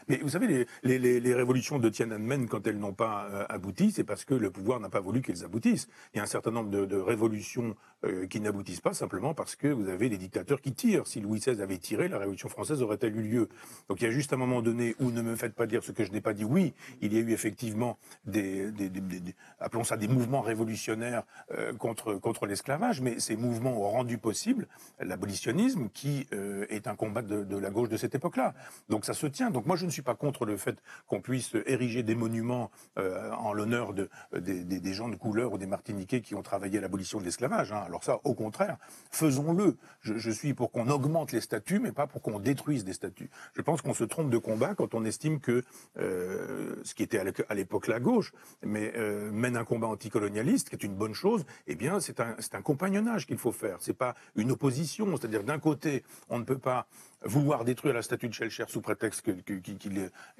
Mais 0.08 0.16
vous 0.18 0.30
savez, 0.30 0.66
les, 0.82 1.34
révolutions 1.34 1.78
de 1.78 1.88
Tiananmen, 1.90 2.48
quand 2.48 2.66
elles 2.66 2.78
n'ont 2.78 2.94
pas 2.94 3.28
euh, 3.30 3.44
abouti, 3.48 3.92
c'est 3.92 4.04
parce 4.04 4.24
que 4.24 4.34
le 4.34 4.50
pouvoir 4.50 4.80
n'a 4.80 4.88
pas 4.88 5.00
voulu 5.00 5.20
qu'elles 5.20 5.44
aboutissent. 5.44 5.88
Il 6.14 6.16
y 6.16 6.20
a 6.20 6.22
un 6.22 6.26
certain 6.26 6.50
nombre 6.50 6.70
de, 6.70 6.96
révolutions 6.96 7.76
euh, 8.04 8.26
qui 8.26 8.40
n'aboutissent 8.40 8.80
pas 8.80 8.94
simplement 8.94 9.34
parce 9.34 9.54
que 9.54 9.68
vous 9.68 9.88
avez 9.88 10.08
des 10.08 10.16
dictateurs 10.16 10.62
qui 10.62 10.72
tirent. 10.72 11.06
Si 11.06 11.20
Louis 11.20 11.40
XVI 11.40 11.60
avait 11.60 11.76
tiré, 11.76 12.08
la 12.08 12.18
révolution 12.18 12.48
française 12.48 12.82
aurait-elle 12.82 13.16
eu 13.16 13.22
lieu? 13.22 13.48
Donc 13.88 14.00
il 14.00 14.04
y 14.04 14.06
a 14.06 14.10
juste 14.10 14.32
un 14.32 14.36
moment 14.36 14.62
donné 14.62 14.96
où 14.98 15.10
ne 15.10 15.20
me 15.20 15.36
faites 15.36 15.54
pas 15.54 15.66
dire 15.66 15.82
ce 15.84 15.92
que 15.92 16.04
je 16.04 16.12
n'ai 16.12 16.20
pas 16.22 16.32
dit. 16.32 16.44
Oui, 16.44 16.72
il 17.02 17.12
y 17.12 17.18
a 17.18 17.20
eu 17.20 17.32
effectivement 17.32 17.98
des, 18.24 18.72
appelons 19.60 19.84
ça 19.84 19.96
des 19.96 20.08
mouvements 20.08 20.40
révolutionnaires 20.40 21.24
euh, 21.52 21.72
contre 21.74 22.14
contre 22.14 22.46
l'esclavage, 22.46 23.00
mais 23.02 23.20
ces 23.20 23.36
mouvements 23.36 23.78
ont 23.78 23.90
rendu 23.90 24.16
possible 24.16 24.68
l'abolitionnisme, 25.00 25.88
qui 25.92 26.26
est 26.70 26.86
un 26.86 26.94
combat 26.94 27.22
de, 27.22 27.44
de, 27.44 27.56
la 27.56 27.70
gauche 27.70 27.88
de 27.88 27.96
cette 27.96 28.14
époque-là. 28.14 28.54
Donc 28.88 29.04
ça 29.04 29.12
se 29.12 29.26
tient. 29.26 29.50
Donc 29.50 29.66
moi 29.66 29.76
je 29.76 29.84
ne 29.86 29.90
suis 29.90 29.97
suis 29.98 30.02
pas 30.04 30.14
contre 30.14 30.44
le 30.44 30.56
fait 30.56 30.78
qu'on 31.06 31.20
puisse 31.20 31.56
ériger 31.66 32.02
des 32.02 32.14
monuments 32.14 32.70
euh, 32.98 33.32
en 33.32 33.52
l'honneur 33.52 33.92
de, 33.94 34.08
des, 34.32 34.92
gens 34.92 35.08
de 35.08 35.16
couleur 35.16 35.52
ou 35.52 35.58
des 35.58 35.66
Martiniquais 35.66 36.20
qui 36.20 36.34
ont 36.34 36.42
travaillé 36.42 36.78
à 36.78 36.80
l'abolition 36.80 37.18
de 37.18 37.24
l'esclavage. 37.24 37.72
Hein. 37.72 37.82
Alors 37.84 38.04
ça, 38.04 38.20
au 38.24 38.34
contraire, 38.34 38.76
faisons-le. 39.10 39.76
Je, 40.00 40.30
suis 40.30 40.54
pour 40.54 40.70
qu'on 40.70 40.88
augmente 40.88 41.32
les 41.32 41.40
statuts, 41.40 41.80
mais 41.80 41.90
pas 41.90 42.06
pour 42.06 42.22
qu'on 42.22 42.38
détruise 42.38 42.84
des 42.84 42.92
statuts. 42.92 43.30
Je 43.54 43.62
pense 43.62 43.82
qu'on 43.82 43.94
se 43.94 44.04
trompe 44.04 44.30
de 44.30 44.38
combat 44.38 44.74
quand 44.74 44.94
on 44.94 45.04
estime 45.04 45.40
que 45.40 45.64
euh, 45.98 46.76
ce 46.84 46.94
qui 46.94 47.02
était 47.02 47.18
à 47.48 47.54
l'époque 47.54 47.88
la 47.88 47.98
gauche, 47.98 48.32
mais 48.62 48.92
euh, 48.96 49.32
mène 49.32 49.56
un 49.56 49.64
combat 49.64 49.88
anticolonialiste, 49.88 50.68
qui 50.68 50.76
est 50.76 50.84
une 50.84 50.94
bonne 50.94 51.14
chose. 51.14 51.44
Eh 51.66 51.74
bien, 51.74 51.98
c'est 51.98 52.20
un, 52.20 52.36
un 52.52 52.62
compagnonnage 52.62 53.26
qu'il 53.26 53.38
faut 53.38 53.52
faire. 53.52 53.78
C'est 53.80 53.96
pas 53.96 54.14
une 54.36 54.52
opposition. 54.52 55.16
C'est-à-dire 55.16 55.42
d'un 55.42 55.58
côté, 55.58 56.04
on 56.28 56.38
ne 56.38 56.44
peut 56.44 56.58
pas 56.58 56.86
vouloir 57.24 57.64
détruire 57.64 57.94
la 57.94 58.02
statue 58.02 58.28
de 58.28 58.34
Schellcher 58.34 58.64
sous 58.68 58.80
prétexte 58.80 59.22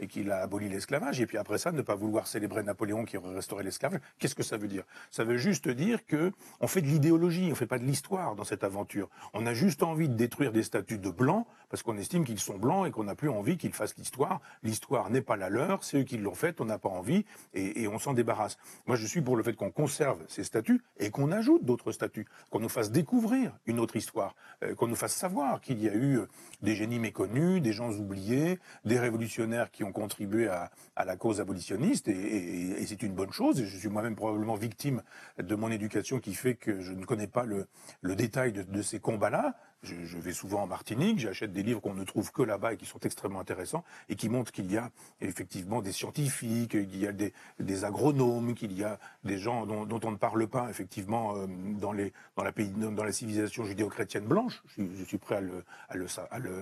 qu'il 0.09 0.31
a 0.31 0.43
aboli 0.43 0.69
l'esclavage, 0.69 1.21
et 1.21 1.27
puis 1.27 1.38
après 1.38 1.59
ça, 1.59 1.73
ne 1.73 1.83
pas 1.83 1.95
vouloir 1.95 2.27
célébrer 2.27 2.62
Napoléon 2.62 3.05
qui 3.05 3.17
aurait 3.17 3.35
restauré 3.35 3.64
l'esclavage. 3.64 4.01
Qu'est-ce 4.19 4.35
que 4.35 4.43
ça 4.43 4.57
veut 4.57 4.69
dire? 4.69 4.85
Ça 5.11 5.25
veut 5.25 5.37
juste 5.37 5.69
dire 5.69 6.07
que 6.07 6.33
on 6.61 6.67
fait 6.67 6.83
de 6.83 6.87
l'idéologie, 6.87 7.47
on 7.47 7.51
ne 7.51 7.55
fait 7.55 7.67
pas 7.67 7.79
de 7.79 7.85
l'histoire 7.85 8.35
dans 8.35 8.45
cette 8.45 8.64
aventure. 8.64 9.09
On 9.35 9.47
a 9.47 9.55
juste 9.55 9.83
envie 9.83 10.09
de 10.09 10.14
détruire 10.14 10.53
des 10.53 10.62
statues 10.62 10.99
de 10.99 11.11
blancs 11.11 11.47
parce 11.69 11.83
qu'on 11.83 11.97
estime 11.99 12.25
qu'ils 12.25 12.41
sont 12.41 12.57
blancs 12.57 12.87
et 12.87 12.91
qu'on 12.91 13.05
n'a 13.05 13.14
plus 13.14 13.29
envie 13.29 13.57
qu'ils 13.57 13.73
fassent 13.73 13.97
l'histoire. 13.97 14.41
L'histoire 14.62 15.11
n'est 15.11 15.21
pas 15.21 15.37
la 15.37 15.51
leur, 15.51 15.85
c'est 15.85 16.01
eux 16.01 16.05
qui 16.05 16.19
l'ont 16.19 16.35
faite, 16.35 16.61
on 16.61 16.64
n'a 16.64 16.79
pas 16.79 16.88
envie 16.88 17.25
et, 17.55 17.87
on 17.88 17.99
s'en 17.99 18.12
débarrasse. 18.12 18.59
Moi, 18.87 18.97
je 18.97 19.07
suis 19.07 19.21
pour 19.21 19.37
le 19.37 19.43
fait 19.43 19.55
qu'on 19.55 19.71
conserve 19.71 20.19
ces 20.29 20.45
statues 20.45 20.83
et 20.99 21.11
qu'on 21.11 21.33
ajoute 21.33 21.64
d'autres 21.64 21.93
statues, 21.93 22.27
qu'on 22.51 22.61
nous 22.61 22.69
fasse 22.69 22.91
découvrir 22.91 23.53
une 23.67 23.81
autre 23.81 23.97
histoire, 23.97 24.35
euh, 24.62 24.75
qu'on 24.75 24.87
nous 24.87 24.97
fasse 24.97 25.14
savoir 25.14 25.61
qu'il 25.61 25.83
y 25.83 25.88
a 25.88 25.95
eu 25.95 26.19
euh, 26.19 26.29
des 26.68 26.74
génies 26.74 26.98
méconnus, 26.98 27.62
des 27.62 27.72
gens 27.72 27.90
oubliés, 27.92 28.59
des 28.85 28.98
révolutionnaires 28.98 29.70
qui 29.70 29.85
ont 29.85 29.92
contribué 29.92 30.48
à, 30.48 30.70
la 31.02 31.16
cause 31.16 31.40
abolitionniste, 31.40 32.09
et, 32.09 32.85
c'est 32.85 33.02
une 33.02 33.14
bonne 33.14 33.33
chose. 33.33 33.64
Je 33.64 33.76
suis 33.78 33.88
moi-même 33.88 34.14
probablement 34.14 34.54
victime 34.54 35.02
de 35.38 35.54
mon 35.54 35.70
éducation 35.70 36.20
qui 36.20 36.35
fait 36.35 36.57
que 36.57 36.83
je 36.83 36.92
ne 36.92 37.07
connais 37.07 37.26
pas 37.26 37.46
le, 37.46 37.66
détail 38.14 38.52
de, 38.52 38.83
ces 38.83 39.00
combats-là. 39.00 39.54
Je, 39.83 40.19
vais 40.19 40.33
souvent 40.33 40.62
en 40.62 40.67
Martinique, 40.67 41.21
j'achète 41.21 41.53
des 41.53 41.62
livres 41.62 41.81
qu'on 41.81 41.95
ne 41.95 42.05
trouve 42.05 42.33
que 42.33 42.43
là-bas 42.43 42.73
et 42.73 42.77
qui 42.77 42.87
sont 42.87 42.99
extrêmement 43.01 43.41
intéressants 43.41 43.85
et 44.09 44.17
qui 44.17 44.29
montrent 44.29 44.51
qu'il 44.51 44.71
y 44.71 44.77
a 44.77 44.91
effectivement 45.21 45.81
des 45.83 45.93
scientifiques, 45.93 46.71
qu'il 46.71 46.97
y 46.97 47.07
a 47.07 47.12
des, 47.12 47.85
agronomes, 47.85 48.55
qu'il 48.55 48.73
y 48.73 48.83
a 48.83 48.99
des 49.25 49.38
gens 49.38 49.67
dont, 49.67 50.01
on 50.03 50.11
ne 50.11 50.17
parle 50.17 50.49
pas 50.49 50.69
effectivement 50.69 51.37
euh, 51.37 51.47
dans, 51.79 51.93
les, 51.93 52.12
dans, 52.37 52.43
la, 52.43 52.53
pays, 52.53 52.71
dans 52.71 53.05
la 53.05 53.12
civilisation 53.12 53.64
judéo-chrétienne 53.64 54.25
blanche. 54.25 54.62
Je, 54.77 55.05
suis 55.05 55.19
prêt 55.19 55.37
à, 55.37 55.41
le, 55.41 55.64
à, 55.88 56.38
le, 56.38 56.57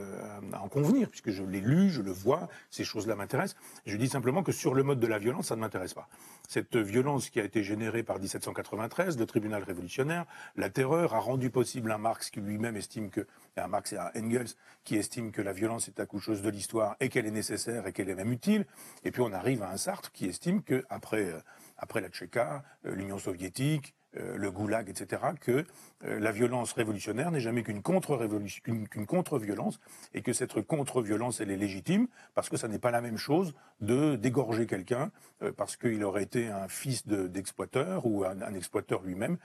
à, 0.53 0.63
en 0.63 0.69
convenir 0.69 1.09
puisque 1.09 1.31
je 1.31 1.43
l'ai 1.43 1.61
lu, 1.61 1.91
je 1.91 2.03
le 2.03 2.13
vois, 2.13 2.49
ces 2.71 2.85
choses-là 2.85 3.17
m'intéressent. 3.17 3.57
Je 3.87 3.97
dis 3.97 4.09
simplement 4.09 4.43
que 4.43 4.53
sur 4.53 4.75
le 4.75 4.83
mode 4.83 5.01
de 5.01 5.07
la 5.07 5.19
violence, 5.19 5.47
ça 5.47 5.57
ne 5.57 5.61
m'intéresse 5.61 5.95
pas. 5.95 6.09
Cette 6.49 6.77
violence 6.77 7.31
qui 7.31 7.41
a 7.41 7.45
été 7.45 7.63
générée 7.63 8.03
par 8.03 8.19
1793, 8.19 9.19
le 9.19 9.27
tribunal 9.27 9.63
révolutionnaire, 9.63 10.27
la 10.57 10.71
terreur 10.71 11.15
a 11.15 11.19
rendu 11.19 11.51
possible 11.51 11.91
un 11.93 11.99
Marx 11.99 12.31
qui 12.31 12.41
lui-même 12.41 12.77
estime 12.77 13.11
que, 13.11 13.27
un 13.57 13.69
Marx 13.69 13.93
et 13.93 13.99
un 13.99 14.11
Engels 14.17 14.55
qui 14.85 14.97
estiment 14.97 15.31
que 15.31 15.43
la 15.43 15.53
violence 15.53 15.89
est 15.89 16.01
chose 16.19 16.43
de 16.43 16.49
l'histoire 16.49 16.97
et 17.01 17.09
qu'elle 17.09 17.27
est 17.27 17.31
nécessaire 17.31 17.87
et 17.87 17.93
qu'elle 17.93 18.09
est 18.09 18.15
même 18.15 18.33
utile. 18.33 18.65
Et 19.05 19.11
puis 19.11 19.23
on 19.23 19.33
arrive 19.33 19.63
à 19.63 19.71
un 19.71 19.77
Sartre 19.77 20.13
qui 20.13 20.27
estime 20.27 20.63
que 20.63 20.85
après, 20.89 21.25
euh, 21.25 21.41
après 21.77 22.01
la 22.01 22.09
Tchéka, 22.09 22.63
euh, 22.87 22.95
l'Union 22.95 23.19
soviétique, 23.19 23.95
le 24.17 24.51
goulag, 24.51 24.89
etc., 24.89 25.23
que 25.41 25.65
euh, 26.05 26.19
la 26.21 26.33
violence 26.33 26.73
révolutionnaire 26.73 27.31
n'est 27.31 27.41
jamais 27.41 27.63
qu'une 27.63 27.83
contre-violence 27.83 29.81
et 30.15 30.23
que 30.23 30.33
cette 30.33 30.61
contre-violence, 30.63 31.41
elle 31.41 31.51
est 31.51 31.57
légitime 31.57 32.07
parce 32.35 32.49
que 32.49 32.57
ça 32.57 32.69
n'est 32.69 32.79
pas 32.79 32.91
la 32.91 33.01
même 33.01 33.17
chose 33.17 33.55
de 33.81 34.17
dégorger 34.17 34.67
quelqu'un 34.67 35.11
euh, 35.43 35.53
parce 35.53 35.77
qu'il 35.77 36.03
aurait 36.05 36.23
été 36.23 36.49
un 36.49 36.69
fils 36.69 37.07
d'exploiteur 37.07 38.07
ou 38.07 38.25
un, 38.25 38.55
exploiteur 38.55 39.03
lui-même 39.03 39.39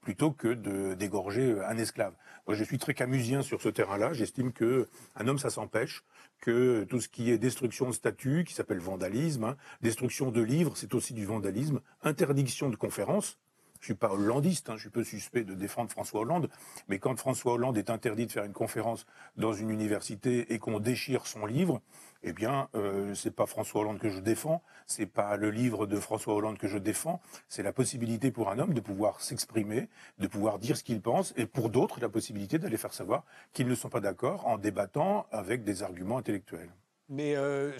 plutôt 0.00 0.30
que 0.30 0.48
de 0.48 0.94
dégorger 0.94 1.56
un 1.66 1.76
esclave. 1.76 2.14
Moi, 2.46 2.56
je 2.56 2.64
suis 2.64 2.78
très 2.78 2.94
camusien 2.94 3.42
sur 3.42 3.60
ce 3.60 3.68
terrain-là. 3.68 4.12
J'estime 4.12 4.52
que 4.52 4.88
un 5.16 5.26
homme, 5.26 5.38
ça 5.38 5.50
s'empêche 5.50 6.04
que 6.40 6.84
tout 6.84 7.00
ce 7.00 7.08
qui 7.08 7.30
est 7.30 7.38
destruction 7.38 7.88
de 7.88 7.94
statues, 7.94 8.44
qui 8.44 8.54
s'appelle 8.54 8.78
vandalisme, 8.78 9.44
hein, 9.44 9.56
destruction 9.80 10.30
de 10.30 10.42
livres, 10.42 10.76
c'est 10.76 10.94
aussi 10.94 11.14
du 11.14 11.24
vandalisme, 11.24 11.80
interdiction 12.02 12.68
de 12.68 12.76
conférences, 12.76 13.38
je 13.82 13.86
suis 13.86 13.94
pas 13.94 14.10
hollandiste, 14.10 14.70
hein, 14.70 14.74
je 14.76 14.82
suis 14.82 14.90
peu 14.90 15.02
suspect 15.02 15.42
de 15.42 15.54
défendre 15.54 15.90
François 15.90 16.20
Hollande, 16.20 16.48
mais 16.86 17.00
quand 17.00 17.18
François 17.18 17.54
Hollande 17.54 17.76
est 17.76 17.90
interdit 17.90 18.26
de 18.26 18.32
faire 18.32 18.44
une 18.44 18.52
conférence 18.52 19.06
dans 19.36 19.52
une 19.52 19.70
université 19.70 20.54
et 20.54 20.60
qu'on 20.60 20.78
déchire 20.78 21.26
son 21.26 21.46
livre, 21.46 21.82
eh 22.22 22.32
bien, 22.32 22.68
euh, 22.76 23.12
c'est 23.16 23.32
pas 23.32 23.46
François 23.46 23.80
Hollande 23.80 23.98
que 23.98 24.08
je 24.08 24.20
défends, 24.20 24.62
c'est 24.86 25.06
pas 25.06 25.36
le 25.36 25.50
livre 25.50 25.86
de 25.86 25.98
François 25.98 26.34
Hollande 26.34 26.58
que 26.58 26.68
je 26.68 26.78
défends, 26.78 27.20
c'est 27.48 27.64
la 27.64 27.72
possibilité 27.72 28.30
pour 28.30 28.50
un 28.50 28.60
homme 28.60 28.72
de 28.72 28.80
pouvoir 28.80 29.20
s'exprimer, 29.20 29.88
de 30.18 30.28
pouvoir 30.28 30.60
dire 30.60 30.76
ce 30.76 30.84
qu'il 30.84 31.02
pense, 31.02 31.34
et 31.36 31.46
pour 31.46 31.68
d'autres, 31.68 31.98
la 32.00 32.08
possibilité 32.08 32.60
d'aller 32.60 32.76
faire 32.76 32.94
savoir 32.94 33.24
qu'ils 33.52 33.66
ne 33.66 33.74
sont 33.74 33.88
pas 33.88 34.00
d'accord 34.00 34.46
en 34.46 34.58
débattant 34.58 35.26
avec 35.32 35.64
des 35.64 35.82
arguments 35.82 36.18
intellectuels. 36.18 36.70
Mais 37.08 37.34
euh, 37.34 37.72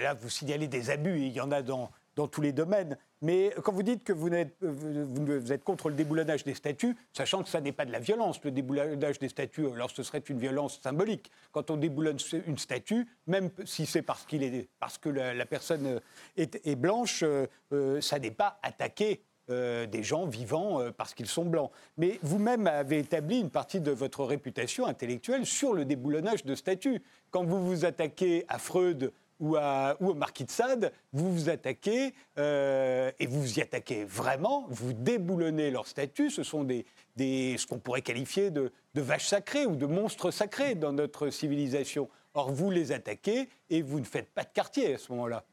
là, 0.00 0.14
vous 0.14 0.30
signalez 0.30 0.66
des 0.66 0.88
abus, 0.88 1.20
il 1.20 1.32
y 1.32 1.42
en 1.42 1.52
a 1.52 1.60
dans 1.60 1.90
dans 2.16 2.26
tous 2.26 2.40
les 2.40 2.52
domaines. 2.52 2.96
Mais 3.22 3.52
quand 3.62 3.72
vous 3.72 3.82
dites 3.82 4.02
que 4.02 4.12
vous 4.12 4.28
êtes, 4.28 4.56
vous 4.60 5.52
êtes 5.52 5.62
contre 5.62 5.88
le 5.90 5.94
déboulonnage 5.94 6.44
des 6.44 6.54
statuts, 6.54 6.96
sachant 7.12 7.42
que 7.42 7.48
ça 7.48 7.60
n'est 7.60 7.72
pas 7.72 7.84
de 7.84 7.92
la 7.92 7.98
violence, 7.98 8.42
le 8.42 8.50
déboulonnage 8.50 9.18
des 9.18 9.28
statuts, 9.28 9.66
alors 9.66 9.90
ce 9.90 10.02
serait 10.02 10.22
une 10.28 10.38
violence 10.38 10.80
symbolique. 10.82 11.30
Quand 11.52 11.70
on 11.70 11.76
déboulonne 11.76 12.18
une 12.46 12.58
statue, 12.58 13.06
même 13.26 13.50
si 13.64 13.86
c'est 13.86 14.02
parce, 14.02 14.24
qu'il 14.24 14.42
est, 14.42 14.68
parce 14.80 14.98
que 14.98 15.08
la, 15.10 15.46
personne 15.46 16.00
est, 16.36 16.76
blanche, 16.76 17.22
euh, 17.22 17.46
euh, 17.72 18.00
ça 18.00 18.18
n'est 18.18 18.30
pas 18.30 18.58
attaquer 18.62 19.22
euh, 19.48 19.86
des 19.86 20.02
gens 20.02 20.26
vivants 20.26 20.80
parce 20.96 21.14
qu'ils 21.14 21.28
sont 21.28 21.44
blancs. 21.44 21.70
Mais 21.96 22.18
vous-même 22.22 22.66
avez 22.66 22.98
établi 22.98 23.40
une 23.40 23.50
partie 23.50 23.80
de 23.80 23.92
votre 23.92 24.24
réputation 24.24 24.86
intellectuelle 24.86 25.46
sur 25.46 25.72
le 25.72 25.84
déboulonnage 25.84 26.44
de 26.44 26.54
statues. 26.54 27.02
Quand 27.30 27.44
vous 27.44 27.64
vous 27.64 27.84
attaquez 27.84 28.44
à 28.48 28.58
Freud 28.58 29.12
ou, 29.40 29.56
au 29.56 30.14
Marquis 30.14 30.44
de 30.44 30.50
Sade, 30.50 30.92
vous 31.12 31.32
vous 31.32 31.48
attaquez, 31.48 32.14
euh, 32.38 33.10
et 33.18 33.26
vous 33.26 33.40
vous 33.42 33.58
y 33.58 33.62
attaquez 33.62 34.04
vraiment, 34.04 34.66
vous 34.68 34.92
déboulonnez 34.92 35.70
leur 35.70 35.86
statut, 35.86 36.30
ce 36.30 36.42
sont 36.42 36.64
des, 36.64 36.84
ce 37.18 37.66
qu'on 37.66 37.78
pourrait 37.78 38.02
qualifier 38.02 38.50
de, 38.50 38.72
de 38.94 39.00
vaches 39.00 39.26
sacrées 39.26 39.66
ou 39.66 39.76
de 39.76 39.86
monstres 39.86 40.30
sacrés 40.30 40.74
dans 40.74 40.92
notre 40.92 41.30
civilisation. 41.30 42.08
Or, 42.34 42.52
vous 42.52 42.70
les 42.70 42.92
attaquez 42.92 43.48
et 43.70 43.82
vous 43.82 43.98
ne 43.98 44.04
faites 44.04 44.30
pas 44.30 44.44
de 44.44 44.50
quartier 44.52 44.94
à 44.94 44.98
ce 44.98 45.10
moment-là. 45.12 45.44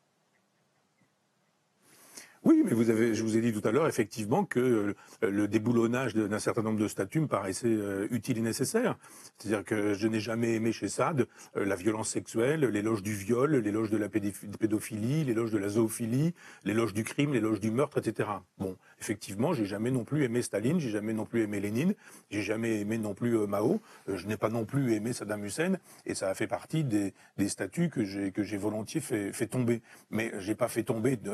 Oui, 2.46 2.62
mais 2.66 2.74
vous 2.74 2.90
avez, 2.90 3.16
je 3.16 3.24
vous 3.24 3.38
ai 3.38 3.42
dit 3.42 3.54
tout 3.54 3.66
à 3.66 3.72
l'heure 3.72 3.88
effectivement 3.88 4.44
que 4.44 4.60
euh, 4.60 4.94
le 5.22 5.48
déboulonnage 5.48 6.14
d'un 6.14 6.40
certain 6.40 6.62
nombre 6.62 6.78
de 6.78 6.90
statuts 6.90 7.22
me 7.22 7.28
paraissait 7.28 7.68
euh, 7.68 8.06
utile 8.12 8.38
et 8.38 8.42
nécessaire. 8.42 8.98
C'est-à-dire 9.38 9.64
que 9.64 9.94
je 9.94 10.08
n'ai 10.10 10.20
jamais 10.20 10.54
aimé 10.54 10.74
chez 10.74 10.90
Sade 10.90 11.28
euh, 11.56 11.64
la 11.64 11.78
violence 11.78 12.10
sexuelle, 12.10 12.66
l'éloge 12.66 13.02
du 13.02 13.14
viol, 13.14 13.56
l'éloge 13.56 13.90
de 13.92 13.96
la 13.96 14.10
pédophilie, 14.10 15.24
l'éloge 15.24 15.52
de 15.52 15.58
la 15.58 15.70
zoophilie, 15.70 16.34
l'éloge 16.66 16.94
du 16.94 17.06
crime, 17.06 17.32
l'éloge 17.32 17.62
du 17.62 17.72
meurtre, 17.72 18.00
etc. 18.00 18.28
Bon, 18.58 18.76
effectivement, 19.00 19.54
j'ai 19.54 19.66
jamais 19.66 19.92
non 19.92 20.04
plus 20.04 20.26
aimé 20.26 20.42
Staline, 20.42 20.82
j'ai 20.82 20.90
jamais 20.90 21.14
non 21.14 21.26
plus 21.26 21.44
aimé 21.44 21.62
Lénine, 21.62 21.94
j'ai 22.30 22.42
jamais 22.42 22.82
aimé 22.82 22.98
non 22.98 23.14
plus 23.14 23.38
Mao, 23.48 23.80
je 24.14 24.28
n'ai 24.28 24.38
pas 24.38 24.50
non 24.50 24.66
plus 24.66 24.94
aimé 24.94 25.14
Saddam 25.14 25.46
Hussein, 25.46 25.78
et 26.06 26.14
ça 26.14 26.30
a 26.30 26.34
fait 26.34 26.48
partie 26.48 26.84
des, 26.84 27.14
des 27.38 27.48
statuts 27.48 27.90
que 27.90 28.04
j'ai 28.04 28.58
volontiers 28.58 29.00
fait, 29.00 29.32
fait 29.32 29.48
tomber. 29.48 29.82
Mais 30.12 30.34
j'ai 30.40 30.56
pas 30.56 30.68
fait 30.68 30.84
tomber 30.84 31.16
de 31.16 31.32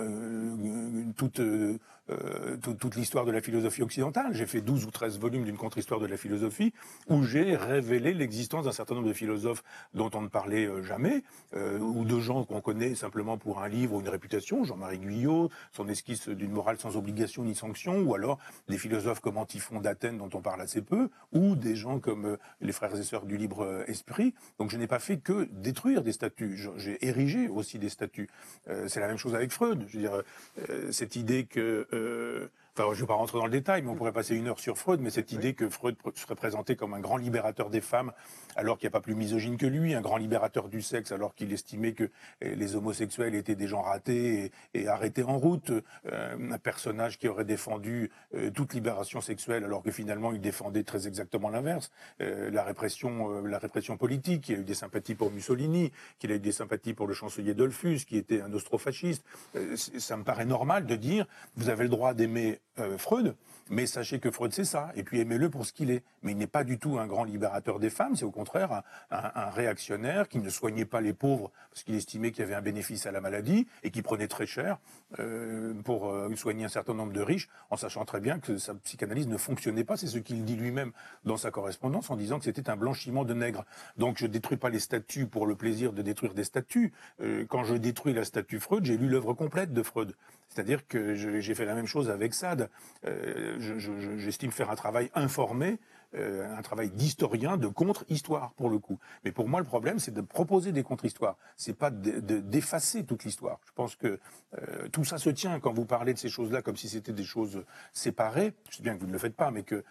toute, 1.15 1.39
euh, 1.39 1.77
euh, 2.09 2.57
toute, 2.57 2.95
l'histoire 2.95 3.25
de 3.25 3.31
la 3.31 3.41
philosophie 3.41 3.81
occidentale. 3.81 4.33
J'ai 4.33 4.45
fait 4.45 4.61
12 4.61 4.85
ou 4.85 4.91
13 4.91 5.19
volumes 5.19 5.43
d'une 5.43 5.57
contre-histoire 5.57 5.99
de 5.99 6.07
la 6.07 6.17
philosophie 6.17 6.73
où 7.07 7.23
j'ai 7.23 7.55
révélé 7.55 8.13
l'existence 8.13 8.65
d'un 8.65 8.71
certain 8.71 8.95
nombre 8.95 9.07
de 9.07 9.13
philosophes 9.13 9.63
dont 9.93 10.09
on 10.13 10.21
ne 10.21 10.27
parlait 10.27 10.65
euh, 10.65 10.81
jamais, 10.83 11.23
ou 11.53 12.05
de 12.05 12.19
gens 12.19 12.43
qu'on 12.43 12.61
connaît 12.61 12.95
simplement 12.95 13.37
pour 13.37 13.61
un 13.61 13.67
livre 13.67 13.95
ou 13.95 13.99
une 14.01 14.09
réputation, 14.09 14.63
Jean-Marie 14.63 14.99
Guyot, 14.99 15.49
son 15.71 15.87
esquisse 15.87 16.29
d'une 16.29 16.51
morale 16.51 16.77
sans 16.77 16.95
obligation 16.95 17.43
ni 17.43 17.55
sanction, 17.55 18.01
ou 18.01 18.13
alors 18.13 18.39
des 18.67 18.77
philosophes 18.77 19.19
comme 19.19 19.37
Antiphon 19.37 19.79
d'Athènes 19.79 20.17
dont 20.17 20.29
on 20.33 20.41
parle 20.41 20.61
assez 20.61 20.81
peu, 20.81 21.09
ou 21.31 21.55
des 21.55 21.75
gens 21.75 21.99
comme 21.99 22.37
les 22.61 22.71
frères 22.71 22.95
et 22.95 23.03
sœurs 23.03 23.25
du 23.25 23.37
libre 23.37 23.83
esprit. 23.87 24.33
Donc 24.59 24.69
je 24.69 24.77
n'ai 24.77 24.87
pas 24.87 24.99
fait 24.99 25.17
que 25.17 25.47
détruire 25.51 26.03
des 26.03 26.11
statues, 26.11 26.59
j'ai 26.77 27.05
érigé 27.05 27.47
aussi 27.47 27.79
des 27.79 27.89
statues. 27.89 28.29
c'est 28.87 28.99
la 28.99 29.07
même 29.07 29.17
chose 29.17 29.35
avec 29.35 29.51
Freud. 29.51 29.85
Je 29.87 29.97
veux 29.97 30.03
dire, 30.03 30.23
cette 30.91 31.15
idée 31.15 31.45
que 31.45 32.49
je 32.79 32.95
ne 32.95 33.01
vais 33.01 33.07
pas 33.07 33.13
rentrer 33.15 33.37
dans 33.37 33.45
le 33.45 33.51
détail, 33.51 33.81
mais 33.81 33.89
on 33.89 33.95
pourrait 33.95 34.13
passer 34.13 34.35
une 34.35 34.47
heure 34.47 34.59
sur 34.59 34.77
Freud, 34.77 35.01
mais 35.01 35.09
cette 35.09 35.31
idée 35.31 35.53
que 35.53 35.69
Freud 35.69 35.95
serait 36.15 36.35
présenté 36.35 36.75
comme 36.75 36.93
un 36.93 36.99
grand 36.99 37.17
libérateur 37.17 37.69
des 37.69 37.81
femmes, 37.81 38.11
alors 38.55 38.77
qu'il 38.77 38.87
n'y 38.87 38.91
a 38.91 38.97
pas 38.97 39.01
plus 39.01 39.15
misogyne 39.15 39.57
que 39.57 39.65
lui, 39.65 39.93
un 39.93 40.01
grand 40.01 40.17
libérateur 40.17 40.69
du 40.69 40.81
sexe, 40.81 41.11
alors 41.11 41.35
qu'il 41.35 41.51
estimait 41.51 41.93
que 41.93 42.09
eh, 42.41 42.55
les 42.55 42.75
homosexuels 42.75 43.35
étaient 43.35 43.55
des 43.55 43.67
gens 43.67 43.81
ratés 43.81 44.51
et, 44.73 44.87
arrêtés 44.87 45.23
en 45.23 45.37
route, 45.37 45.71
euh, 45.71 46.51
un 46.51 46.57
personnage 46.57 47.19
qui 47.19 47.27
aurait 47.27 47.45
défendu 47.45 48.11
euh, 48.33 48.49
toute 48.49 48.73
libération 48.73 49.21
sexuelle, 49.21 49.63
alors 49.63 49.83
que 49.83 49.91
finalement 49.91 50.31
il 50.31 50.41
défendait 50.41 50.83
très 50.83 51.07
exactement 51.07 51.49
l'inverse, 51.49 51.91
euh, 52.21 52.49
la 52.49 52.63
répression, 52.63 53.41
la 53.41 53.59
répression 53.59 53.97
politique, 53.97 54.43
qui 54.45 54.53
a 54.53 54.57
eu 54.57 54.63
des 54.63 54.73
sympathies 54.73 55.15
pour 55.15 55.31
Mussolini, 55.31 55.91
qu'il 56.17 56.31
a 56.31 56.35
eu 56.35 56.39
des 56.39 56.51
sympathies 56.51 56.93
pour 56.93 57.07
le 57.07 57.13
chancelier 57.13 57.53
Dollfuss, 57.53 58.05
qui 58.05 58.17
était 58.17 58.41
un 58.41 58.53
austrofasciste. 58.53 59.23
ça 59.75 60.17
me 60.17 60.23
paraît 60.23 60.45
normal 60.45 60.85
de 60.85 60.95
dire, 60.95 61.25
vous 61.55 61.69
avez 61.69 61.83
le 61.83 61.89
droit 61.89 62.13
d'aimer 62.13 62.59
Freud, 62.97 63.35
mais 63.69 63.85
sachez 63.85 64.19
que 64.19 64.31
Freud 64.31 64.51
c'est 64.53 64.65
ça, 64.65 64.91
et 64.95 65.03
puis 65.03 65.19
aimez-le 65.19 65.49
pour 65.49 65.65
ce 65.65 65.73
qu'il 65.73 65.91
est. 65.91 66.03
Mais 66.23 66.31
il 66.31 66.37
n'est 66.37 66.47
pas 66.47 66.63
du 66.63 66.79
tout 66.79 66.99
un 66.99 67.07
grand 67.07 67.23
libérateur 67.23 67.79
des 67.79 67.89
femmes, 67.89 68.15
c'est 68.15 68.25
au 68.25 68.31
contraire 68.31 68.83
un, 69.11 69.49
réactionnaire 69.49 70.27
qui 70.27 70.39
ne 70.39 70.49
soignait 70.49 70.85
pas 70.85 71.01
les 71.01 71.13
pauvres 71.13 71.51
parce 71.69 71.83
qu'il 71.83 71.95
estimait 71.95 72.31
qu'il 72.31 72.41
y 72.41 72.43
avait 72.43 72.55
un 72.55 72.61
bénéfice 72.61 73.05
à 73.05 73.11
la 73.11 73.21
maladie 73.21 73.67
et 73.83 73.91
qui 73.91 74.01
prenait 74.01 74.27
très 74.27 74.45
cher 74.45 74.79
euh, 75.19 75.73
pour 75.83 76.09
euh, 76.09 76.35
soigner 76.35 76.65
un 76.65 76.69
certain 76.69 76.93
nombre 76.93 77.13
de 77.13 77.21
riches, 77.21 77.49
en 77.69 77.77
sachant 77.77 78.05
très 78.05 78.19
bien 78.19 78.39
que 78.39 78.57
sa 78.57 78.73
psychanalyse 78.75 79.27
ne 79.27 79.37
fonctionnait 79.37 79.83
pas. 79.83 79.97
C'est 79.97 80.07
ce 80.07 80.17
qu'il 80.17 80.45
dit 80.45 80.55
lui-même 80.55 80.91
dans 81.25 81.37
sa 81.37 81.51
correspondance 81.51 82.09
en 82.09 82.15
disant 82.15 82.39
que 82.39 82.45
c'était 82.45 82.69
un 82.69 82.77
blanchiment 82.77 83.23
de 83.23 83.33
nègres. 83.33 83.65
Donc 83.97 84.17
je 84.17 84.27
détruis 84.27 84.57
pas 84.57 84.69
les 84.69 84.79
statues 84.79 85.27
pour 85.27 85.45
le 85.45 85.55
plaisir 85.55 85.93
de 85.93 86.01
détruire 86.01 86.33
des 86.33 86.43
statues. 86.43 86.93
quand 87.49 87.63
je 87.63 87.75
détruis 87.75 88.13
la 88.13 88.25
statue 88.25 88.59
Freud, 88.59 88.85
j'ai 88.85 88.97
lu 88.97 89.07
l'œuvre 89.07 89.33
complète 89.33 89.73
de 89.73 89.83
Freud. 89.83 90.15
C'est-à-dire 90.49 90.87
que 90.87 91.13
j'ai 91.13 91.55
fait 91.55 91.65
la 91.65 91.75
même 91.75 91.85
chose 91.85 92.09
avec 92.09 92.33
Sade. 92.33 92.69
Euh, 93.05 93.57
j'estime 93.59 94.51
faire 94.51 94.69
un 94.69 94.75
travail 94.75 95.09
informé, 95.13 95.79
euh, 96.15 96.57
un 96.57 96.61
travail 96.61 96.89
d'historien, 96.89 97.57
de 97.57 97.67
contre-histoire 97.67 98.53
pour 98.53 98.69
le 98.69 98.79
coup. 98.79 98.99
Mais 99.23 99.31
pour 99.31 99.47
moi, 99.47 99.59
le 99.59 99.65
problème, 99.65 99.99
c'est 99.99 100.13
de 100.13 100.21
proposer 100.21 100.71
des 100.71 100.83
contre-histoires. 100.83 101.37
C'est 101.55 101.77
pas 101.77 101.91
d'effacer 101.91 103.05
toute 103.05 103.23
l'histoire. 103.23 103.59
Je 103.67 103.71
pense 103.73 103.95
que 103.95 104.19
euh, 104.57 104.87
tout 104.89 105.03
ça 105.03 105.17
se 105.17 105.29
tient 105.29 105.59
quand 105.59 105.73
vous 105.73 105.85
parlez 105.85 106.13
de 106.13 106.19
ces 106.19 106.29
choses-là 106.29 106.61
comme 106.61 106.77
si 106.77 106.89
c'était 106.89 107.13
des 107.13 107.23
choses 107.23 107.63
séparées. 107.93 108.53
Je 108.69 108.77
sais 108.77 108.83
bien 108.83 108.95
que 108.95 109.01
vous 109.01 109.07
ne 109.07 109.13
le 109.13 109.19
faites 109.19 109.35
pas, 109.35 109.51
mais 109.51 109.63
que 109.63 109.83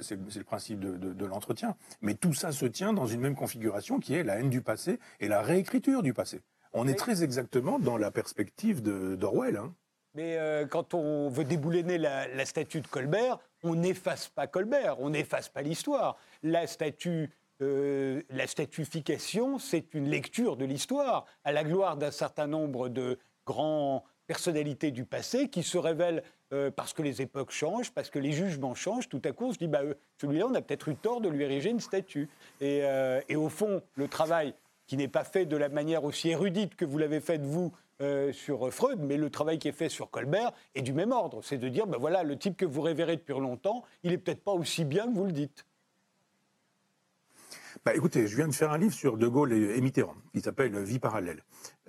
c'est 0.00 0.16
le 0.16 0.44
principe 0.44 0.80
de, 0.80 0.96
de 0.96 1.26
l'entretien. 1.26 1.76
Mais 2.00 2.14
tout 2.14 2.32
ça 2.32 2.52
se 2.52 2.66
tient 2.66 2.92
dans 2.92 3.06
une 3.06 3.20
même 3.20 3.34
configuration 3.36 3.98
qui 3.98 4.14
est 4.14 4.22
la 4.22 4.38
haine 4.38 4.50
du 4.50 4.62
passé 4.62 4.98
et 5.20 5.28
la 5.28 5.42
réécriture 5.42 6.02
du 6.02 6.14
passé. 6.14 6.42
On 6.72 6.86
est 6.86 6.94
très 6.94 7.22
exactement 7.22 7.78
dans 7.78 7.96
la 7.96 8.10
perspective 8.10 8.82
d'Orwell. 8.82 9.56
Hein. 9.56 9.74
Mais 10.16 10.38
euh, 10.38 10.64
quand 10.66 10.94
on 10.94 11.28
veut 11.28 11.44
déboulonner 11.44 11.98
la, 11.98 12.44
statue 12.46 12.80
de 12.80 12.86
Colbert, 12.86 13.38
on 13.62 13.74
n'efface 13.74 14.28
pas 14.28 14.46
Colbert, 14.46 14.98
on 14.98 15.10
n'efface 15.10 15.50
pas 15.50 15.60
l'histoire. 15.60 16.16
La 16.42 16.66
statue 16.66 17.30
euh, 17.60 18.22
la 18.30 18.46
statification, 18.46 19.58
c'est 19.58 19.92
une 19.92 20.08
lecture 20.08 20.56
de 20.56 20.64
l'histoire 20.64 21.26
à 21.44 21.52
la 21.52 21.64
gloire 21.64 21.98
d'un 21.98 22.10
certain 22.10 22.46
nombre 22.46 22.88
de 22.88 23.18
grands 23.46 24.04
personnalités 24.26 24.90
du 24.90 25.04
passé 25.04 25.48
qui 25.48 25.62
se 25.62 25.76
révèlent 25.76 26.22
euh, 26.52 26.70
parce 26.70 26.94
que 26.94 27.02
les 27.02 27.20
époques 27.20 27.50
changent, 27.50 27.92
parce 27.92 28.08
que 28.08 28.18
les 28.18 28.32
jugements 28.32 28.74
changent. 28.74 29.10
Tout 29.10 29.22
à 29.24 29.32
coup, 29.32 29.46
on 29.46 29.52
se 29.52 29.58
dit, 29.58 29.68
bah, 29.68 29.82
celui-là, 30.18 30.46
on 30.46 30.54
a 30.54 30.62
peut-être 30.62 30.88
eu 30.88 30.96
tort 30.96 31.20
de 31.20 31.28
lui 31.28 31.44
ériger 31.44 31.68
une 31.70 31.80
statue. 31.80 32.30
Et, 32.62 32.82
et 33.28 33.36
au 33.36 33.50
fond, 33.50 33.82
le 33.96 34.08
travail 34.08 34.54
qui 34.86 34.96
n'est 34.96 35.08
pas 35.08 35.24
fait 35.24 35.44
de 35.44 35.56
la 35.56 35.68
manière 35.68 36.04
aussi 36.04 36.30
érudite 36.30 36.74
que 36.74 36.84
vous 36.84 36.96
l'avez 36.96 37.20
fait 37.20 37.38
vous 37.38 37.72
sur 38.32 38.72
Freud, 38.72 38.98
mais 39.00 39.16
le 39.16 39.30
travail 39.30 39.58
qui 39.58 39.68
est 39.68 39.72
fait 39.72 39.88
sur 39.88 40.10
Colbert 40.10 40.52
est 40.74 40.82
du 40.82 40.92
même 40.92 41.12
ordre. 41.12 41.42
C'est 41.42 41.58
de 41.58 41.68
dire, 41.68 41.86
ben 41.86 41.98
voilà, 41.98 42.22
le 42.22 42.38
type 42.38 42.56
que 42.56 42.66
vous 42.66 42.82
révérez 42.82 43.16
depuis 43.16 43.32
longtemps, 43.32 43.84
il 44.02 44.10
n'est 44.10 44.18
peut-être 44.18 44.42
pas 44.42 44.52
aussi 44.52 44.84
bien 44.84 45.06
que 45.06 45.14
vous 45.14 45.24
le 45.24 45.32
dites. 45.32 45.66
Bah, 47.84 47.94
écoutez, 47.94 48.26
je 48.26 48.36
viens 48.36 48.48
de 48.48 48.54
faire 48.54 48.72
un 48.72 48.78
livre 48.78 48.94
sur 48.94 49.16
De 49.16 49.28
Gaulle 49.28 49.52
et, 49.52 49.80
Mitterrand, 49.80 50.16
qui 50.34 50.40
s'appelle 50.40 50.76
Vie 50.82 50.98
parallèle. 50.98 51.42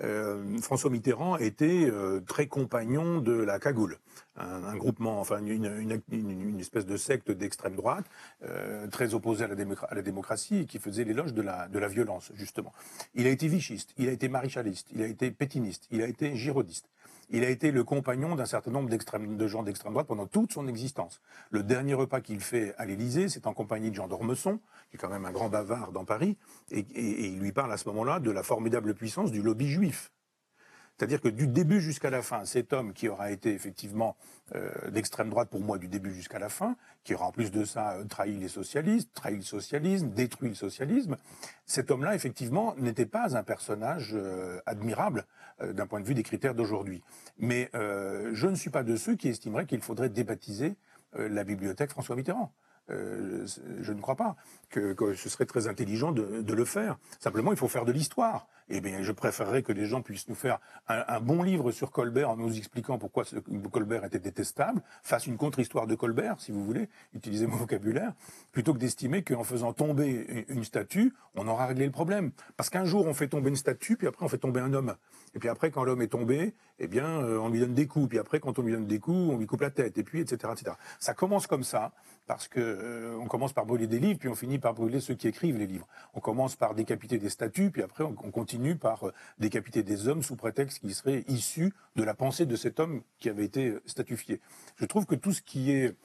Euh, 0.03 0.59
François 0.61 0.89
Mitterrand 0.89 1.38
était 1.38 1.89
euh, 1.89 2.19
très 2.19 2.47
compagnon 2.47 3.19
de 3.19 3.34
la 3.34 3.59
cagoule, 3.59 3.97
un, 4.36 4.75
groupement, 4.75 5.19
enfin 5.19 5.39
une, 5.43 6.59
espèce 6.59 6.86
de 6.86 6.97
secte 6.97 7.32
d'extrême 7.32 7.75
droite, 7.75 8.05
euh, 8.43 8.88
très 8.88 9.13
opposée 9.13 9.45
à 9.45 9.47
la, 9.47 10.01
démocratie 10.01 10.59
et 10.59 10.65
qui 10.65 10.78
faisait 10.78 11.03
l'éloge 11.03 11.34
de 11.34 11.41
la, 11.41 11.88
violence, 11.88 12.32
justement. 12.36 12.73
Il 13.15 13.25
a 13.25 13.30
été 13.30 13.47
vichiste, 13.47 13.93
il 13.97 14.09
a 14.09 14.11
été 14.11 14.30
maréchaliste, 14.30 14.89
il 14.93 15.01
a 15.01 15.07
été 15.07 15.32
pétiniste, 15.32 15.88
il 15.91 16.01
a 16.01 16.07
été 16.07 16.36
girodiste. 16.36 16.88
Il 17.30 17.43
a 17.43 17.49
été 17.49 17.71
le 17.71 17.84
compagnon 17.84 18.36
d'un 18.36 18.45
certain 18.45 18.71
nombre 18.71 18.89
de 18.89 19.47
gens 19.47 19.61
d'extrême 19.61 19.91
droite 19.91 20.07
pendant 20.07 20.28
toute 20.28 20.53
son 20.53 20.65
existence. 20.65 21.19
Le 21.49 21.61
dernier 21.61 21.93
repas 21.93 22.21
qu'il 22.21 22.39
fait 22.39 22.73
à 22.78 22.86
l'Élysée, 22.86 23.28
c'est 23.28 23.47
en 23.47 23.53
compagnie 23.53 23.89
de 23.89 23.95
Jean 23.95 24.07
d'Ormesson, 24.07 24.61
qui 24.89 24.95
est 24.95 24.99
quand 24.99 25.09
même 25.09 25.25
un 25.25 25.32
grand 25.32 25.49
bavard 25.49 25.91
dans 25.91 26.05
Paris, 26.05 26.38
et, 26.71 26.86
il 26.95 27.39
lui 27.39 27.51
parle 27.51 27.73
à 27.73 27.78
ce 27.78 27.89
moment-là 27.89 28.21
de 28.21 28.32
la 28.32 28.43
formidable 28.43 28.93
puissance 28.93 29.32
du 29.32 29.41
lobby 29.41 29.66
C'est-à-dire 30.97 31.22
que 31.22 31.28
du 31.28 31.47
début 31.47 31.80
jusqu'à 31.80 32.09
la 32.09 32.24
fin, 32.24 32.43
cet 32.45 32.74
homme 32.74 32.91
qui 32.93 33.07
aura 33.07 33.30
été 33.30 33.53
effectivement 33.53 34.18
euh, 34.55 34.89
d'extrême 34.89 35.30
droite 35.30 35.49
pour 35.49 35.61
moi 35.61 35.78
du 35.78 35.88
début 35.88 36.11
jusqu'à 36.11 36.39
la 36.39 36.49
fin, 36.49 36.76
qui 37.03 37.13
aura 37.13 37.28
en 37.28 37.32
plus 37.32 37.51
de 37.51 37.65
ça 37.65 37.93
euh, 37.93 38.03
trahi 38.05 38.36
les 38.38 38.47
socialistes, 38.47 39.11
trahi 39.13 39.36
le 39.36 39.43
socialisme, 39.43 40.09
détruit 40.09 40.49
le 40.49 40.55
socialisme, 40.55 41.18
cet 41.68 41.91
homme-là 41.91 42.15
effectivement 42.15 42.74
n'était 42.78 43.05
pas 43.05 43.38
un 43.38 43.43
personnage 43.43 44.11
euh, 44.13 44.59
admirable 44.65 45.26
d'un 45.59 45.88
point 45.88 45.99
de 45.99 46.05
vue 46.05 46.13
des 46.13 46.22
critères 46.22 46.53
d'aujourd'hui. 46.53 47.01
Mais 47.39 47.72
je 47.74 48.45
ne 48.45 48.53
suis 48.53 48.70
pas 48.70 48.84
de 48.84 48.95
ceux 48.95 49.15
qui 49.15 49.28
estimeraient 49.28 49.65
qu'il 49.65 49.82
faudrait 49.82 50.09
débaptiser 50.09 50.76
la 51.13 51.43
bibliothèque 51.43 51.89
François 51.89 52.15
Mitterrand. 52.15 52.53
Euh, 52.89 53.45
je 53.81 53.93
ne 53.93 54.01
crois 54.01 54.15
pas 54.15 54.35
que, 54.69 54.95
ce 55.15 55.29
serait 55.29 55.45
très 55.45 55.67
intelligent 55.67 56.11
de, 56.11 56.53
le 56.53 56.65
faire. 56.65 56.97
Simplement, 57.19 57.51
il 57.51 57.57
faut 57.57 57.67
faire 57.67 57.85
de 57.85 57.91
l'histoire. 57.91 58.47
Eh 58.69 58.81
bien, 58.81 59.01
je 59.01 59.11
préférerais 59.13 59.63
que 59.63 59.71
les 59.71 59.85
gens 59.85 60.01
puissent 60.01 60.27
nous 60.27 60.35
faire 60.35 60.59
un, 60.89 61.21
bon 61.21 61.41
livre 61.41 61.71
sur 61.71 61.91
Colbert 61.91 62.31
en 62.31 62.35
nous 62.35 62.57
expliquant 62.57 62.97
pourquoi 62.97 63.23
Colbert 63.71 64.03
était 64.03 64.19
détestable, 64.19 64.81
fasse 65.03 65.25
une 65.25 65.38
contre-histoire 65.38 65.88
de 65.88 65.95
Colbert, 65.95 66.35
si 66.39 66.51
vous 66.51 66.65
voulez, 66.65 66.89
utiliser 67.13 67.47
mon 67.47 67.55
vocabulaire, 67.55 68.13
plutôt 68.51 68.73
que 68.73 68.79
d'estimer 68.79 69.23
qu'en 69.23 69.45
faisant 69.45 69.71
tomber 69.71 70.45
une 70.49 70.65
statue, 70.65 71.13
on 71.35 71.47
aura 71.47 71.67
réglé 71.67 71.85
le 71.85 71.91
problème. 71.91 72.31
Parce 72.57 72.69
qu'un 72.69 72.83
jour, 72.83 73.05
on 73.05 73.13
fait 73.13 73.29
tomber 73.29 73.49
une 73.49 73.55
statue, 73.55 73.95
puis 73.95 74.07
après, 74.07 74.25
on 74.25 74.29
fait 74.29 74.38
tomber 74.38 74.59
un 74.59 74.73
homme. 74.73 74.95
Et 75.33 75.39
puis 75.39 75.49
après, 75.49 75.71
quand 75.71 75.83
l'homme 75.83 76.01
est 76.01 76.07
tombé, 76.07 76.53
eh 76.79 76.88
bien, 76.88 77.21
euh, 77.21 77.38
on 77.38 77.49
lui 77.49 77.59
donne 77.59 77.73
des 77.73 77.88
coups. 77.88 78.09
Puis 78.09 78.19
après, 78.19 78.39
quand 78.39 78.59
on 78.59 78.63
lui 78.63 78.73
donne 78.73 78.88
des 78.88 78.99
coups, 78.99 79.33
on 79.33 79.38
lui 79.38 79.45
coupe 79.45 79.61
la 79.61 79.69
tête. 79.69 79.97
Et 79.97 80.03
puis, 80.03 80.19
etc., 80.19 80.53
etc. 80.53 80.75
Ça 80.99 81.13
commence 81.13 81.47
comme 81.47 81.63
ça, 81.63 81.91
parce 82.28 82.49
que 82.49 82.59
euh, 82.59 83.17
on 83.19 83.25
commence 83.25 83.53
par 83.53 83.65
brûler 83.65 83.88
des 83.88 83.99
livres, 83.99 84.19
puis 84.19 84.30
on 84.30 84.36
finit 84.36 84.59
par 84.59 84.73
brûler 84.73 84.99
ceux 84.99 85.15
qui 85.15 85.28
écrivent 85.28 85.57
les 85.57 85.65
livres. 85.65 85.88
On 86.13 86.19
commence 86.19 86.55
par 86.55 86.75
décapiter 86.75 87.17
des 87.17 87.30
statues, 87.30 87.71
puis 87.71 87.82
après, 87.82 88.03
on, 88.03 88.13
continue 88.13 88.75
par 88.75 89.07
euh, 89.07 89.13
décapiter 89.39 89.82
des 89.82 90.07
hommes 90.07 90.21
sous 90.21 90.36
prétexte 90.36 90.80
qu'ils 90.80 90.93
seraient 90.93 91.23
issus 91.30 91.73
de 91.95 92.03
la 92.03 92.13
pensée 92.13 92.45
de 92.45 92.55
cet 92.55 92.80
homme 92.80 93.01
qui 93.19 93.30
avait 93.30 93.45
été 93.45 93.75
statufié. 93.86 94.41
Je 94.75 94.86
trouve 94.86 95.05
que 95.05 95.15
tout 95.15 95.32
ce 95.32 95.41
qui 95.41 95.71
est 95.71 95.88
euh, 95.88 95.95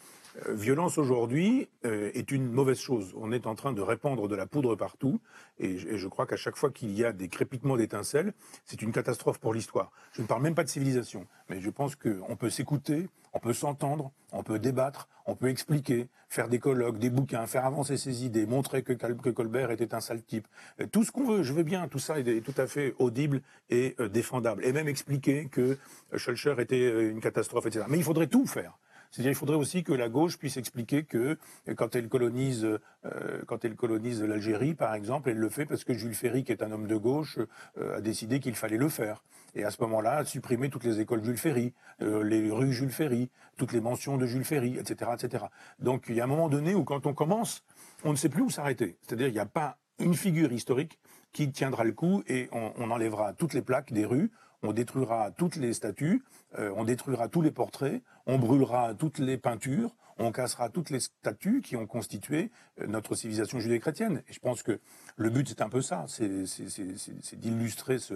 violence 0.49 0.99
aujourd'hui 0.99 1.69
euh, 1.85 2.11
est 2.15 2.31
une 2.31 2.51
mauvaise 2.51 2.79
chose. 2.79 3.15
On 3.17 3.33
est 3.33 3.47
en 3.47 3.55
train 3.55 3.73
de 3.73 3.83
répandre 3.83 4.29
de 4.29 4.35
la 4.35 4.47
poudre 4.47 4.75
partout, 4.75 5.21
et 5.59 5.79
je, 5.79 6.09
crois 6.09 6.27
qu'à 6.27 6.37
chaque 6.37 6.57
fois 6.57 6.71
qu'il 6.71 6.91
y 6.93 7.05
a 7.05 7.13
des 7.13 7.29
crépitements 7.29 7.77
d'étincelles, 7.77 8.33
c'est 8.65 8.83
une 8.83 8.93
catastrophe 8.93 9.39
pour 9.39 9.55
l'histoire. 9.55 9.93
Je 10.13 10.23
ne 10.23 10.27
parle 10.27 10.43
même 10.43 10.55
pas 10.55 10.65
de 10.65 10.69
civilisation, 10.69 11.27
mais 11.49 11.61
je 11.61 11.71
pense 11.71 11.97
qu'on 11.97 12.37
peut 12.37 12.51
s'écouter, 12.51 13.09
on 13.33 13.39
peut 13.39 13.53
s'entendre, 13.53 14.11
on 14.33 14.43
peut 14.43 14.59
débattre, 14.59 15.09
on 15.27 15.35
peut 15.35 15.49
expliquer, 15.49 16.09
faire 16.29 16.49
des 16.49 16.59
colloques, 16.59 16.99
des 16.99 17.11
bouquins, 17.11 17.47
faire 17.47 17.65
avancer 17.65 17.97
ses 17.97 18.25
idées, 18.25 18.47
montrer 18.47 18.83
que, 18.83 18.93
Colbert 19.31 19.71
était 19.71 19.95
un 19.95 20.01
sale 20.01 20.23
type. 20.23 20.49
Euh, 20.81 20.87
tout 20.87 21.05
ce 21.05 21.13
qu'on 21.13 21.25
veut, 21.25 21.43
je 21.43 21.53
veux 21.53 21.63
bien, 21.63 21.89
tout 21.89 21.99
ça 21.99 22.19
est 22.19 22.45
tout 22.45 22.55
à 22.57 22.67
fait 22.67 22.95
audible 22.99 23.43
et 23.71 23.97
défendable. 24.11 24.65
Et 24.65 24.73
même 24.73 24.89
expliquer 24.89 25.49
que 25.51 25.79
Schulcher 26.17 26.55
était 26.59 27.11
une 27.11 27.21
catastrophe, 27.21 27.67
etc. 27.67 27.85
Mais 27.89 27.99
il 27.99 28.05
faudrait 28.05 28.27
tout 28.27 28.47
faire. 28.47 28.79
C'est-à-dire, 29.13 29.33
il 29.33 29.37
faudrait 29.37 29.57
aussi 29.57 29.85
que 29.85 29.93
la 29.93 30.09
gauche 30.09 30.39
puisse 30.39 30.57
expliquer 30.57 31.05
que 31.05 31.37
quand 31.77 31.95
elle 31.95 32.09
colonise, 32.09 32.65
euh, 32.65 33.43
quand 33.47 33.63
elle 33.63 33.77
colonise 33.77 34.23
l'Algérie, 34.23 34.75
par 34.75 34.95
exemple, 34.95 35.29
elle 35.29 35.37
le 35.37 35.51
fait 35.51 35.67
parce 35.67 35.85
que 35.85 35.93
Jules 35.93 36.15
Ferry, 36.15 36.45
qui 36.45 36.53
est 36.53 36.63
un 36.63 36.73
homme 36.73 36.87
de 36.87 36.97
gauche, 36.97 37.39
euh, 37.77 37.99
a 37.99 38.01
décidé 38.01 38.41
qu'il 38.41 38.55
fallait 38.55 38.79
le 38.79 38.89
faire. 38.89 39.23
Et 39.55 39.65
à 39.65 39.71
ce 39.71 39.83
moment-là, 39.83 40.25
supprimer 40.25 40.71
toutes 40.71 40.85
les 40.85 41.01
écoles 41.01 41.23
Jules 41.23 41.37
Ferry, 41.37 41.75
euh, 42.01 42.25
les 42.25 42.51
rues 42.51 42.73
Jules 42.73 42.91
Ferry, 42.91 43.31
toutes 43.59 43.73
les 43.73 43.83
mentions 43.83 44.17
de 44.17 44.25
Jules 44.25 44.47
Ferry, 44.47 44.79
etc., 44.79 45.11
etc. 45.13 45.45
Donc, 45.79 46.07
il 46.09 46.15
y 46.15 46.23
a 46.23 46.25
un 46.25 46.29
moment 46.29 46.49
donné 46.49 46.75
où, 46.75 46.83
quand 46.85 47.05
on 47.05 47.13
commence, 47.13 47.65
on 48.05 48.13
ne 48.13 48.17
sait 48.17 48.31
plus 48.31 48.41
où 48.41 48.49
s'arrêter. 48.49 48.97
C'est-à-dire, 49.03 49.29
il 49.29 49.35
n'y 49.35 49.41
a 49.41 49.47
pas 49.47 49.77
une 49.99 50.15
figure 50.15 50.51
historique 50.53 50.99
qui 51.35 51.53
tiendra 51.53 51.85
le 51.85 51.93
coup 51.93 52.23
et 52.27 52.49
on 52.53 52.91
enlèvera 52.91 53.35
toutes 53.35 53.53
les 53.53 53.63
plaques 53.63 53.93
des 53.93 54.05
rues, 54.07 54.31
on 54.63 54.73
détruira 54.73 55.31
toutes 55.33 55.57
les 55.57 55.73
statues, 55.73 56.23
euh, 56.59 56.73
on 56.77 56.85
détruira 56.85 57.29
tous 57.29 57.43
les 57.43 57.51
portraits, 57.51 58.03
on 58.27 58.39
brûlera 58.39 58.95
toutes 58.95 59.19
les 59.19 59.37
peintures, 59.37 59.95
on 60.19 60.31
cassera 60.33 60.69
toutes 60.69 60.91
les 60.91 61.01
statues 61.01 61.63
qui 61.63 61.77
ont 61.77 61.87
constitué 61.87 62.51
euh, 62.81 62.87
notre 62.87 63.15
civilisation 63.15 63.59
judéo-chrétienne. 63.59 64.23
Et 64.29 64.33
je 64.33 64.41
pense 64.41 64.63
que 64.63 64.81
le 65.17 65.31
but, 65.31 65.49
c'est 65.49 65.63
un 65.63 65.69
peu 65.69 65.83
ça, 65.83 66.05
c'est 66.07 67.37
d'illustrer 67.37 67.99
ce, 67.99 68.15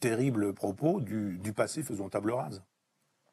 terrible 0.00 0.54
propos 0.54 1.00
du, 1.00 1.52
passé 1.54 1.82
faisant 1.82 2.08
table 2.08 2.32
rase. 2.32 2.62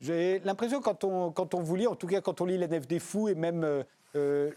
J'ai 0.01 0.39
l'impression, 0.39 0.82
quand 0.82 1.03
on, 1.03 1.32
quand 1.32 1.53
on 1.53 1.62
vous 1.62 1.76
lit, 1.76 1.88
en 1.88 1.95
tout 1.95 2.07
cas 2.07 2.22
quand 2.22 2.41
on 2.41 2.45
lit 2.45 2.57
La 2.57 2.68
Nef 2.68 2.88
des 2.88 2.99
Fous 2.99 3.28
et 3.28 3.36
même 3.36 3.64
euh, 3.64 3.84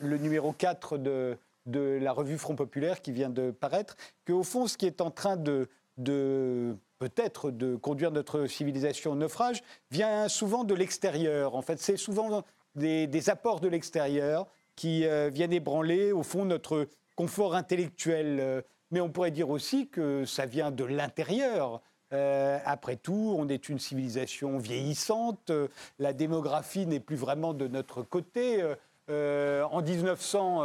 le 0.01 0.19
numéro 0.19 0.53
4 0.53 0.99
de, 0.99 1.37
de 1.67 1.99
la 2.01 2.13
revue 2.13 2.39
Front 2.39 2.55
Populaire 2.55 3.03
qui 3.03 3.13
vient 3.13 3.31
de 3.31 3.51
paraître, 3.51 3.97
qu'au 4.27 4.43
fond, 4.43 4.67
ce 4.67 4.77
qui 4.77 4.87
est 4.87 5.01
en 5.01 5.11
train 5.11 5.37
de, 5.37 5.69
de 5.99 6.77
peut-être 7.03 7.51
de 7.51 7.75
conduire 7.75 8.13
notre 8.13 8.47
civilisation 8.47 9.11
au 9.11 9.15
naufrage 9.17 9.65
vient 9.91 10.29
souvent 10.29 10.63
de 10.63 10.73
l'extérieur. 10.73 11.57
En 11.57 11.63
fait, 11.63 11.81
c'est 11.81 11.97
souvent 11.97 12.45
des, 12.77 13.29
apports 13.29 13.59
de 13.59 13.67
l'extérieur 13.67 14.47
qui 14.77 15.05
euh, 15.05 15.29
viennent 15.29 15.53
ébranler, 15.53 16.13
au 16.13 16.23
fond, 16.23 16.45
notre 16.45 16.87
confort 17.17 17.57
intellectuel. 17.57 18.63
mais 18.93 19.01
on 19.01 19.11
pourrait 19.11 19.33
dire 19.33 19.51
aussi 19.51 19.89
que 19.89 20.25
ça 20.25 20.47
vient 20.47 20.71
de 20.71 20.85
l'intérieur. 20.85 21.83
Euh, 22.13 22.61
après 22.65 22.95
tout, 22.95 23.35
on 23.37 23.49
est 23.49 23.69
une 23.69 23.81
civilisation 23.81 24.59
vieillissante, 24.59 25.51
la 25.99 26.13
démographie 26.13 26.87
n'est 26.87 27.01
plus 27.01 27.17
vraiment 27.17 27.53
de 27.53 27.67
notre 27.67 28.03
côté. 28.03 28.63
Euh, 29.11 29.65
en 29.65 29.83
1900, 29.83 30.63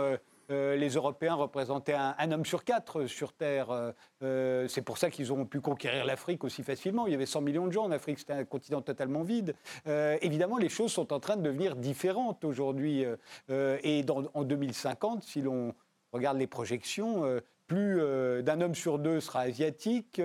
euh, 0.50 0.78
les 0.78 0.90
Européens 0.90 1.36
représentaient 1.36 1.94
un, 1.94 2.32
homme 2.32 2.46
sur 2.46 2.64
quatre 2.64 3.02
euh, 3.02 3.08
sur 3.08 3.34
Terre. 3.34 3.94
Euh, 4.24 4.68
c'est 4.70 4.82
pour 4.82 4.98
ça 4.98 5.10
qu'ils 5.10 5.34
ont 5.34 5.46
pu 5.46 5.60
conquérir 5.60 6.06
l'Afrique 6.06 6.44
aussi 6.46 6.64
facilement. 6.64 7.06
Il 7.06 7.12
y 7.12 7.16
avait 7.16 7.26
100 7.26 7.42
millions 7.42 7.68
de 7.68 7.72
gens 7.72 7.84
en 7.84 7.92
Afrique, 7.92 8.20
c'était 8.20 8.34
un 8.34 8.46
continent 8.46 8.82
totalement 8.82 9.24
vide. 9.24 9.56
évidemment, 9.86 10.58
les 10.58 10.70
choses 10.70 10.92
sont 10.92 11.12
en 11.14 11.20
train 11.20 11.36
de 11.36 11.42
devenir 11.42 11.76
différentes 11.76 12.44
aujourd'hui. 12.44 13.06
et 13.50 14.06
en 14.10 14.44
2050, 14.44 15.24
si 15.24 15.42
l'on 15.42 15.74
regarde 16.12 16.38
les 16.38 16.48
projections, 16.48 17.24
plus 17.68 18.02
d'un 18.44 18.62
homme 18.62 18.76
sur 18.76 19.00
deux 19.00 19.20
sera 19.20 19.42
asiatique, 19.42 20.22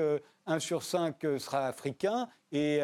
un 0.46 0.58
sur 0.58 0.82
cinq 0.82 1.26
sera 1.38 1.66
africain, 1.66 2.28
et, 2.52 2.78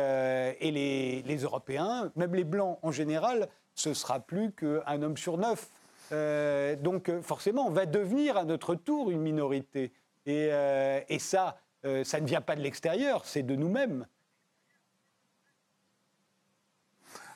les, 0.61 1.23
les, 1.23 1.37
Européens, 1.39 2.13
même 2.17 2.35
les 2.35 2.45
Blancs 2.45 2.79
en 2.83 2.93
général, 2.93 3.49
ce 3.75 3.95
sera 3.95 4.21
plus 4.21 4.53
qu'un 4.53 5.03
homme 5.03 5.17
sur 5.17 5.39
neuf. 5.39 5.71
Euh, 6.13 6.77
donc 6.77 7.09
euh, 7.09 7.23
forcément, 7.23 7.67
on 7.67 7.71
va 7.71 7.87
devenir 7.87 8.37
à 8.37 8.45
notre 8.45 8.75
tour 8.75 9.11
une 9.11 9.21
minorité. 9.21 9.93
Et, 10.27 10.49
euh, 10.53 11.01
ça, 11.19 11.59
ça 12.05 12.21
ne 12.21 12.27
vient 12.27 12.41
pas 12.41 12.57
de 12.57 12.61
l'extérieur, 12.61 13.25
c'est 13.25 13.43
de 13.43 13.55
nous-mêmes. 13.55 14.07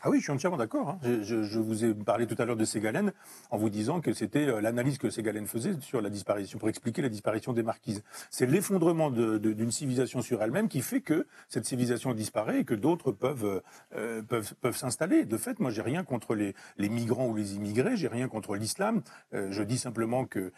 Ah 0.04 0.10
oui, 0.10 0.18
je 0.18 0.24
suis 0.24 0.32
entièrement 0.32 0.56
d'accord. 0.56 0.88
Hein. 0.88 0.98
Je, 1.22 1.58
vous 1.60 1.84
ai 1.84 1.94
parlé 1.94 2.26
tout 2.26 2.34
à 2.38 2.44
l'heure 2.44 2.56
de 2.56 2.64
Ségalen 2.64 3.12
en 3.50 3.56
vous 3.56 3.70
disant 3.70 4.00
que 4.00 4.12
c'était 4.12 4.48
euh, 4.48 4.60
l'analyse 4.60 4.98
que 4.98 5.08
Ségalen 5.10 5.46
faisait 5.46 5.74
sur 5.80 6.00
la 6.00 6.10
disparition, 6.10 6.58
pour 6.58 6.68
expliquer 6.68 7.02
la 7.02 7.08
disparition 7.08 7.52
des 7.52 7.62
marquises. 7.62 8.02
C'est 8.28 8.46
l'effondrement 8.46 9.12
d'une 9.12 9.70
civilisation 9.70 10.20
sur 10.20 10.42
elle-même 10.42 10.68
qui 10.68 10.82
fait 10.82 11.02
que 11.02 11.28
cette 11.48 11.66
civilisation 11.66 12.14
disparaît 12.14 12.60
et 12.60 12.64
que 12.64 12.74
d'autres 12.74 13.12
peuvent, 13.12 13.62
euh, 13.94 14.22
peuvent, 14.22 14.54
peuvent 14.60 14.76
s'installer. 14.76 15.24
De 15.24 15.36
fait, 15.36 15.60
moi, 15.60 15.70
j'ai 15.70 15.82
rien 15.82 16.02
contre 16.02 16.34
les, 16.34 16.56
les, 16.78 16.88
migrants 16.88 17.28
ou 17.28 17.36
les 17.36 17.54
immigrés, 17.54 17.96
j'ai 17.96 18.08
rien 18.08 18.26
contre 18.26 18.56
l'islam. 18.56 19.02
Euh, 19.34 19.52
je 19.52 19.62
dis 19.62 19.78
simplement 19.78 20.24
que 20.24 20.52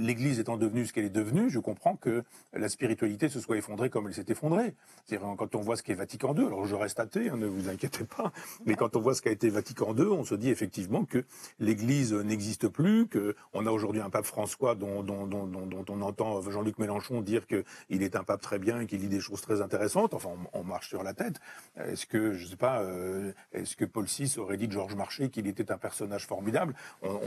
l'Église 0.00 0.40
étant 0.40 0.56
devenue 0.56 0.86
ce 0.86 0.92
qu'elle 0.92 1.04
est 1.04 1.10
devenue, 1.10 1.50
je 1.50 1.60
comprends 1.60 1.94
que 1.94 2.24
la 2.52 2.68
spiritualité 2.68 3.28
se 3.28 3.38
soit 3.38 3.58
effondrée 3.58 3.90
comme 3.90 4.08
elle 4.08 4.14
s'est 4.14 4.24
effondrée. 4.28 4.74
C'est-à-dire 5.04 5.34
quand 5.38 5.54
on 5.54 5.60
voit 5.60 5.76
ce 5.76 5.84
qu'est 5.84 5.94
Vatican 5.94 6.34
II, 6.34 6.46
alors 6.46 6.66
je 6.66 6.74
reste 6.74 6.98
athée, 6.98 7.30
hein, 7.30 7.36
ne 7.36 7.46
vous 7.46 7.68
inquiétez 7.68 8.04
pas, 8.04 8.32
mais 8.64 8.74
quand 8.74 8.96
on 8.96 9.00
voit 9.00 9.14
ce 9.14 9.22
qu'a 9.22 9.30
été 9.30 9.48
Vatican 9.48 9.94
II, 9.94 10.06
on 10.06 10.24
se 10.24 10.34
dit 10.34 10.50
effectivement 10.50 11.04
que 11.04 11.24
l'Église 11.58 12.12
n'existe 12.12 12.68
plus, 12.68 13.08
qu'on 13.08 13.66
a 13.66 13.70
aujourd'hui 13.70 14.00
un 14.00 14.10
pape 14.10 14.24
François 14.24 14.74
dont, 14.74 15.04
on 15.08 16.02
entend 16.02 16.42
Jean-Luc 16.50 16.78
Mélenchon 16.78 17.20
dire 17.20 17.46
qu'il 17.46 18.02
est 18.02 18.16
un 18.16 18.24
pape 18.24 18.40
très 18.40 18.58
bien 18.58 18.80
et 18.80 18.86
qu'il 18.86 19.00
dit 19.00 19.08
des 19.08 19.20
choses 19.20 19.40
très 19.40 19.60
intéressantes. 19.60 20.14
Enfin, 20.14 20.30
on, 20.52 20.64
marche 20.64 20.88
sur 20.88 21.02
la 21.02 21.14
tête. 21.14 21.36
Est-ce 21.76 22.06
que, 22.06 22.32
je 22.32 22.46
sais 22.46 22.56
pas, 22.56 22.80
euh, 22.82 23.32
est-ce 23.52 23.76
que 23.76 23.84
Paul 23.84 24.06
VI 24.06 24.34
aurait 24.38 24.56
dit 24.56 24.66
de 24.66 24.72
Georges 24.72 24.96
Marchais 24.96 25.28
qu'il 25.28 25.46
était 25.46 25.70
un 25.70 25.78
personnage 25.78 26.26
formidable? 26.26 26.74
On, 27.02 27.20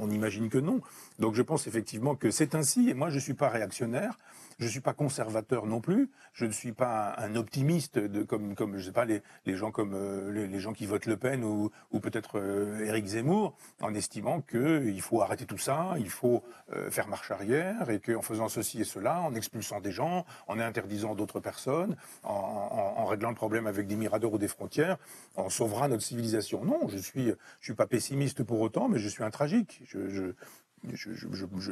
on, 0.00 0.10
imagine 0.10 0.48
que 0.48 0.58
non. 0.58 0.80
Donc 1.18 1.34
je 1.34 1.42
pense 1.42 1.66
effectivement 1.66 2.16
que 2.16 2.30
c'est 2.30 2.54
ainsi. 2.54 2.90
Et 2.90 2.94
moi, 2.94 3.10
je 3.10 3.18
suis 3.18 3.34
pas 3.34 3.48
réactionnaire. 3.48 4.18
Je 4.60 4.66
ne 4.66 4.70
suis 4.70 4.80
pas 4.80 4.92
conservateur 4.92 5.64
non 5.64 5.80
plus. 5.80 6.10
Je 6.34 6.44
ne 6.44 6.52
suis 6.52 6.72
pas 6.72 7.14
un, 7.16 7.34
optimiste 7.34 7.98
de, 7.98 8.22
comme, 8.22 8.54
comme 8.54 8.76
je 8.76 8.84
sais 8.84 8.92
pas 8.92 9.06
les, 9.06 9.22
les 9.46 9.56
gens 9.56 9.70
comme 9.70 9.94
euh, 9.94 10.46
les, 10.46 10.60
gens 10.60 10.74
qui 10.74 10.84
votent 10.84 11.06
Le 11.06 11.16
Pen 11.16 11.42
ou, 11.44 11.70
ou 11.92 12.00
peut-être 12.00 12.38
euh, 12.38 12.84
Éric 12.84 13.06
Zemmour, 13.06 13.56
en 13.80 13.94
estimant 13.94 14.42
qu'il 14.42 15.00
faut 15.00 15.22
arrêter 15.22 15.46
tout 15.46 15.56
ça, 15.56 15.94
il 15.98 16.10
faut 16.10 16.44
euh, 16.74 16.90
faire 16.90 17.08
marche 17.08 17.30
arrière 17.30 17.88
et 17.88 18.00
qu'en 18.00 18.20
faisant 18.20 18.50
ceci 18.50 18.82
et 18.82 18.84
cela, 18.84 19.22
en 19.22 19.34
expulsant 19.34 19.80
des 19.80 19.92
gens, 19.92 20.26
en 20.46 20.60
interdisant 20.60 21.14
d'autres 21.14 21.40
personnes, 21.40 21.96
en, 22.22 23.06
réglant 23.06 23.30
le 23.30 23.36
problème 23.36 23.66
avec 23.66 23.86
des 23.86 23.96
miradors 23.96 24.34
ou 24.34 24.38
des 24.38 24.46
frontières, 24.46 24.98
on 25.36 25.48
sauvera 25.48 25.88
notre 25.88 26.02
civilisation. 26.02 26.66
Non, 26.66 26.86
je 26.88 26.98
suis 26.98 27.28
je 27.60 27.64
suis 27.64 27.74
pas 27.74 27.86
pessimiste 27.86 28.44
pour 28.44 28.60
autant, 28.60 28.90
mais 28.90 28.98
je 28.98 29.08
suis 29.08 29.24
un 29.24 29.30
tragique. 29.30 29.82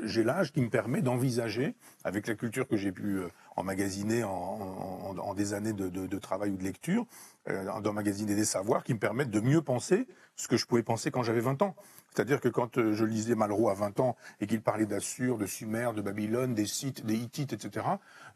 J'ai 0.05 0.25
l'âge 0.25 0.53
qui 0.53 0.61
me 0.61 0.69
permet 0.69 1.03
d'envisager, 1.03 1.75
avec 2.05 2.27
la 2.27 2.35
culture 2.35 2.69
que 2.69 2.77
j'ai 2.77 2.93
pu 2.93 3.19
euh, 3.19 3.29
emmagasiner 3.57 4.25
en, 4.25 5.15
en, 5.19 5.35
des 5.35 5.55
années 5.55 5.73
de, 5.73 6.19
travail 6.19 6.51
ou 6.51 6.57
de 6.57 6.65
lecture, 6.65 7.07
euh, 7.49 7.81
d'emmagasiner 7.81 8.35
des 8.35 8.45
savoirs 8.45 8.85
qui 8.85 8.95
me 8.95 8.99
permettent 8.99 9.31
de 9.31 9.41
mieux 9.41 9.63
penser 9.63 10.07
ce 10.37 10.49
que 10.49 10.57
je 10.57 10.67
pouvais 10.67 10.83
penser 10.83 11.11
quand 11.11 11.23
j'avais 11.23 11.41
20 11.41 11.63
ans. 11.63 11.75
C'est-à-dire 12.15 12.41
que 12.41 12.49
quand 12.49 12.79
euh, 12.79 12.93
je 12.93 13.05
lisais 13.05 13.35
Malraux 13.35 13.69
à 13.69 13.75
20 13.75 14.01
ans 14.01 14.17
et 14.41 14.47
qu'il 14.47 14.61
parlait 14.61 14.87
d'Assur, 14.87 15.39
de 15.39 15.47
Sumer, 15.47 15.91
de 15.95 16.03
Babylone, 16.03 16.55
des 16.55 16.67
Scythes, 16.67 17.05
des 17.05 17.17
Hittites, 17.17 17.53
etc., 17.53 17.87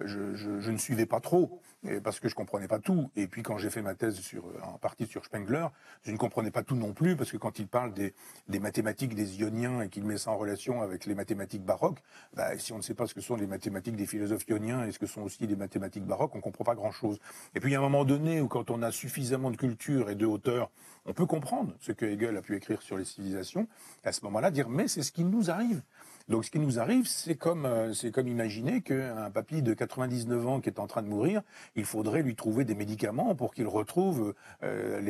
je, 0.00 0.34
je, 0.34 0.60
je, 0.60 0.70
ne 0.70 0.78
suivais 0.78 1.06
pas 1.06 1.20
trop 1.20 1.60
parce 2.04 2.20
que 2.20 2.28
je 2.28 2.34
comprenais 2.34 2.68
pas 2.68 2.78
tout. 2.78 3.10
Et 3.16 3.26
puis 3.26 3.42
quand 3.42 3.58
j'ai 3.58 3.70
fait 3.70 3.82
ma 3.82 3.94
thèse 3.94 4.20
sur, 4.20 4.44
en 4.62 4.78
partie 4.78 5.06
sur 5.06 5.24
Spengler, 5.24 5.66
je 6.02 6.12
ne 6.12 6.16
comprenais 6.16 6.50
pas 6.50 6.62
tout 6.62 6.76
non 6.76 6.92
plus 6.92 7.16
parce 7.16 7.30
que 7.30 7.36
quand 7.36 7.58
il 7.58 7.66
parle 7.66 7.92
des, 7.92 8.14
des 8.48 8.60
mathématiques 8.60 9.14
des 9.14 9.40
Ioniens 9.40 9.82
et 9.82 9.88
qu'il 9.88 10.04
met 10.04 10.18
ça 10.18 10.30
en 10.30 10.36
relation 10.36 10.82
avec 10.82 11.06
les 11.06 11.14
mathématiques 11.14 11.64
baroques, 11.64 12.02
bah, 12.34 12.56
si 12.58 12.72
on 12.72 12.76
ne 12.76 12.82
sait 12.82 12.94
pas 12.94 13.06
ce 13.06 13.14
que 13.14 13.20
sont 13.20 13.36
les 13.36 13.46
mathématiques 13.46 13.96
des 13.96 14.06
philosophes 14.06 14.46
ioniens 14.48 14.84
et 14.86 14.92
ce 14.92 14.98
que 14.98 15.06
sont 15.06 15.22
aussi 15.22 15.46
les 15.46 15.56
mathématiques 15.56 16.04
baroques, 16.04 16.34
on 16.34 16.40
comprend 16.40 16.64
pas 16.64 16.74
grand-chose. 16.74 17.18
Et 17.54 17.60
puis 17.60 17.70
il 17.70 17.72
y 17.72 17.76
a 17.76 17.78
un 17.78 17.82
moment 17.82 18.04
donné 18.04 18.40
où 18.40 18.48
quand 18.48 18.70
on 18.70 18.82
a 18.82 18.92
suffisamment 18.92 19.50
de 19.50 19.56
culture 19.56 20.10
et 20.10 20.14
de 20.14 20.26
hauteur, 20.26 20.70
on 21.06 21.12
peut 21.12 21.26
comprendre 21.26 21.74
ce 21.80 21.92
que 21.92 22.06
Hegel 22.06 22.36
a 22.36 22.42
pu 22.42 22.56
écrire 22.56 22.82
sur 22.82 22.96
les 22.96 23.04
civilisations. 23.04 23.66
Et 24.04 24.08
à 24.08 24.12
ce 24.12 24.24
moment-là, 24.24 24.50
dire 24.50 24.68
mais 24.68 24.88
c'est 24.88 25.02
ce 25.02 25.12
qui 25.12 25.24
nous 25.24 25.50
arrive. 25.50 25.82
Donc 26.28 26.44
ce 26.44 26.50
qui 26.50 26.58
nous 26.58 26.78
arrive, 26.78 27.06
c'est 27.06 27.34
comme, 27.34 27.66
euh, 27.66 27.92
comme 28.12 28.28
imaginer 28.28 28.80
qu'un 28.80 29.30
papy 29.30 29.62
de 29.62 29.74
99 29.74 30.46
ans 30.46 30.60
qui 30.60 30.68
est 30.68 30.78
en 30.78 30.86
train 30.86 31.02
de 31.02 31.08
mourir, 31.08 31.42
il 31.74 31.84
faudrait 31.84 32.22
lui 32.22 32.34
trouver 32.34 32.64
des 32.64 32.74
médicaments 32.74 33.34
pour 33.34 33.52
qu'il 33.52 33.66
retrouve 33.66 34.34
euh, 34.62 35.00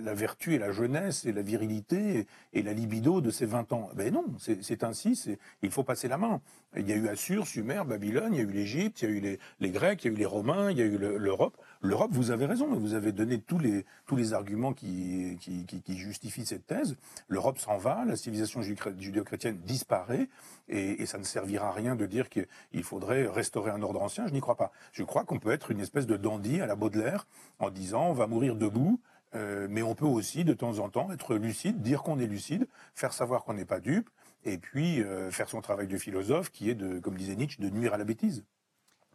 la, 0.00 0.14
vertu 0.14 0.54
et 0.54 0.58
la 0.58 0.72
jeunesse 0.72 1.24
et 1.24 1.32
la 1.32 1.42
virilité 1.42 2.26
et, 2.52 2.62
la 2.62 2.72
libido 2.72 3.20
de 3.20 3.30
ses 3.30 3.46
20 3.46 3.72
ans. 3.72 3.90
Ben 3.94 4.12
non, 4.12 4.24
c'est 4.38 4.84
ainsi, 4.84 5.38
il 5.62 5.70
faut 5.70 5.84
passer 5.84 6.08
la 6.08 6.18
main. 6.18 6.40
Il 6.76 6.88
y 6.88 6.92
a 6.92 6.96
eu 6.96 7.08
Assur, 7.08 7.46
Sumer, 7.46 7.82
Babylone, 7.86 8.34
il 8.34 8.38
y 8.38 8.40
a 8.40 8.44
eu 8.44 8.52
l'Égypte, 8.52 9.02
il 9.02 9.08
y 9.08 9.12
a 9.12 9.14
eu 9.14 9.38
les, 9.60 9.70
Grecs, 9.70 10.04
il 10.04 10.08
y 10.08 10.10
a 10.10 10.14
eu 10.14 10.18
les 10.18 10.26
Romains, 10.26 10.70
il 10.70 10.78
y 10.78 10.82
a 10.82 10.86
eu 10.86 10.98
l'Europe. 10.98 11.56
L'Europe, 11.84 12.12
vous 12.12 12.30
avez 12.30 12.46
raison, 12.46 12.68
vous 12.68 12.94
avez 12.94 13.10
donné 13.10 13.40
tous 13.40 13.58
les, 13.58 13.84
tous 14.06 14.14
les 14.14 14.34
arguments 14.34 14.72
qui, 14.72 15.36
qui, 15.40 15.98
justifient 15.98 16.46
cette 16.46 16.64
thèse. 16.64 16.96
L'Europe 17.26 17.58
s'en 17.58 17.76
va, 17.76 18.04
la 18.04 18.14
civilisation 18.14 18.62
judéo-chrétienne 18.62 19.58
disparaît, 19.64 20.28
et, 20.68 21.04
ça 21.06 21.18
ne 21.18 21.24
servira 21.24 21.68
à 21.68 21.72
rien 21.72 21.96
de 21.96 22.06
dire 22.06 22.28
qu'il 22.28 22.84
faudrait 22.84 23.26
restaurer 23.26 23.72
un 23.72 23.82
ordre 23.82 24.00
ancien. 24.00 24.28
Je 24.28 24.32
n'y 24.32 24.40
crois 24.40 24.56
pas. 24.56 24.70
Je 24.92 25.02
crois 25.02 25.24
qu'on 25.24 25.40
peut 25.40 25.50
être 25.50 25.72
une 25.72 25.80
espèce 25.80 26.06
de 26.06 26.16
dandy 26.16 26.60
à 26.60 26.66
la 26.66 26.76
Baudelaire 26.76 27.26
en 27.58 27.70
disant 27.70 28.10
on 28.10 28.12
va 28.12 28.28
mourir 28.28 28.54
debout, 28.54 29.00
euh, 29.34 29.66
mais 29.68 29.82
on 29.82 29.96
peut 29.96 30.06
aussi 30.06 30.44
de 30.44 30.54
temps 30.54 30.78
en 30.78 30.88
temps 30.88 31.10
être 31.10 31.34
lucide, 31.34 31.82
dire 31.82 32.04
qu'on 32.04 32.20
est 32.20 32.28
lucide, 32.28 32.68
faire 32.94 33.12
savoir 33.12 33.42
qu'on 33.42 33.54
n'est 33.54 33.64
pas 33.64 33.80
dupe, 33.80 34.08
et 34.44 34.56
puis 34.56 35.02
euh, 35.02 35.32
faire 35.32 35.48
son 35.48 35.60
travail 35.60 35.88
de 35.88 35.96
philosophe 35.96 36.52
qui 36.52 36.70
est, 36.70 36.76
de, 36.76 37.00
comme 37.00 37.16
disait 37.16 37.34
Nietzsche, 37.34 37.60
de 37.60 37.70
nuire 37.70 37.92
à 37.92 37.98
la 37.98 38.04
bêtise. 38.04 38.44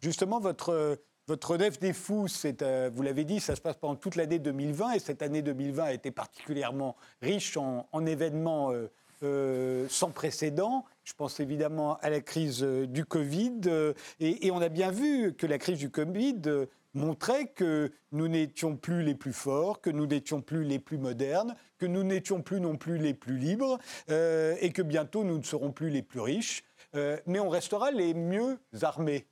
Justement, 0.02 0.38
votre 0.38 1.00
votre 1.28 1.58
nef 1.58 1.78
des 1.78 1.92
fous, 1.92 2.26
euh, 2.62 2.90
vous 2.92 3.02
l'avez 3.02 3.24
dit, 3.24 3.38
ça 3.38 3.54
se 3.54 3.60
passe 3.60 3.76
pendant 3.76 3.96
toute 3.96 4.16
l'année 4.16 4.38
2020 4.38 4.92
et 4.92 4.98
cette 4.98 5.20
année 5.20 5.42
2020 5.42 5.84
a 5.84 5.92
été 5.92 6.10
particulièrement 6.10 6.96
riche 7.20 7.58
en, 7.58 8.06
événements 8.06 8.72
euh, 8.72 8.90
euh, 9.22 9.86
sans 9.90 10.10
précédent. 10.10 10.86
Je 11.04 11.12
pense 11.12 11.38
évidemment 11.38 11.98
à 11.98 12.08
la 12.08 12.22
crise 12.22 12.62
du 12.62 13.04
Covid 13.04 13.60
et, 14.20 14.50
on 14.50 14.62
a 14.62 14.70
bien 14.70 14.90
vu 14.90 15.34
que 15.34 15.46
la 15.46 15.58
crise 15.58 15.78
du 15.78 15.90
Covid 15.90 16.40
montrait 16.94 17.48
que 17.48 17.92
nous 18.12 18.28
n'étions 18.28 18.76
plus 18.76 19.02
les 19.02 19.14
plus 19.14 19.34
forts, 19.34 19.82
que 19.82 19.90
nous 19.90 20.06
n'étions 20.06 20.40
plus 20.40 20.64
les 20.64 20.78
plus 20.78 20.96
modernes, 20.96 21.54
que 21.76 21.84
nous 21.84 22.04
n'étions 22.04 22.40
plus 22.40 22.60
non 22.60 22.78
plus 22.78 22.96
les 22.96 23.12
plus 23.12 23.36
libres 23.36 23.78
et 24.08 24.72
que 24.72 24.82
bientôt 24.82 25.24
nous 25.24 25.36
ne 25.36 25.44
serons 25.44 25.72
plus 25.72 25.90
les 25.90 26.02
plus 26.02 26.20
riches, 26.20 26.64
mais 26.94 27.38
on 27.38 27.48
restera 27.48 27.90
les 27.90 28.14
mieux 28.14 28.58
armés. 28.82 29.26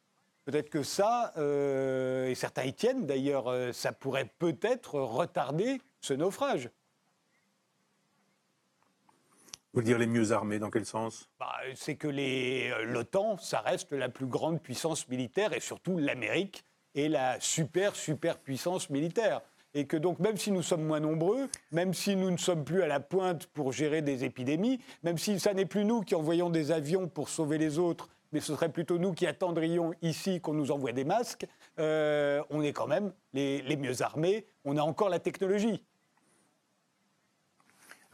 Peut-être 0.47 0.71
que 0.71 0.85
ça, 0.85 1.33
euh, 1.39 2.29
et 2.29 2.37
certains 2.37 2.63
y 2.63 2.73
tiennent 2.73 3.05
d'ailleurs, 3.05 3.49
euh, 3.49 3.73
ça 3.73 3.91
pourrait 3.91 4.31
peut-être 4.39 4.95
retarder 4.95 5.81
ce 6.01 6.15
naufrage. 6.15 6.71
Vous 9.73 9.81
voulez 9.81 9.87
dire 9.87 9.99
les 9.99 10.07
mieux 10.07 10.31
armés, 10.31 10.61
dans 10.61 10.71
quel 10.71 10.87
sens? 10.87 11.29
Bah, 11.41 11.53
C'est 11.75 11.97
que 11.97 12.07
euh, 12.07 12.85
l'OTAN, 12.85 13.39
ça 13.39 13.59
reste 13.59 13.91
la 13.93 14.09
plus 14.09 14.27
grande 14.27 14.63
puissance 14.63 15.09
militaire, 15.09 15.53
et 15.53 15.59
surtout 15.59 15.99
l'Amérique 15.99 16.65
est 16.95 17.09
la 17.09 17.41
super, 17.41 17.97
super 17.97 18.39
puissance 18.39 18.89
militaire. 18.89 19.41
Et 19.75 19.87
que 19.87 19.97
donc, 19.97 20.21
même 20.21 20.37
si 20.37 20.53
nous 20.53 20.63
sommes 20.63 20.85
moins 20.85 21.01
nombreux, 21.01 21.49
même 21.73 21.93
si 21.93 22.15
nous 22.15 22.31
ne 22.31 22.37
sommes 22.37 22.65
plus 22.65 22.83
à 22.83 22.87
la 22.87 23.01
pointe 23.01 23.49
pour 23.49 23.73
gérer 23.73 24.01
des 24.01 24.23
épidémies, 24.23 24.81
même 25.03 25.19
si 25.19 25.41
ça 25.41 25.55
n'est 25.55 25.67
plus 25.67 25.85
nous 25.85 26.03
qui 26.03 26.15
envoyons 26.15 26.51
des 26.51 26.71
avions 26.71 27.09
pour 27.09 27.29
sauver 27.29 27.59
les 27.59 27.81
autres, 27.81 28.09
mais 28.33 28.41
ce 28.41 28.55
serait 28.55 28.69
plutôt 28.69 28.99
nous 28.99 29.13
qui 29.13 29.27
attendrions 29.27 29.93
ici 30.03 30.41
qu'on 30.41 30.55
nous 30.55 30.71
envoie 30.71 30.93
des 30.93 31.05
masques. 31.05 31.47
Euh, 31.79 32.43
on 32.51 32.63
est 32.63 32.73
quand 32.73 32.87
même 32.87 33.13
les 33.33 33.77
mieux 33.77 34.03
armés, 34.03 34.47
on 34.65 34.77
a 34.77 34.83
encore 34.83 35.09
la 35.09 35.19
technologie. 35.19 35.85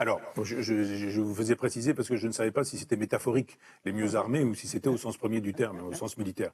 Alors, 0.02 0.20
je, 0.42 1.20
vous 1.20 1.32
faisais 1.32 1.54
préciser 1.54 1.94
parce 1.94 2.08
que 2.08 2.16
je 2.16 2.26
ne 2.26 2.32
savais 2.32 2.50
pas 2.50 2.64
si 2.64 2.76
c'était 2.76 2.96
métaphorique, 2.96 3.56
les 3.84 3.92
mieux 3.92 4.16
armés, 4.16 4.42
ou 4.42 4.52
si 4.52 4.66
c'était 4.66 4.88
au 4.88 4.96
sens 4.96 5.16
premier 5.16 5.40
du 5.40 5.54
terme, 5.54 5.80
au 5.80 5.92
sens 5.92 6.18
militaire. 6.18 6.50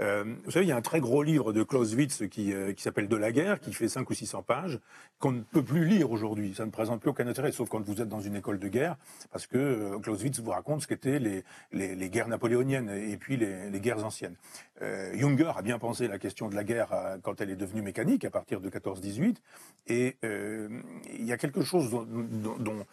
Euh, 0.00 0.24
vous 0.44 0.50
savez, 0.50 0.64
il 0.64 0.70
y 0.70 0.72
a 0.72 0.76
un 0.76 0.82
très 0.82 0.98
gros 0.98 1.22
livre 1.22 1.52
de 1.52 1.62
Clausewitz 1.62 2.24
qui, 2.28 2.52
euh, 2.52 2.72
qui 2.72 2.82
s'appelle 2.82 3.06
De 3.06 3.14
la 3.14 3.30
guerre, 3.30 3.60
qui 3.60 3.72
fait 3.72 3.86
5 3.86 4.10
ou 4.10 4.14
600 4.14 4.42
pages, 4.42 4.80
qu'on 5.20 5.30
ne 5.30 5.42
peut 5.42 5.62
plus 5.62 5.84
lire 5.84 6.10
aujourd'hui. 6.10 6.52
Ça 6.52 6.66
ne 6.66 6.72
présente 6.72 7.00
plus 7.00 7.10
aucun 7.10 7.28
intérêt, 7.28 7.52
sauf 7.52 7.68
quand 7.68 7.80
vous 7.80 8.02
êtes 8.02 8.08
dans 8.08 8.18
une 8.18 8.34
école 8.34 8.58
de 8.58 8.66
guerre, 8.66 8.96
parce 9.30 9.46
que 9.46 9.56
euh, 9.56 9.98
Clausewitz 10.00 10.40
vous 10.40 10.50
raconte 10.50 10.82
ce 10.82 10.88
qu'étaient 10.88 11.20
les, 11.20 11.44
les, 11.70 12.10
guerres 12.10 12.26
napoléoniennes 12.26 12.90
et 12.90 13.16
puis 13.18 13.36
les, 13.36 13.78
guerres 13.78 14.04
anciennes. 14.04 14.34
Euh, 14.82 15.12
Junger 15.16 15.52
a 15.56 15.62
bien 15.62 15.78
pensé 15.78 16.08
la 16.08 16.18
question 16.18 16.48
de 16.48 16.54
la 16.54 16.64
guerre 16.64 17.18
quand 17.22 17.40
elle 17.40 17.50
est 17.50 17.56
devenue 17.56 17.82
mécanique, 17.82 18.24
à 18.24 18.30
partir 18.30 18.60
de 18.60 18.70
14-18, 18.70 19.36
et 19.86 20.16
il 20.22 21.24
y 21.24 21.32
a 21.32 21.36
quelque 21.36 21.62
chose 21.62 21.90
dont, 21.90 22.06
dont 22.58 22.86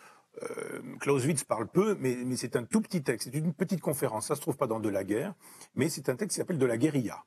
euh, 0.44 0.82
Clausewitz 1.00 1.44
parle 1.44 1.68
peu, 1.68 1.98
mais, 2.00 2.18
c'est 2.36 2.56
un 2.56 2.64
tout 2.64 2.82
petit 2.82 3.02
texte, 3.02 3.30
c'est 3.32 3.38
une 3.38 3.54
petite 3.54 3.82
conférence, 3.82 4.28
ça 4.28 4.36
se 4.36 4.42
trouve 4.42 4.58
pas 4.58 4.68
dans 4.68 4.80
De 4.80 4.90
la 4.90 5.04
guerre, 5.04 5.34
mais 5.76 5.90
c'est 5.90 6.10
un 6.10 6.16
texte 6.16 6.36
qui 6.36 6.42
s'appelle 6.42 6.60
De 6.60 6.66
la 6.66 6.78
guérilla, 6.78 7.24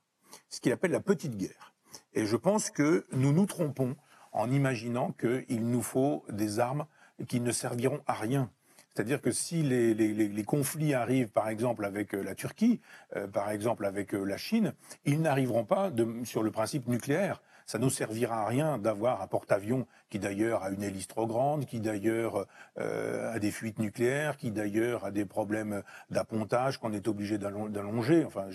ce 0.49 0.61
qu'il 0.61 0.71
appelle 0.71 0.91
la 0.91 1.01
petite 1.01 1.35
guerre. 1.35 1.73
Et 2.13 2.25
je 2.25 2.35
pense 2.37 2.69
que 2.69 3.05
nous 3.11 3.33
nous 3.33 3.45
trompons 3.45 3.95
en 4.31 4.49
imaginant 4.49 5.11
qu'il 5.11 5.67
nous 5.67 5.81
faut 5.81 6.23
des 6.29 6.59
armes 6.59 6.85
qui 7.27 7.41
ne 7.41 7.51
serviront 7.51 8.01
à 8.07 8.13
rien. 8.13 8.49
C'est-à-dire 8.93 9.21
que 9.21 9.31
si 9.31 9.63
les, 9.63 10.43
conflits 10.43 10.93
arrivent, 10.93 11.29
par 11.29 11.47
exemple, 11.49 11.85
avec 11.85 12.13
la 12.13 12.35
Turquie, 12.35 12.81
par 13.31 13.49
exemple 13.49 13.85
avec 13.85 14.11
la 14.11 14.37
Chine, 14.37 14.73
ils 15.05 15.21
n'arriveront 15.21 15.63
pas 15.63 15.91
sur 16.25 16.43
le 16.43 16.51
principe 16.51 16.87
nucléaire 16.87 17.41
ça 17.71 17.79
ne 17.79 17.87
servira 17.87 18.41
à 18.41 18.47
rien 18.47 18.77
d'avoir 18.77 19.21
un 19.21 19.27
porte-avions 19.27 19.87
qui 20.09 20.19
d'ailleurs 20.19 20.63
a 20.63 20.71
une 20.71 20.83
hélice 20.83 21.07
trop 21.07 21.25
grande, 21.25 21.65
qui 21.65 21.79
d'ailleurs 21.79 22.45
euh, 22.77 23.33
a 23.33 23.39
des 23.39 23.49
fuites 23.49 23.79
nucléaires, 23.79 24.35
qui 24.35 24.51
d'ailleurs 24.51 25.05
a 25.05 25.11
des 25.11 25.23
problèmes 25.23 25.81
d'appontage 26.09 26.79
qu'on 26.79 26.91
est 26.91 27.07
obligé 27.07 27.37
d'allonger. 27.37 28.25
Enfin, 28.25 28.47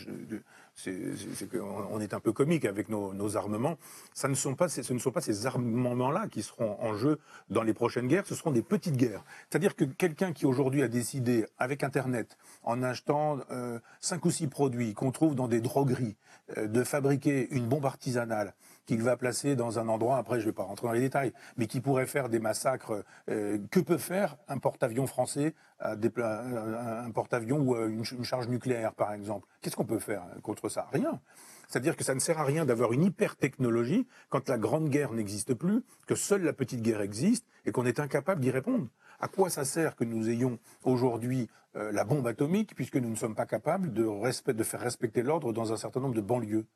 on 1.91 2.01
est 2.01 2.14
un 2.14 2.20
peu 2.20 2.33
comique 2.33 2.64
avec 2.64 2.89
nos, 2.89 3.37
armements. 3.37 3.77
Ça 4.12 4.29
ne 4.29 4.35
sont 4.35 4.55
pas, 4.55 4.68
ce 4.68 4.93
ne 4.93 4.99
sont 4.99 5.11
pas 5.11 5.20
ces 5.20 5.47
armements-là 5.47 6.29
qui 6.29 6.43
seront 6.43 6.77
en 6.81 6.95
jeu 6.97 7.18
dans 7.51 7.62
les 7.62 7.74
prochaines 7.74 8.09
guerres. 8.09 8.27
Ce 8.27 8.35
seront 8.35 8.53
des 8.53 8.62
petites 8.62 8.97
guerres. 8.97 9.24
C'est-à-dire 9.49 9.74
que 9.74 9.85
quelqu'un 9.85 10.33
qui 10.33 10.47
aujourd'hui 10.47 10.83
a 10.83 10.89
décidé, 10.89 11.47
avec 11.59 11.83
Internet, 11.83 12.37
en 12.62 12.83
achetant 12.83 13.39
euh, 13.51 13.79
cinq 14.01 14.24
ou 14.24 14.31
six 14.31 14.47
produits 14.47 14.95
qu'on 14.95 15.12
trouve 15.12 15.35
dans 15.35 15.49
des 15.49 15.61
drogueries, 15.61 16.16
euh, 16.57 16.66
de 16.68 16.85
fabriquer 16.85 17.49
une 17.51 17.66
bombe 17.66 17.87
artisanale 17.87 18.55
qu'il 18.87 19.03
va 19.03 19.16
placer 19.16 19.57
dans 19.57 19.78
un 19.78 19.89
endroit, 19.89 20.16
après 20.16 20.37
je 20.37 20.47
ne 20.47 20.51
vais 20.51 20.55
pas 20.55 20.62
rentrer 20.62 20.87
dans 20.87 20.93
les 20.93 21.01
détails, 21.01 21.32
mais 21.57 21.66
qui 21.66 21.80
pourrait 21.80 22.07
faire 22.07 22.28
des 22.28 22.39
massacres. 22.39 23.05
Euh, 23.28 23.59
que 23.70 23.80
peut 23.80 23.99
faire 23.99 24.37
un 24.49 24.59
porte-avions 24.59 25.07
français, 25.07 25.55
un 25.80 27.11
porte-avions 27.12 27.59
ou 27.59 27.74
euh, 27.74 27.89
une, 27.89 28.24
charge 28.24 28.49
nucléaire 28.49 28.95
par 28.95 29.12
exemple? 29.12 29.47
Qu'est-ce 29.61 29.76
qu'on 29.76 29.84
peut 29.84 29.99
faire 29.99 30.22
contre 30.43 30.68
ça? 30.68 30.89
Rien. 30.93 31.20
C'est-à-dire 31.68 31.97
que 31.97 32.05
ça 32.05 32.14
ne 32.14 32.20
sert 32.20 32.39
à 32.39 32.45
rien 32.45 32.64
d'avoir 32.64 32.93
une 32.93 33.03
hyper-technologie 33.03 34.07
quand 34.28 34.49
la 34.49 34.57
grande 34.57 34.89
guerre 34.89 35.12
n'existe 35.12 35.55
plus, 35.55 35.82
que 36.07 36.14
seule 36.14 36.43
la 36.43 36.53
petite 36.53 36.82
guerre 36.82 37.01
existe 37.01 37.45
et 37.64 37.72
qu'on 37.72 37.84
est 37.84 37.99
incapable 37.99 38.41
d'y 38.41 38.51
répondre. 38.51 38.87
À 39.18 39.28
quoi 39.28 39.51
ça 39.51 39.64
sert 39.64 39.97
que 39.97 40.05
nous 40.05 40.28
ayons 40.28 40.59
aujourd'hui 40.84 41.49
euh, 41.74 41.91
la 41.91 42.05
bombe 42.05 42.26
atomique 42.26 42.74
puisque 42.74 42.97
nous 42.97 43.11
ne 43.11 43.16
sommes 43.16 43.34
pas 43.34 43.47
capables 43.47 43.93
de 43.93 44.62
faire 44.62 44.80
respecter 44.80 45.22
l'ordre 45.22 45.53
dans 45.53 45.72
un 45.72 45.76
certain 45.76 46.01
nombre 46.01 46.14
de 46.14 46.20
banlieues? 46.20 46.66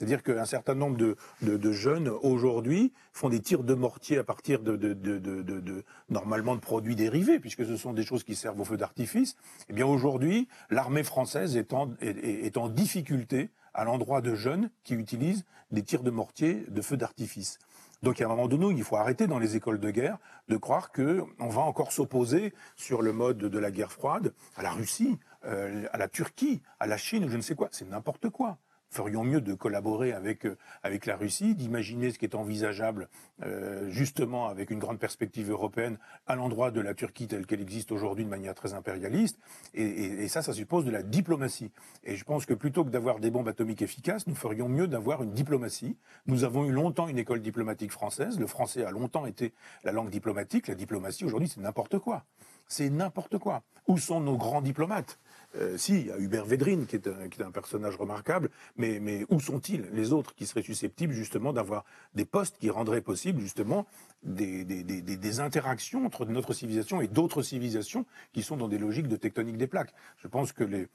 C'est-à-dire 0.00 0.22
qu'un 0.22 0.46
certain 0.46 0.74
nombre 0.74 0.96
de, 0.96 1.72
jeunes 1.72 2.08
aujourd'hui 2.08 2.90
font 3.12 3.28
des 3.28 3.40
tirs 3.40 3.64
de 3.64 3.74
mortier 3.74 4.16
à 4.16 4.24
partir 4.24 4.60
de, 4.60 5.84
normalement 6.08 6.54
de 6.54 6.60
produits 6.60 6.96
dérivés, 6.96 7.38
puisque 7.38 7.66
ce 7.66 7.76
sont 7.76 7.92
des 7.92 8.02
choses 8.02 8.24
qui 8.24 8.34
servent 8.34 8.58
au 8.58 8.64
feu 8.64 8.78
d'artifice. 8.78 9.36
Eh 9.68 9.74
bien 9.74 9.84
aujourd'hui, 9.84 10.48
l'armée 10.70 11.02
française 11.02 11.54
est 11.54 11.74
en, 11.74 12.68
difficulté 12.70 13.50
à 13.74 13.84
l'endroit 13.84 14.22
de 14.22 14.34
jeunes 14.34 14.70
qui 14.84 14.94
utilisent 14.94 15.44
des 15.70 15.82
tirs 15.82 16.02
de 16.02 16.10
mortier 16.10 16.64
de 16.70 16.80
feu 16.80 16.96
d'artifice. 16.96 17.58
Donc, 18.02 18.22
à 18.22 18.24
un 18.24 18.28
moment 18.28 18.48
donné, 18.48 18.68
il 18.74 18.82
faut 18.82 18.96
arrêter 18.96 19.26
dans 19.26 19.38
les 19.38 19.56
écoles 19.56 19.80
de 19.80 19.90
guerre 19.90 20.16
de 20.48 20.56
croire 20.56 20.92
qu'on 20.92 21.48
va 21.48 21.60
encore 21.60 21.92
s'opposer 21.92 22.54
sur 22.74 23.02
le 23.02 23.12
mode 23.12 23.36
de 23.36 23.58
la 23.58 23.70
guerre 23.70 23.92
froide 23.92 24.32
à 24.56 24.62
la 24.62 24.70
Russie, 24.70 25.18
euh, 25.44 25.86
à 25.92 25.98
la 25.98 26.08
Turquie, 26.08 26.62
à 26.78 26.86
la 26.86 26.96
Chine 26.96 27.28
je 27.28 27.36
ne 27.36 27.42
sais 27.42 27.54
quoi. 27.54 27.68
C'est 27.70 27.90
n'importe 27.90 28.30
quoi 28.30 28.56
ferions 28.90 29.24
mieux 29.24 29.40
de 29.40 29.54
collaborer 29.54 30.12
avec, 30.12 30.44
euh, 30.46 30.56
avec 30.82 31.06
la 31.06 31.16
Russie, 31.16 31.54
d'imaginer 31.54 32.10
ce 32.10 32.18
qui 32.18 32.24
est 32.24 32.34
envisageable 32.34 33.08
euh, 33.42 33.88
justement 33.88 34.48
avec 34.48 34.70
une 34.70 34.78
grande 34.78 34.98
perspective 34.98 35.50
européenne 35.50 35.98
à 36.26 36.34
l'endroit 36.34 36.70
de 36.70 36.80
la 36.80 36.94
Turquie 36.94 37.26
telle 37.26 37.46
qu'elle 37.46 37.60
existe 37.60 37.92
aujourd'hui 37.92 38.24
de 38.24 38.30
manière 38.30 38.54
très 38.54 38.74
impérialiste. 38.74 39.38
Et, 39.74 39.84
et, 39.84 40.28
ça, 40.28 40.42
ça 40.42 40.52
suppose 40.52 40.84
de 40.84 40.90
la 40.90 41.02
diplomatie. 41.02 41.70
Et 42.04 42.16
je 42.16 42.24
pense 42.24 42.46
que 42.46 42.54
plutôt 42.54 42.84
que 42.84 42.90
d'avoir 42.90 43.20
des 43.20 43.30
bombes 43.30 43.48
atomiques 43.48 43.82
efficaces, 43.82 44.26
nous 44.26 44.34
ferions 44.34 44.68
mieux 44.68 44.88
d'avoir 44.88 45.22
une 45.22 45.32
diplomatie. 45.32 45.96
Nous 46.26 46.44
avons 46.44 46.64
eu 46.64 46.72
longtemps 46.72 47.08
une 47.08 47.18
école 47.18 47.40
diplomatique 47.40 47.92
française. 47.92 48.38
Le 48.38 48.46
français 48.46 48.84
a 48.84 48.90
longtemps 48.90 49.26
été 49.26 49.54
la 49.84 49.92
langue 49.92 50.10
diplomatique. 50.10 50.68
La 50.68 50.74
diplomatie 50.74 51.24
aujourd'hui, 51.24 51.48
c'est 51.48 51.60
n'importe 51.60 51.98
quoi. 51.98 52.24
C'est 52.66 52.90
n'importe 52.90 53.38
quoi. 53.38 53.62
Où 53.88 53.98
sont 53.98 54.20
nos 54.20 54.36
grands 54.36 54.62
diplomates? 54.62 55.18
Euh, 55.56 55.76
si, 55.76 56.00
il 56.00 56.06
y 56.06 56.12
a 56.12 56.18
Hubert 56.18 56.44
Védrine 56.44 56.86
qui 56.86 56.96
est 56.96 57.08
un, 57.08 57.50
personnage 57.50 57.96
remarquable, 57.96 58.50
mais, 58.76 59.24
où 59.28 59.40
sont-ils 59.40 59.88
les 59.92 60.12
autres 60.12 60.34
qui 60.34 60.46
seraient 60.46 60.62
susceptibles 60.62 61.12
justement 61.12 61.52
d'avoir 61.52 61.84
des 62.14 62.24
postes 62.24 62.56
qui 62.58 62.70
rendraient 62.70 63.00
possible 63.00 63.40
justement 63.40 63.86
des, 64.22 65.40
interactions 65.40 66.04
entre 66.06 66.24
notre 66.26 66.52
civilisation 66.52 67.00
et 67.00 67.08
d'autres 67.08 67.42
civilisations 67.42 68.06
qui 68.32 68.42
sont 68.42 68.56
dans 68.56 68.68
des 68.68 68.78
logiques 68.78 69.08
de 69.08 69.16
tectonique 69.16 69.56
des 69.56 69.66
plaques? 69.66 69.92
Je 70.18 70.28
pense 70.28 70.52
que 70.52 70.88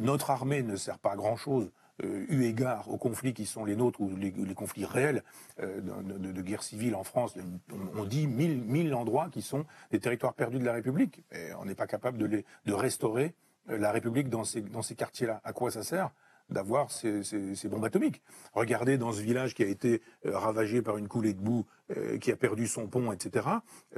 notre 0.00 0.30
armée 0.30 0.62
ne 0.62 0.76
sert 0.76 0.98
pas 0.98 1.12
à 1.12 1.16
grand-chose 1.16 1.70
euh, 2.02 2.26
eu 2.28 2.42
égard 2.44 2.90
aux 2.90 2.98
conflits 2.98 3.34
qui 3.34 3.46
sont 3.46 3.64
les 3.64 3.76
nôtres 3.76 4.00
ou 4.00 4.16
les, 4.16 4.32
conflits 4.54 4.84
réels 4.84 5.22
euh, 5.60 5.80
de, 5.80 6.42
guerre 6.42 6.64
civile 6.64 6.96
en 6.96 7.04
France. 7.04 7.36
On, 7.96 8.04
dit 8.04 8.26
mille, 8.26 8.94
endroits 8.94 9.28
qui 9.30 9.42
sont 9.42 9.64
des 9.92 10.00
territoires 10.00 10.34
perdus 10.34 10.58
de 10.58 10.64
la 10.64 10.72
République. 10.72 11.22
Et 11.30 11.54
on 11.54 11.64
n'est 11.64 11.76
pas 11.76 11.86
capable 11.86 12.18
de, 12.18 12.26
les, 12.26 12.44
de 12.66 12.72
restaurer 12.72 13.34
la 13.66 13.92
République 13.92 14.28
dans 14.28 14.44
ces, 14.44 14.60
dans 14.60 14.82
ces 14.82 14.94
quartiers-là. 14.94 15.40
À 15.44 15.52
quoi 15.52 15.70
ça 15.70 15.82
sert 15.82 16.10
d'avoir 16.50 16.90
ces, 16.90 17.22
bombes 17.64 17.84
atomiques? 17.84 18.22
Regardez 18.52 18.98
dans 18.98 19.12
ce 19.12 19.20
village 19.20 19.54
qui 19.54 19.62
a 19.62 19.66
été 19.66 20.02
euh, 20.26 20.36
ravagé 20.36 20.82
par 20.82 20.98
une 20.98 21.08
coulée 21.08 21.32
de 21.32 21.40
boue, 21.40 21.64
euh, 21.96 22.18
qui 22.18 22.30
a 22.30 22.36
perdu 22.36 22.66
son 22.66 22.86
pont, 22.86 23.12
etc. 23.12 23.46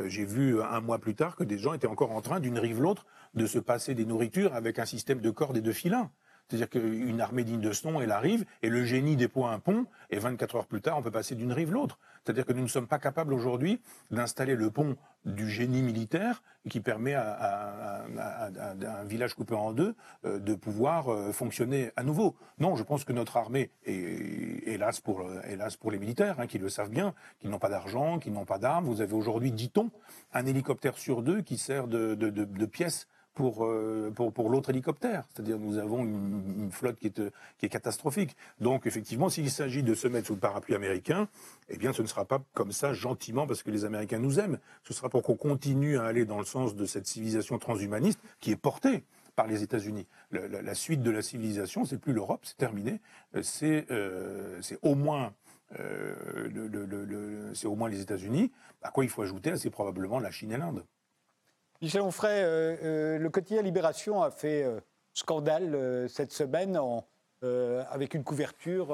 J'ai 0.04 0.24
vu 0.24 0.62
un 0.62 0.80
mois 0.80 0.98
plus 0.98 1.14
tard 1.14 1.36
que 1.36 1.44
des 1.44 1.58
gens 1.58 1.72
étaient 1.74 1.86
encore 1.86 2.12
en 2.12 2.20
train, 2.20 2.40
d'une 2.40 2.58
rive 2.58 2.80
l'autre, 2.80 3.06
de 3.34 3.46
se 3.46 3.58
passer 3.58 3.94
des 3.94 4.04
nourritures 4.04 4.54
avec 4.54 4.78
un 4.78 4.86
système 4.86 5.20
de 5.20 5.30
cordes 5.30 5.56
et 5.56 5.62
de 5.62 5.72
filins. 5.72 6.10
C'est-à-dire 6.48 6.70
qu'une 6.70 7.20
armée 7.20 7.42
digne 7.42 7.60
de 7.60 7.72
ce 7.72 7.88
nom, 7.88 8.00
elle 8.00 8.12
arrive, 8.12 8.44
et 8.62 8.68
le 8.68 8.84
génie 8.84 9.16
déploie 9.16 9.50
un 9.50 9.58
pont, 9.58 9.86
et 10.10 10.18
24 10.18 10.56
heures 10.56 10.66
plus 10.66 10.80
tard, 10.80 10.96
on 10.98 11.02
peut 11.02 11.10
passer 11.10 11.34
d'une 11.34 11.52
rive 11.52 11.72
l'autre. 11.72 11.98
C'est-à-dire 12.24 12.46
que 12.46 12.52
nous 12.52 12.62
ne 12.62 12.68
sommes 12.68 12.86
pas 12.86 12.98
capables 12.98 13.32
aujourd'hui 13.32 13.80
d'installer 14.10 14.54
le 14.54 14.70
pont 14.70 14.96
du 15.26 15.50
génie 15.50 15.82
militaire 15.82 16.42
qui 16.70 16.80
permet 16.80 17.14
à, 17.14 18.04
un 18.16 19.04
village 19.04 19.34
coupé 19.34 19.54
en 19.54 19.72
deux 19.72 19.94
euh, 20.24 20.38
de 20.38 20.54
pouvoir 20.54 21.08
euh, 21.08 21.32
fonctionner 21.32 21.90
à 21.96 22.02
nouveau. 22.02 22.36
Non, 22.58 22.76
je 22.76 22.82
pense 22.82 23.04
que 23.04 23.12
notre 23.12 23.36
armée, 23.36 23.70
et 23.84 24.72
hélas 24.72 25.00
pour, 25.00 25.24
hélas 25.48 25.76
pour 25.76 25.90
les 25.90 25.98
militaires, 25.98 26.40
hein, 26.40 26.46
qui 26.46 26.58
le 26.58 26.68
savent 26.68 26.90
bien, 26.90 27.14
qui 27.40 27.48
n'ont 27.48 27.58
pas 27.58 27.68
d'argent, 27.68 28.18
qui 28.18 28.30
n'ont 28.30 28.44
pas 28.44 28.58
d'armes, 28.58 28.86
vous 28.86 29.00
avez 29.00 29.14
aujourd'hui, 29.14 29.52
dit-on, 29.52 29.90
un 30.32 30.46
hélicoptère 30.46 30.96
sur 30.96 31.22
deux 31.22 31.42
qui 31.42 31.58
sert 31.58 31.86
de, 31.86 32.14
de 32.14 32.66
pièce 32.66 33.06
pour, 33.36 33.64
euh, 33.66 34.10
pour, 34.16 34.32
pour 34.32 34.48
l'autre 34.48 34.70
hélicoptère. 34.70 35.24
C'est-à-dire 35.32 35.58
nous 35.58 35.78
avons 35.78 36.02
une, 36.02 36.70
flotte 36.72 36.98
qui 36.98 37.08
est, 37.08 37.20
qui 37.58 37.66
est 37.66 37.68
catastrophique. 37.68 38.34
Donc 38.60 38.86
effectivement, 38.86 39.28
s'il 39.28 39.50
s'agit 39.50 39.84
de 39.84 39.94
se 39.94 40.08
mettre 40.08 40.26
sous 40.26 40.34
le 40.34 40.40
parapluie 40.40 40.74
américain, 40.74 41.28
eh 41.68 41.76
bien 41.76 41.92
ce 41.92 42.02
ne 42.02 42.08
sera 42.08 42.24
pas 42.24 42.42
comme 42.54 42.72
ça 42.72 42.94
gentiment 42.94 43.46
parce 43.46 43.62
que 43.62 43.70
les 43.70 43.84
Américains 43.84 44.18
nous 44.18 44.40
aiment. 44.40 44.58
Ce 44.82 44.94
sera 44.94 45.10
pour 45.10 45.22
qu'on 45.22 45.36
continue 45.36 45.98
à 45.98 46.04
aller 46.04 46.24
dans 46.24 46.38
le 46.38 46.46
sens 46.46 46.74
de 46.74 46.86
cette 46.86 47.06
civilisation 47.06 47.58
transhumaniste 47.58 48.18
qui 48.40 48.50
est 48.50 48.56
portée 48.56 49.04
par 49.36 49.46
les 49.46 49.62
États-Unis. 49.62 50.06
La, 50.32 50.74
suite 50.74 51.02
de 51.02 51.10
la 51.10 51.20
civilisation, 51.20 51.84
c'est 51.84 51.98
plus 51.98 52.14
l'Europe, 52.14 52.40
c'est 52.42 52.56
terminé. 52.56 53.00
C'est 53.42 53.84
euh, 53.90 54.60
au 54.80 54.94
moins 54.94 55.34
euh, 55.78 56.48
le, 56.48 57.52
c'est 57.54 57.66
au 57.66 57.76
moins 57.76 57.90
les 57.90 58.00
États-Unis. 58.00 58.50
À 58.82 58.90
quoi 58.90 59.04
il 59.04 59.10
faut 59.10 59.20
ajouter 59.20 59.54
C'est 59.58 59.68
probablement 59.68 60.18
la 60.20 60.30
Chine 60.30 60.52
et 60.52 60.56
l'Inde. 60.56 60.84
Michel 61.82 62.00
Onfray, 62.00 62.42
euh, 62.42 62.76
euh, 62.82 63.18
le 63.18 63.28
quotidien 63.28 63.60
Libération 63.60 64.22
a 64.22 64.30
fait 64.30 64.62
euh, 64.62 64.80
scandale 65.12 66.08
cette 66.08 66.32
semaine 66.32 66.78
avec 67.90 68.14
une 68.14 68.24
couverture 68.24 68.90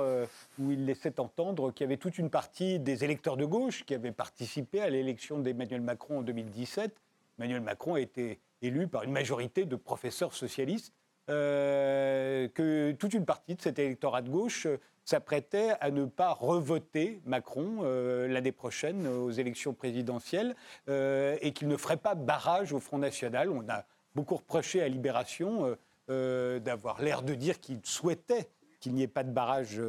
où 0.59 0.71
il 0.73 0.85
laissait 0.85 1.19
entendre 1.19 1.73
qu'il 1.73 1.85
y 1.85 1.89
avait 1.89 1.97
toute 1.97 2.19
une 2.19 2.29
partie 2.29 2.79
des 2.79 3.03
électeurs 3.03 3.39
de 3.39 3.47
gauche 3.47 3.85
qui 3.87 3.95
avaient 3.95 4.13
participé 4.13 4.83
à 4.83 4.91
l'élection 4.91 5.39
d'Emmanuel 5.39 5.81
Macron 5.81 6.19
en 6.19 6.23
2017. 6.23 6.95
Emmanuel 7.39 7.63
Macron 7.63 7.95
a 7.95 8.01
été 8.01 8.41
élu 8.61 8.89
par 8.89 9.05
une 9.05 9.11
majorité 9.11 9.65
de 9.65 9.75
professeurs 9.75 10.35
socialistes, 10.35 10.93
que 11.29 12.93
toute 12.99 13.15
une 13.15 13.25
partie 13.25 13.55
de 13.55 13.63
cet 13.63 13.79
électorat 13.79 14.21
de 14.21 14.29
gauche 14.29 14.69
s'apprêtait 15.05 15.73
à 15.81 15.91
ne 15.91 16.05
pas 16.05 16.33
revoter 16.33 17.21
Macron 17.25 17.79
euh, 17.83 18.29
l'année 18.29 18.53
prochaine 18.53 19.07
aux 19.07 19.31
élections 19.31 19.75
présidentielles 19.75 20.55
euh, 20.89 21.37
et 21.41 21.53
qu'il 21.53 21.69
ne 21.69 21.77
ferait 21.77 21.97
pas 21.97 22.15
barrage 22.15 22.73
au 22.73 22.81
Front 22.81 22.99
National. 22.99 23.51
On 23.51 23.69
a 23.69 23.85
beaucoup 24.15 24.37
reproché 24.37 24.83
à 24.83 24.89
Libération 24.89 25.77
euh, 26.11 26.59
d'avoir 26.61 27.03
l'air 27.03 27.23
de 27.23 27.35
dire 27.35 27.61
qu'il 27.61 27.81
souhaitait 27.85 28.49
qu'il 28.81 28.95
n'y 28.95 29.03
ait 29.03 29.09
pas 29.09 29.23
de 29.23 29.31
barrage 29.31 29.81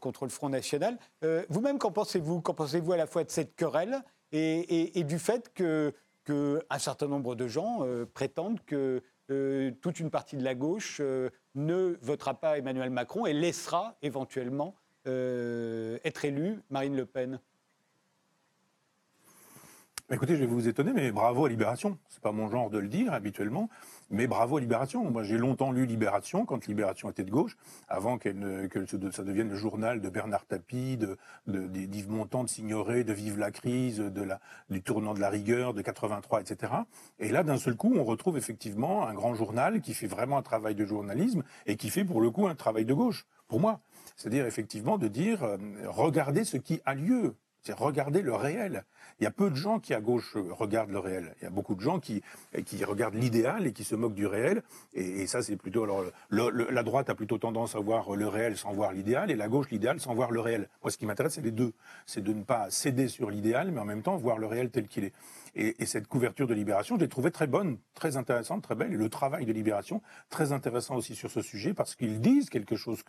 contre 0.00 0.24
le 0.24 0.30
Front 0.30 0.48
National. 0.48 0.96
Vous-même, 1.48 1.78
qu'en 1.78 1.90
pensez-vous? 1.90 2.40
Qu'en 2.40 2.54
pensez-vous 2.54 2.92
à 2.92 2.96
la 2.96 3.08
fois 3.08 3.24
de 3.24 3.30
cette 3.30 3.56
querelle 3.56 4.00
et, 4.30 5.02
du 5.02 5.18
fait 5.18 5.52
qu'un 5.52 5.90
que 6.24 6.62
certain 6.78 7.08
nombre 7.08 7.34
de 7.34 7.48
gens 7.48 7.84
prétendent 8.14 8.60
que 8.64 9.02
toute 9.28 10.00
une 10.00 10.10
partie 10.10 10.36
de 10.36 10.44
la 10.44 10.54
gauche 10.54 11.00
ne 11.54 11.98
votera 12.00 12.40
pas 12.40 12.58
Emmanuel 12.58 12.90
Macron 12.90 13.26
et 13.26 13.32
laissera 13.32 13.96
éventuellement 14.02 14.74
euh, 15.08 15.98
être 16.04 16.24
élu 16.24 16.60
Marine 16.70 16.96
Le 16.96 17.06
Pen 17.06 17.40
Écoutez, 20.10 20.36
je 20.36 20.40
vais 20.40 20.46
vous 20.46 20.68
étonner, 20.68 20.94
mais 20.94 21.12
bravo 21.12 21.44
à 21.44 21.50
Libération. 21.50 21.98
C'est 22.08 22.22
pas 22.22 22.32
mon 22.32 22.48
genre 22.48 22.70
de 22.70 22.78
le 22.78 22.88
dire 22.88 23.12
habituellement, 23.12 23.68
mais 24.08 24.26
bravo 24.26 24.56
à 24.56 24.60
Libération. 24.60 25.04
Moi, 25.10 25.22
j'ai 25.22 25.36
longtemps 25.36 25.70
lu 25.70 25.84
Libération 25.84 26.46
quand 26.46 26.66
Libération 26.66 27.10
était 27.10 27.24
de 27.24 27.30
gauche, 27.30 27.58
avant 27.88 28.16
que 28.16 28.30
ça 29.12 29.22
devienne 29.22 29.50
le 29.50 29.56
journal 29.56 30.00
de 30.00 30.08
Bernard 30.08 30.46
Tapie, 30.46 30.96
de, 30.96 31.18
d'Yves 31.46 32.08
Montand, 32.08 32.44
de 32.44 32.48
Signoret, 32.48 33.04
de 33.04 33.12
Vive 33.12 33.38
la 33.38 33.50
crise, 33.50 33.98
de 33.98 34.22
la, 34.22 34.40
du 34.70 34.80
tournant 34.80 35.12
de 35.12 35.20
la 35.20 35.28
rigueur, 35.28 35.74
de 35.74 35.82
83, 35.82 36.40
etc. 36.40 36.72
Et 37.18 37.28
là, 37.28 37.42
d'un 37.42 37.58
seul 37.58 37.76
coup, 37.76 37.92
on 37.94 38.04
retrouve 38.04 38.38
effectivement 38.38 39.06
un 39.06 39.12
grand 39.12 39.34
journal 39.34 39.82
qui 39.82 39.92
fait 39.92 40.06
vraiment 40.06 40.38
un 40.38 40.42
travail 40.42 40.74
de 40.74 40.86
journalisme 40.86 41.42
et 41.66 41.76
qui 41.76 41.90
fait 41.90 42.06
pour 42.06 42.22
le 42.22 42.30
coup 42.30 42.48
un 42.48 42.54
travail 42.54 42.86
de 42.86 42.94
gauche, 42.94 43.26
pour 43.46 43.60
moi. 43.60 43.80
C'est-à-dire 44.16 44.46
effectivement 44.46 44.96
de 44.96 45.08
dire, 45.08 45.42
euh, 45.42 45.58
regardez 45.84 46.44
ce 46.44 46.56
qui 46.56 46.80
a 46.86 46.94
lieu 46.94 47.34
c'est 47.62 47.72
regarder 47.72 48.22
le 48.22 48.34
réel. 48.34 48.84
Il 49.20 49.24
y 49.24 49.26
a 49.26 49.30
peu 49.30 49.50
de 49.50 49.56
gens 49.56 49.80
qui 49.80 49.94
à 49.94 50.00
gauche 50.00 50.36
regardent 50.50 50.90
le 50.90 50.98
réel. 50.98 51.34
Il 51.40 51.44
y 51.44 51.46
a 51.46 51.50
beaucoup 51.50 51.74
de 51.74 51.80
gens 51.80 51.98
qui, 51.98 52.22
qui 52.64 52.84
regardent 52.84 53.16
l'idéal 53.16 53.66
et 53.66 53.72
qui 53.72 53.84
se 53.84 53.94
moquent 53.94 54.14
du 54.14 54.26
réel. 54.26 54.62
Et, 54.94 55.26
ça, 55.26 55.42
c'est 55.42 55.56
plutôt 55.56 55.82
alors 55.82 56.04
la 56.30 56.82
droite 56.82 57.10
a 57.10 57.14
plutôt 57.14 57.38
tendance 57.38 57.74
à 57.74 57.80
voir 57.80 58.14
le 58.14 58.28
réel 58.28 58.56
sans 58.56 58.72
voir 58.72 58.92
l'idéal, 58.92 59.30
et 59.30 59.36
la 59.36 59.48
gauche 59.48 59.70
l'idéal 59.70 60.00
sans 60.00 60.14
voir 60.14 60.30
le 60.30 60.40
réel. 60.40 60.68
Moi, 60.82 60.90
ce 60.90 60.98
qui 60.98 61.06
m'intéresse, 61.06 61.34
c'est 61.34 61.42
les 61.42 61.50
deux. 61.50 61.72
C'est 62.06 62.22
de 62.22 62.32
ne 62.32 62.42
pas 62.42 62.70
céder 62.70 63.08
sur 63.08 63.30
l'idéal, 63.30 63.72
mais 63.72 63.80
en 63.80 63.84
même 63.84 64.02
temps 64.02 64.16
voir 64.16 64.38
le 64.38 64.46
réel 64.46 64.70
tel 64.70 64.86
qu'il 64.86 65.04
est. 65.04 65.12
Et, 65.54 65.86
cette 65.86 66.06
couverture 66.06 66.46
de 66.46 66.54
Libération, 66.54 66.96
je 66.96 67.00
l'ai 67.00 67.08
trouvée 67.08 67.30
très 67.30 67.46
bonne, 67.46 67.78
très 67.94 68.16
intéressante, 68.16 68.62
très 68.62 68.74
belle. 68.74 68.92
Et 68.92 68.96
le 68.96 69.08
travail 69.08 69.46
de 69.46 69.52
Libération, 69.52 70.02
très 70.30 70.52
intéressant 70.52 70.94
aussi 70.94 71.14
sur 71.14 71.30
ce 71.30 71.40
sujet, 71.40 71.74
parce 71.74 71.96
qu'ils 71.96 72.20
disent 72.20 72.50
quelque 72.50 72.76
chose 72.76 73.02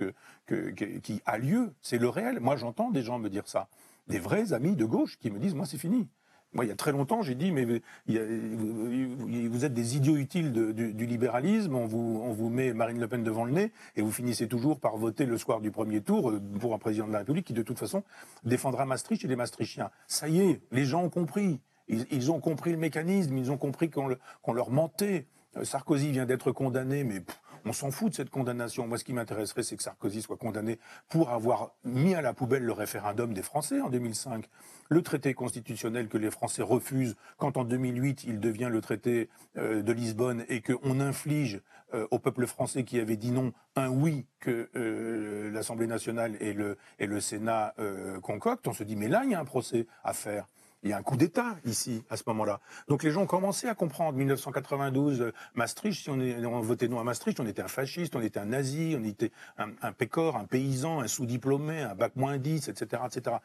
qui 0.47 1.21
a 1.25 1.37
lieu. 1.37 1.71
C'est 1.81 1.99
le 1.99 2.09
réel. 2.09 2.39
Moi, 2.39 2.55
j'entends 2.55 2.89
des 2.89 3.03
gens 3.03 3.19
me 3.19 3.29
dire 3.29 3.47
ça 3.47 3.67
des 4.10 4.20
vrais 4.20 4.53
amis 4.53 4.76
de 4.76 4.86
gauche 4.86 5.18
qui 5.18 5.32
me 5.32 5.39
disent 5.39 5.55
moi 5.55 5.66
c'est 5.66 5.78
fini. 5.78 6.10
Moi, 6.53 6.66
il 6.66 6.70
y 6.70 6.72
a 6.72 6.76
très 6.76 6.91
longtemps, 6.91 7.22
j'ai 7.22 7.36
dit, 7.36 7.51
mais 7.51 7.64
vous 8.07 9.66
êtes 9.66 9.74
des 9.74 9.97
idiots 9.97 10.16
utiles 10.18 10.51
du, 10.51 11.05
libéralisme, 11.05 11.76
on 11.76 11.86
vous, 11.86 12.49
met 12.49 12.74
Marine 12.74 12.99
Le 12.99 13.07
Pen 13.07 13.24
devant 13.24 13.45
le 13.45 13.51
nez, 13.51 13.72
et 13.95 14.01
vous 14.01 14.12
finissez 14.12 14.47
toujours 14.47 14.80
par 14.80 14.97
voter 14.97 15.28
le 15.28 15.38
soir 15.38 15.62
du 15.62 15.70
premier 15.70 16.01
tour 16.01 16.32
euh, 16.32 16.41
pour 16.60 16.74
un 16.74 16.80
président 16.80 17.05
de 17.05 17.12
la 17.12 17.20
République 17.20 17.45
qui, 17.45 17.53
de 17.53 17.62
toute 17.62 17.78
façon, 17.78 18.03
défendra 18.43 18.86
Maastricht 18.86 19.24
et 19.24 19.28
les 19.28 19.36
Maastrichtiens. 19.36 19.91
Ça 20.07 20.28
y 20.28 20.39
est, 20.39 20.62
les 20.72 20.86
gens 20.86 21.03
ont 21.03 21.10
compris. 21.10 21.62
Ils, 21.88 22.32
ont 22.32 22.39
compris 22.39 22.72
le 22.72 22.78
mécanisme, 22.78 23.38
ils 23.38 23.51
ont 23.51 23.57
compris 23.57 23.91
qu'on 23.91 24.53
leur 24.53 24.72
mentait. 24.72 25.28
Euh, 25.55 25.64
Sarkozy 25.64 26.12
vient 26.12 26.26
d'être 26.26 26.51
condamné, 26.51 27.03
mais 27.03 27.22
on 27.66 27.74
s'en 27.74 27.91
fout 27.91 28.10
de 28.10 28.16
cette 28.16 28.30
condamnation. 28.30 28.88
Moi, 28.88 28.97
ce 28.97 29.03
qui 29.03 29.14
m'intéresserait, 29.14 29.64
c'est 29.64 29.76
que 29.76 29.84
Sarkozy 29.84 30.22
soit 30.22 30.38
condamné 30.38 30.80
pour 31.10 31.30
avoir 31.30 31.72
mis 31.84 32.16
à 32.16 32.22
la 32.22 32.34
poubelle 32.34 32.64
le 32.64 32.74
référendum 32.74 33.34
des 33.34 33.43
Français 33.43 33.82
en 33.82 33.89
2005, 33.89 34.45
le 34.89 35.01
traité 35.01 35.34
constitutionnel 35.34 36.07
que 36.07 36.18
les 36.18 36.32
Français 36.32 36.64
refusent 36.64 37.16
quand 37.38 37.57
en 37.57 37.64
2008 37.64 38.24
il 38.26 38.39
devient 38.39 38.70
le 38.72 38.82
traité 38.82 39.30
euh, 39.57 39.82
de 39.82 39.93
Lisbonne 39.93 40.45
et 40.49 40.62
qu'on 40.62 40.99
inflige 40.99 41.62
euh, 41.93 42.07
au 42.12 42.20
peuple 42.20 42.45
français 42.45 42.84
qui 42.84 42.99
avait 42.99 43.18
dit 43.18 43.32
non 43.32 43.53
un 43.76 43.89
oui 43.89 44.26
que 44.39 44.70
euh, 44.76 45.51
l'Assemblée 45.51 45.88
nationale 45.88 46.36
et 46.39 46.53
le, 46.53 46.78
et 46.99 47.07
le 47.07 47.20
Sénat 47.20 47.74
concoctent. 48.22 48.68
On 48.68 48.74
se 48.74 48.84
dit 48.84 48.95
mais 48.95 49.07
là 49.07 49.22
il 49.26 49.32
y 49.32 49.36
a 49.36 49.39
un 49.39 49.45
procès 49.45 49.88
à 50.03 50.14
faire. 50.14 50.47
Il 50.84 50.89
y 50.89 50.93
a 50.93 50.97
un 50.97 51.01
coup 51.01 51.17
d'État 51.17 51.57
ici, 51.65 52.03
à 52.09 52.15
ce 52.15 52.23
moment-là. 52.27 52.61
Donc 52.88 53.03
les 53.03 53.11
gens 53.11 53.23
ont 53.23 53.27
commencé 53.27 53.67
à 53.67 53.75
comprendre. 53.75 54.17
1992, 54.17 55.21
euh, 55.21 55.34
Maastricht, 55.55 56.03
si 56.03 56.09
on, 56.09 56.21
est, 56.21 56.45
on 56.45 56.61
votait 56.61 56.88
non 56.88 56.99
à 56.99 57.03
Maastricht, 57.03 57.39
on 57.41 57.45
était 57.45 57.61
un 57.61 57.67
fasciste, 57.67 58.15
on 58.15 58.21
était 58.21 58.39
un 58.39 58.45
nazi, 58.45 58.95
on 58.97 59.03
était 59.03 59.32
un, 59.57 59.71
un 59.82 59.91
pécor, 59.91 60.38
un 60.38 60.45
paysan, 60.45 61.01
un 61.01 61.07
sous-diplômé, 61.07 61.82
un 61.82 61.95
bac 61.95 62.13
moins 62.15 62.38
10, 62.38 62.69
etc., 62.69 63.01
etc. 63.05 63.38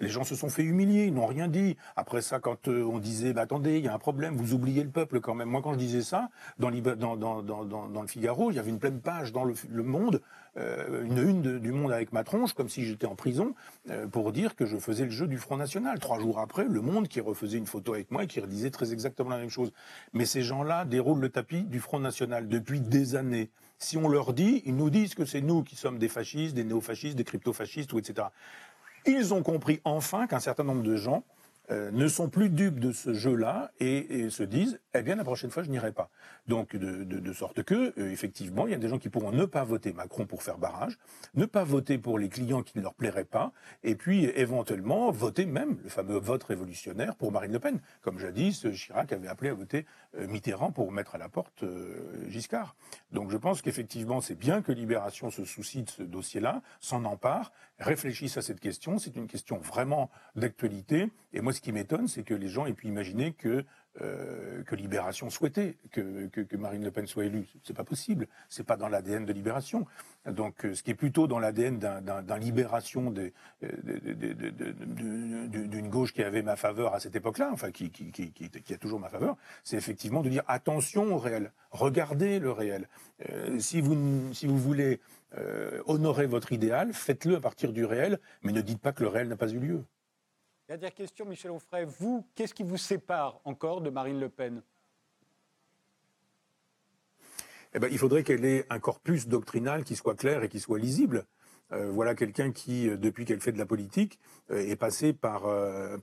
Les 0.00 0.08
gens 0.08 0.24
se 0.24 0.34
sont 0.34 0.48
fait 0.48 0.64
humilier, 0.64 1.04
ils 1.04 1.14
n'ont 1.14 1.26
rien 1.26 1.46
dit. 1.46 1.76
Après 1.94 2.22
ça, 2.22 2.40
quand 2.40 2.66
euh, 2.66 2.82
on 2.82 2.98
disait, 2.98 3.32
bah, 3.32 3.42
attendez, 3.42 3.78
il 3.78 3.84
y 3.84 3.88
a 3.88 3.94
un 3.94 3.98
problème, 3.98 4.34
vous 4.34 4.52
oubliez 4.52 4.82
le 4.82 4.90
peuple 4.90 5.20
quand 5.20 5.34
même. 5.34 5.48
Moi, 5.48 5.62
quand 5.62 5.74
je 5.74 5.78
disais 5.78 6.02
ça, 6.02 6.30
dans, 6.58 6.70
dans, 6.70 7.16
dans, 7.16 7.64
dans 7.64 8.02
le 8.02 8.08
Figaro, 8.08 8.50
il 8.50 8.56
y 8.56 8.58
avait 8.58 8.70
une 8.70 8.80
pleine 8.80 9.00
page 9.00 9.32
dans 9.32 9.44
le, 9.44 9.54
le 9.68 9.82
Monde 9.84 10.20
euh, 10.60 11.04
une 11.04 11.18
une 11.18 11.58
du 11.58 11.72
Monde 11.72 11.92
avec 11.92 12.12
ma 12.12 12.24
tronche, 12.24 12.52
comme 12.52 12.68
si 12.68 12.84
j'étais 12.84 13.06
en 13.06 13.14
prison, 13.14 13.54
euh, 13.90 14.06
pour 14.06 14.32
dire 14.32 14.54
que 14.54 14.66
je 14.66 14.76
faisais 14.76 15.04
le 15.04 15.10
jeu 15.10 15.26
du 15.26 15.38
Front 15.38 15.56
National. 15.56 15.98
Trois 15.98 16.20
jours 16.20 16.38
après, 16.38 16.64
Le 16.64 16.80
Monde 16.80 17.08
qui 17.08 17.20
refaisait 17.20 17.58
une 17.58 17.66
photo 17.66 17.94
avec 17.94 18.10
moi 18.10 18.24
et 18.24 18.26
qui 18.26 18.40
redisait 18.40 18.70
très 18.70 18.92
exactement 18.92 19.30
la 19.30 19.38
même 19.38 19.50
chose. 19.50 19.72
Mais 20.12 20.26
ces 20.26 20.42
gens-là 20.42 20.84
déroulent 20.84 21.20
le 21.20 21.30
tapis 21.30 21.62
du 21.62 21.80
Front 21.80 22.00
National 22.00 22.48
depuis 22.48 22.80
des 22.80 23.14
années. 23.16 23.50
Si 23.78 23.96
on 23.96 24.08
leur 24.08 24.34
dit, 24.34 24.62
ils 24.66 24.76
nous 24.76 24.90
disent 24.90 25.14
que 25.14 25.24
c'est 25.24 25.40
nous 25.40 25.62
qui 25.62 25.76
sommes 25.76 25.98
des 25.98 26.08
fascistes, 26.08 26.54
des 26.54 26.64
néofascistes, 26.64 27.16
des 27.16 27.24
crypto-fascistes, 27.24 27.94
etc. 27.94 28.28
Ils 29.06 29.32
ont 29.32 29.42
compris 29.42 29.80
enfin 29.84 30.26
qu'un 30.26 30.40
certain 30.40 30.64
nombre 30.64 30.82
de 30.82 30.96
gens 30.96 31.24
euh, 31.70 31.90
ne 31.92 32.08
sont 32.08 32.28
plus 32.28 32.50
dupes 32.50 32.80
de 32.80 32.92
ce 32.92 33.14
jeu-là 33.14 33.70
et, 33.78 34.28
se 34.28 34.42
disent 34.42 34.80
eh 34.94 35.02
bien 35.02 35.16
la 35.16 35.24
prochaine 35.24 35.50
fois 35.50 35.62
je 35.62 35.70
n'irai 35.70 35.92
pas. 35.92 36.10
Donc 36.46 36.76
de, 36.76 37.32
sorte 37.32 37.62
que 37.62 37.92
euh, 37.98 38.10
effectivement 38.10 38.66
il 38.66 38.72
y 38.72 38.74
a 38.74 38.78
des 38.78 38.88
gens 38.88 38.98
qui 38.98 39.08
pourront 39.08 39.32
ne 39.32 39.44
pas 39.44 39.64
voter 39.64 39.92
Macron 39.92 40.26
pour 40.26 40.42
faire 40.42 40.58
barrage, 40.58 40.98
ne 41.34 41.46
pas 41.46 41.64
voter 41.64 41.98
pour 41.98 42.18
les 42.18 42.28
clients 42.28 42.62
qui 42.62 42.76
ne 42.78 42.82
leur 42.82 42.94
plairaient 42.94 43.24
pas, 43.24 43.52
et 43.82 43.94
puis 43.94 44.24
éventuellement 44.24 45.10
voter 45.10 45.46
même 45.46 45.78
le 45.82 45.88
fameux 45.88 46.18
vote 46.18 46.42
révolutionnaire 46.42 47.14
pour 47.16 47.30
Marine 47.32 47.52
Le 47.52 47.60
Pen, 47.60 47.80
comme 48.02 48.18
jadis 48.18 48.66
Chirac 48.72 49.12
avait 49.12 49.28
appelé 49.28 49.50
à 49.50 49.54
voter 49.54 49.86
euh, 50.16 50.26
Mitterrand 50.26 50.72
pour 50.72 50.90
mettre 50.92 51.14
à 51.14 51.18
la 51.18 51.28
porte 51.28 51.64
Giscard. 52.28 52.74
Donc 53.12 53.30
je 53.30 53.36
pense 53.36 53.62
qu'effectivement 53.62 54.20
c'est 54.20 54.34
bien 54.34 54.62
que 54.62 54.72
Libération 54.72 55.30
se 55.30 55.44
soucie 55.44 55.82
de 55.82 55.90
ce 55.90 56.02
dossier-là, 56.02 56.62
s'en 56.80 57.04
empare, 57.04 57.52
réfléchisse 57.78 58.36
à 58.36 58.42
cette 58.42 58.60
question. 58.60 58.98
C'est 58.98 59.16
une 59.16 59.26
question 59.26 59.58
vraiment 59.58 60.10
d'actualité. 60.36 61.10
Et 61.32 61.40
moi 61.40 61.52
ce 61.52 61.60
qui 61.60 61.72
m'étonne, 61.72 62.08
c'est 62.08 62.22
que 62.22 62.34
les 62.34 62.48
gens 62.48 62.66
aient 62.66 62.74
pu 62.74 62.88
imaginer 62.88 63.32
que 63.32 63.64
euh, 64.00 64.62
que 64.62 64.76
Libération 64.76 65.30
souhaitait 65.30 65.76
que, 65.90 66.56
Marine 66.56 66.84
Le 66.84 66.92
Pen 66.92 67.08
soit 67.08 67.24
élue. 67.24 67.48
C'est 67.64 67.74
pas 67.74 67.82
possible. 67.82 68.28
C'est 68.48 68.62
pas 68.62 68.76
dans 68.76 68.86
l'ADN 68.86 69.24
de 69.24 69.32
Libération. 69.32 69.84
Donc, 70.26 70.64
euh, 70.64 70.76
ce 70.76 70.84
qui 70.84 70.92
est 70.92 70.94
plutôt 70.94 71.26
dans 71.26 71.40
l'ADN 71.40 71.80
d'un 71.80 72.38
Libération 72.38 73.12
euh, 73.12 73.30
d'une 74.86 75.88
gauche 75.88 76.12
qui 76.12 76.22
avait 76.22 76.42
ma 76.42 76.54
faveur 76.54 76.94
à 76.94 77.00
cette 77.00 77.16
époque-là, 77.16 77.50
enfin 77.52 77.72
qui, 77.72 77.90
qui, 77.90 78.72
a 78.72 78.76
toujours 78.76 79.00
ma 79.00 79.08
faveur, 79.08 79.36
c'est 79.64 79.76
effectivement 79.76 80.22
de 80.22 80.28
dire 80.28 80.44
attention 80.46 81.12
au 81.12 81.18
réel, 81.18 81.52
regardez 81.72 82.38
le 82.38 82.52
réel. 82.52 82.88
si 83.58 83.80
vous 83.80 84.32
si 84.32 84.46
vous 84.46 84.58
voulez 84.58 85.00
honorer 85.86 86.26
votre 86.26 86.52
idéal, 86.52 86.92
faites-le 86.92 87.36
à 87.36 87.40
partir 87.40 87.72
du 87.72 87.84
réel, 87.84 88.20
mais 88.42 88.52
ne 88.52 88.60
dites 88.60 88.80
pas 88.80 88.92
que 88.92 89.02
le 89.02 89.08
réel 89.08 89.26
n'a 89.28 89.36
pas 89.36 89.50
eu 89.50 89.58
lieu. 89.58 89.84
Dernière 90.70 90.94
question, 90.94 91.24
Michel 91.26 91.50
Onfray. 91.50 91.84
Vous, 91.98 92.24
qu'est-ce 92.36 92.54
qui 92.54 92.62
vous 92.62 92.76
sépare 92.76 93.40
encore 93.44 93.80
de 93.80 93.90
Marine 93.90 94.20
Le 94.20 94.28
Pen? 94.28 94.62
Eh 97.74 97.80
ben, 97.80 97.88
il 97.90 97.98
faudrait 97.98 98.22
qu'elle 98.22 98.44
ait 98.44 98.66
un 98.70 98.78
corpus 98.78 99.26
doctrinal 99.26 99.82
qui 99.82 99.96
soit 99.96 100.14
clair 100.14 100.44
et 100.44 100.48
qui 100.48 100.60
soit 100.60 100.78
lisible. 100.78 101.26
Euh, 101.72 101.90
voilà 101.90 102.14
quelqu'un 102.14 102.52
qui, 102.52 102.88
euh, 102.88 102.96
depuis 102.96 103.24
qu'elle 103.24 103.40
fait 103.40 103.50
de 103.50 103.58
la 103.58 103.66
politique, 103.66 104.20
euh, 104.52 104.60
est 104.60 104.76
passé 104.76 105.12
par, 105.12 105.42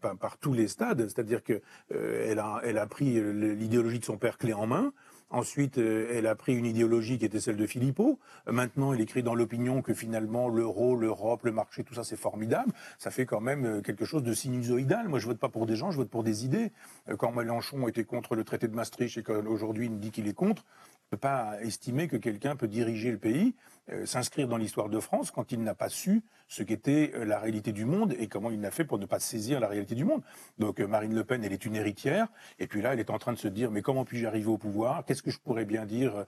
par, 0.02 0.38
tous 0.38 0.52
les 0.52 0.68
stades. 0.68 1.08
C'est-à-dire 1.08 1.44
qu'elle 1.44 1.62
elle 1.90 2.40
a, 2.40 2.60
elle 2.62 2.78
a 2.78 2.88
pris 2.88 3.22
l'idéologie 3.22 4.00
de 4.00 4.06
son 4.06 4.18
père 4.18 4.38
clé 4.38 4.52
en 4.52 4.68
main. 4.68 4.92
Ensuite, 5.30 5.78
euh, 5.78 6.10
elle 6.14 6.26
a 6.26 6.36
pris 6.36 6.56
une 6.56 6.66
idéologie 6.66 7.18
qui 7.18 7.26
était 7.26 7.42
celle 7.42 7.58
de 7.58 7.68
Philippot. 7.68 8.18
Maintenant, 8.50 8.94
elle 8.94 9.02
écrit 9.02 9.24
dans 9.24 9.36
l'opinion 9.36 9.82
que 9.82 9.94
finalement 9.94 10.48
l'euro, 10.48 10.96
l'Europe, 10.96 11.44
le 11.44 11.52
marché, 11.52 11.84
tout 11.84 11.94
ça, 11.94 12.06
c'est 12.06 12.16
formidable. 12.16 12.72
Ça 12.98 13.12
fait 13.12 13.26
quand 13.26 13.42
même 13.42 13.66
euh, 13.66 13.82
quelque 13.82 14.06
chose 14.06 14.24
de 14.24 14.34
sinusoïdal. 14.34 15.10
Moi, 15.10 15.20
je 15.20 15.26
vote 15.26 15.40
pas 15.40 15.50
pour 15.50 15.66
des 15.66 15.76
gens, 15.76 15.92
je 15.92 15.98
vote 15.98 16.10
pour 16.10 16.24
des 16.24 16.46
idées. 16.46 16.72
Euh, 17.10 17.18
quand 17.18 17.34
Mélenchon 17.34 17.88
était 17.90 18.06
contre 18.06 18.36
le 18.36 18.46
traité 18.46 18.70
de 18.70 18.76
Maastricht 18.76 19.18
et 19.18 19.24
qu'aujourd'hui 19.24 19.88
il 19.88 19.92
nous 19.92 20.00
dit 20.00 20.12
qu'il 20.12 20.28
est 20.28 20.34
contre, 20.34 20.64
ne 21.12 21.18
peut 21.18 21.22
pas 21.22 21.62
estimer 21.62 22.08
que 22.08 22.18
quelqu'un 22.18 22.56
peut 22.56 22.68
diriger 22.68 23.12
le 23.12 23.18
pays, 23.18 23.48
euh, 23.48 23.77
s'inscrire 24.06 24.48
dans 24.48 24.58
l'histoire 24.58 24.90
de 24.90 25.00
France 25.00 25.32
quand 25.32 25.52
il 25.52 25.62
n'a 25.64 25.76
pas 25.76 25.90
su 25.90 26.24
ce 26.48 26.64
qu'était 26.64 27.12
euh, 27.16 27.26
la 27.26 27.40
réalité 27.40 27.72
du 27.72 27.86
monde 27.86 28.16
et 28.20 28.28
comment 28.28 28.52
il 28.52 28.60
n'a 28.60 28.72
fait 28.72 28.86
pour 28.86 29.00
ne 29.00 29.06
pas 29.06 29.20
saisir 29.20 29.60
la 29.60 29.68
réalité 29.68 29.96
du 29.96 30.06
monde. 30.06 30.22
Donc 30.60 30.80
euh, 30.80 30.88
Marine 30.88 31.14
Le 31.14 31.24
Pen, 31.24 31.44
elle 31.44 31.54
est 31.54 31.66
une 31.66 31.76
héritière, 31.76 32.28
et 32.60 32.68
puis 32.68 32.82
là, 32.82 32.94
elle 32.94 33.00
est 33.00 33.10
en 33.10 33.18
train 33.18 33.34
de 33.34 33.38
se 33.38 33.48
dire, 33.48 33.72
mais 33.72 33.82
comment 33.82 34.06
puis-je 34.06 34.26
arriver 34.26 34.48
au 34.48 34.58
pouvoir? 34.58 35.06
Qu'est-ce 35.06 35.24
que 35.24 35.32
je 35.32 35.40
pourrais 35.40 35.66
bien 35.66 35.86
dire 35.86 36.26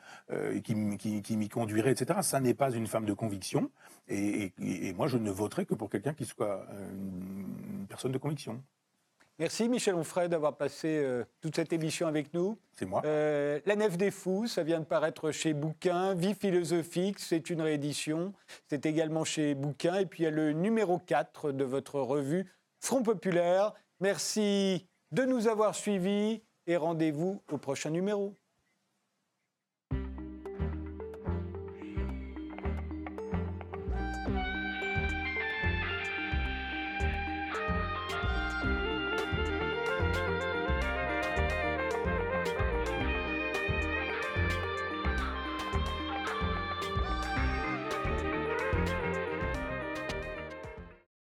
qui, 0.63 0.97
qui, 0.97 1.21
qui 1.21 1.37
m'y 1.37 1.49
conduirait, 1.49 1.91
etc. 1.91 2.19
Ça 2.21 2.39
n'est 2.39 2.53
pas 2.53 2.71
une 2.71 2.87
femme 2.87 3.05
de 3.05 3.13
conviction, 3.13 3.71
et, 4.07 4.51
moi, 4.95 5.07
je 5.07 5.17
ne 5.17 5.31
voterai 5.31 5.65
que 5.65 5.75
pour 5.75 5.89
quelqu'un 5.89 6.13
qui 6.13 6.25
soit 6.25 6.65
une 6.91 7.85
personne 7.87 8.11
de 8.11 8.17
conviction. 8.17 8.61
Merci 9.39 9.69
Michel 9.69 9.95
Onfray 9.95 10.27
d'avoir 10.27 10.57
passé 10.57 10.99
euh, 11.01 11.23
toute 11.39 11.55
cette 11.55 11.71
émission 11.71 12.07
avec 12.07 12.33
nous. 12.33 12.57
C'est 12.73 12.85
moi. 12.85 13.01
Euh, 13.05 13.61
la 13.65 13.77
Nef 13.77 13.97
des 13.97 14.11
Fous, 14.11 14.47
ça 14.47 14.63
vient 14.63 14.81
de 14.81 14.85
paraître 14.85 15.31
chez 15.31 15.53
Bouquin. 15.53 16.13
Vie 16.13 16.35
philosophique, 16.35 17.19
c'est 17.19 17.49
une 17.49 17.61
réédition. 17.61 18.33
C'est 18.67 18.85
également 18.85 19.23
chez 19.23 19.55
Bouquin. 19.55 19.95
Et 19.95 20.05
puis 20.05 20.23
il 20.23 20.25
y 20.25 20.27
a 20.27 20.31
le 20.31 20.51
numéro 20.51 20.99
4 20.99 21.53
de 21.53 21.63
votre 21.63 22.01
revue 22.01 22.51
Front 22.81 23.01
Populaire. 23.01 23.73
Merci 24.01 24.89
de 25.11 25.23
nous 25.23 25.47
avoir 25.47 25.73
suivis 25.73 26.41
et 26.67 26.75
rendez-vous 26.75 27.41
au 27.49 27.57
prochain 27.57 27.91
numéro. 27.91 28.35